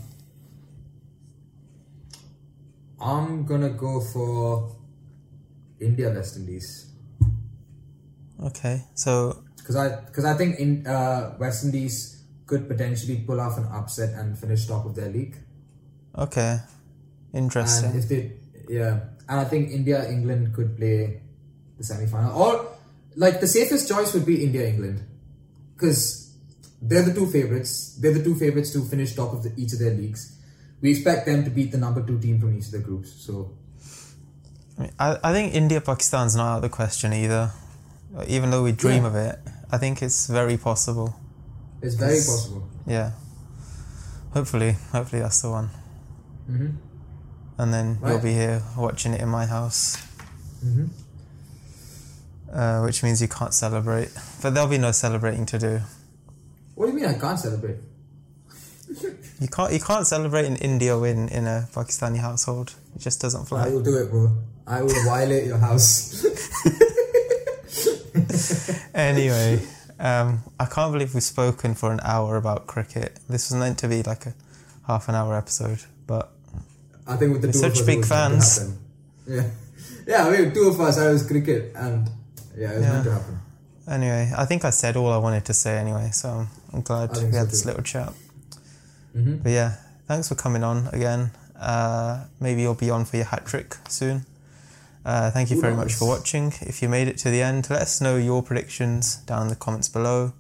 I'm 3.01 3.45
gonna 3.45 3.71
go 3.71 4.01
for 4.01 4.75
India 5.81 6.11
West 6.11 6.37
Indies. 6.37 6.87
Okay, 8.43 8.85
so 8.95 9.43
because 9.57 9.77
I 9.77 10.01
because 10.07 10.25
I 10.25 10.35
think 10.35 10.59
in 10.59 10.87
uh, 10.87 11.35
West 11.39 11.65
Indies 11.65 12.23
could 12.47 12.69
potentially 12.69 13.17
pull 13.27 13.41
off 13.41 13.59
an 13.59 13.67
upset 13.73 14.15
and 14.15 14.39
finish 14.39 14.67
top 14.67 14.87
of 14.87 14.95
their 14.95 15.09
league. 15.09 15.37
okay, 16.17 16.61
interesting. 17.35 17.91
And 17.91 17.99
if 17.99 18.09
they, 18.09 18.33
yeah, 18.69 19.01
and 19.29 19.41
I 19.41 19.45
think 19.45 19.71
India 19.71 20.09
England 20.09 20.55
could 20.55 20.77
play 20.77 21.21
the 21.77 21.85
semi 21.85 22.07
final, 22.07 22.33
or 22.41 22.77
like 23.17 23.41
the 23.41 23.47
safest 23.47 23.89
choice 23.89 24.15
would 24.15 24.25
be 24.25 24.45
India 24.45 24.67
England, 24.67 25.03
because 25.75 26.33
they're 26.81 27.03
the 27.03 27.15
two 27.15 27.27
favorites. 27.27 27.97
They're 28.01 28.15
the 28.15 28.23
two 28.23 28.37
favorites 28.37 28.73
to 28.73 28.85
finish 28.85 29.15
top 29.15 29.33
of 29.33 29.43
the, 29.43 29.53
each 29.57 29.73
of 29.73 29.81
their 29.81 29.95
leagues. 29.95 30.37
We 30.81 30.93
expect 30.93 31.27
them 31.27 31.43
to 31.45 31.51
beat 31.51 31.73
the 31.73 31.79
number 31.79 32.07
two 32.07 32.19
team 32.21 32.41
from 32.41 32.57
each 32.57 32.67
of 32.67 32.73
the 32.73 32.79
groups. 32.79 33.13
So 33.13 33.53
I, 34.79 34.83
mean, 34.83 34.93
I, 34.99 35.19
I 35.25 35.33
think 35.33 35.55
India 35.55 35.81
Pakistan's 35.81 36.37
not 36.37 36.47
out 36.47 36.57
of 36.57 36.63
the 36.63 36.69
question 36.69 37.13
either. 37.13 37.51
Even 38.27 38.51
though 38.51 38.63
we 38.63 38.73
dream 38.73 39.03
Yeah. 39.03 39.09
of 39.11 39.15
it, 39.17 39.39
I 39.71 39.79
think 39.79 40.03
it's 40.03 40.27
very 40.27 40.57
possible. 40.57 41.15
it's 41.83 41.95
very 41.95 42.15
Yes. 42.15 42.27
possible. 42.27 42.63
Yeah. 42.87 43.11
Hopefully, 44.35 44.77
hopefully 44.93 45.23
that's 45.23 45.41
the 45.43 45.51
one. 45.51 45.71
hmm 46.47 46.69
And 47.59 47.73
then 47.75 47.99
you'll 48.05 48.21
be 48.21 48.33
here 48.33 48.63
watching 48.77 49.15
it 49.15 49.21
in 49.21 49.29
my 49.29 49.47
house, 49.47 49.97
hmm 50.63 50.87
uh, 52.53 52.81
which 52.83 53.03
means 53.03 53.21
you 53.21 53.29
can't 53.29 53.53
celebrate. 53.55 54.11
But 54.43 54.55
there'll 54.55 54.69
be 54.71 54.79
no 54.79 54.93
celebrating 54.93 55.47
to 55.47 55.59
do. 55.59 55.81
What 56.75 56.87
do 56.87 56.93
you 56.93 56.99
mean 56.99 57.07
I 57.09 57.19
can't 57.19 57.39
celebrate? 57.39 57.77
You 59.41 59.47
can't 59.49 59.73
you 59.73 59.79
can't 59.81 60.07
celebrate 60.07 60.47
an 60.47 60.57
India 60.57 60.99
win 60.99 61.29
in 61.29 61.47
a 61.47 61.69
Pakistani 61.73 62.19
household. 62.19 62.75
It 62.97 63.01
just 63.03 63.21
doesn't 63.21 63.45
fly. 63.47 63.67
I 63.67 63.69
will 63.71 63.83
do 63.83 63.97
it, 63.99 64.11
bro. 64.11 64.33
I 64.67 64.83
will 64.83 65.05
violate 65.05 65.47
your 65.47 65.59
house. 65.59 66.25
Anyway, 68.95 69.61
um, 69.99 70.43
I 70.59 70.67
can't 70.67 70.93
believe 70.93 71.15
we've 71.15 71.23
spoken 71.23 71.75
for 71.75 71.93
an 71.93 72.01
hour 72.03 72.37
about 72.37 72.67
cricket. 72.67 73.19
This 73.29 73.51
was 73.51 73.59
meant 73.59 73.79
to 73.79 73.89
be 73.89 74.03
like 74.03 74.27
a 74.27 74.35
half 74.87 75.09
an 75.09 75.15
hour 75.15 75.37
episode, 75.37 75.81
but 76.07 76.31
I 77.07 77.17
think 77.17 77.33
with 77.33 77.43
the 77.43 77.49
We're 77.49 77.53
two 77.53 77.59
such 77.59 77.81
of 77.81 77.81
us, 77.81 77.87
big 77.87 77.99
it 77.99 78.01
was 78.01 78.11
meant 78.11 78.33
to 78.33 78.39
fans. 78.41 78.75
Yeah, 79.27 79.45
yeah. 80.07 80.27
I 80.27 80.31
mean, 80.31 80.53
two 80.55 80.69
of 80.69 80.81
us. 80.81 80.99
I 80.99 81.09
was 81.11 81.27
cricket, 81.27 81.73
and 81.77 82.11
yeah, 82.57 82.73
it 82.73 82.77
was 82.77 82.85
Yeah. 82.85 82.93
meant 82.93 83.05
to 83.05 83.13
happen. 83.13 83.39
anyway, 83.89 84.33
I 84.37 84.45
think 84.45 84.65
I 84.65 84.71
said 84.71 84.97
all 84.97 85.13
I 85.13 85.19
wanted 85.19 85.45
to 85.47 85.55
say 85.55 85.79
anyway, 85.79 86.11
so 86.13 86.47
I'm 86.73 86.83
glad 86.83 87.11
we 87.11 87.19
think 87.21 87.33
so 87.33 87.39
had 87.39 87.49
this 87.51 87.63
too. 87.63 87.69
little 87.69 87.83
chat. 87.83 88.13
hmm 89.13 89.37
But 89.37 89.53
yeah, 89.53 89.77
thanks 90.07 90.29
for 90.29 90.35
coming 90.35 90.63
on 90.65 90.89
again. 90.93 91.31
Uh, 91.59 92.25
maybe 92.41 92.63
you'll 92.63 92.75
be 92.75 92.91
on 92.91 93.05
for 93.05 93.17
your 93.17 93.27
hat 93.27 93.45
trick 93.47 93.77
soon. 93.89 94.25
Uh, 95.09 95.31
thank 95.31 95.51
you 95.51 95.59
very 95.59 95.75
much 95.75 95.95
for 95.95 96.07
watching. 96.07 96.53
If 96.61 96.83
you 96.83 96.89
made 96.89 97.09
it 97.09 97.17
to 97.25 97.31
the 97.31 97.41
end, 97.41 97.71
let 97.71 97.81
us 97.81 98.01
know 98.01 98.17
your 98.17 98.43
predictions 98.43 99.17
down 99.31 99.43
in 99.43 99.49
the 99.49 99.57
comments 99.57 99.89
below. 99.89 100.35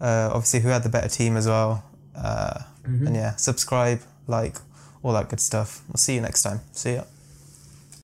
Uh, 0.00 0.28
obviously, 0.30 0.60
who 0.60 0.68
had 0.68 0.82
the 0.82 0.90
better 0.90 1.08
team 1.08 1.36
as 1.36 1.46
well. 1.46 1.82
Uh, 2.14 2.58
Mhm. 2.84 3.06
And 3.06 3.16
yeah, 3.16 3.36
subscribe, 3.36 4.00
like, 4.26 4.56
all 5.02 5.12
that 5.14 5.28
good 5.30 5.40
stuff. 5.40 5.82
We'll 5.88 5.96
see 6.06 6.14
you 6.16 6.20
next 6.20 6.42
time. 6.42 6.60
See 6.72 6.94
ya. 6.96 7.04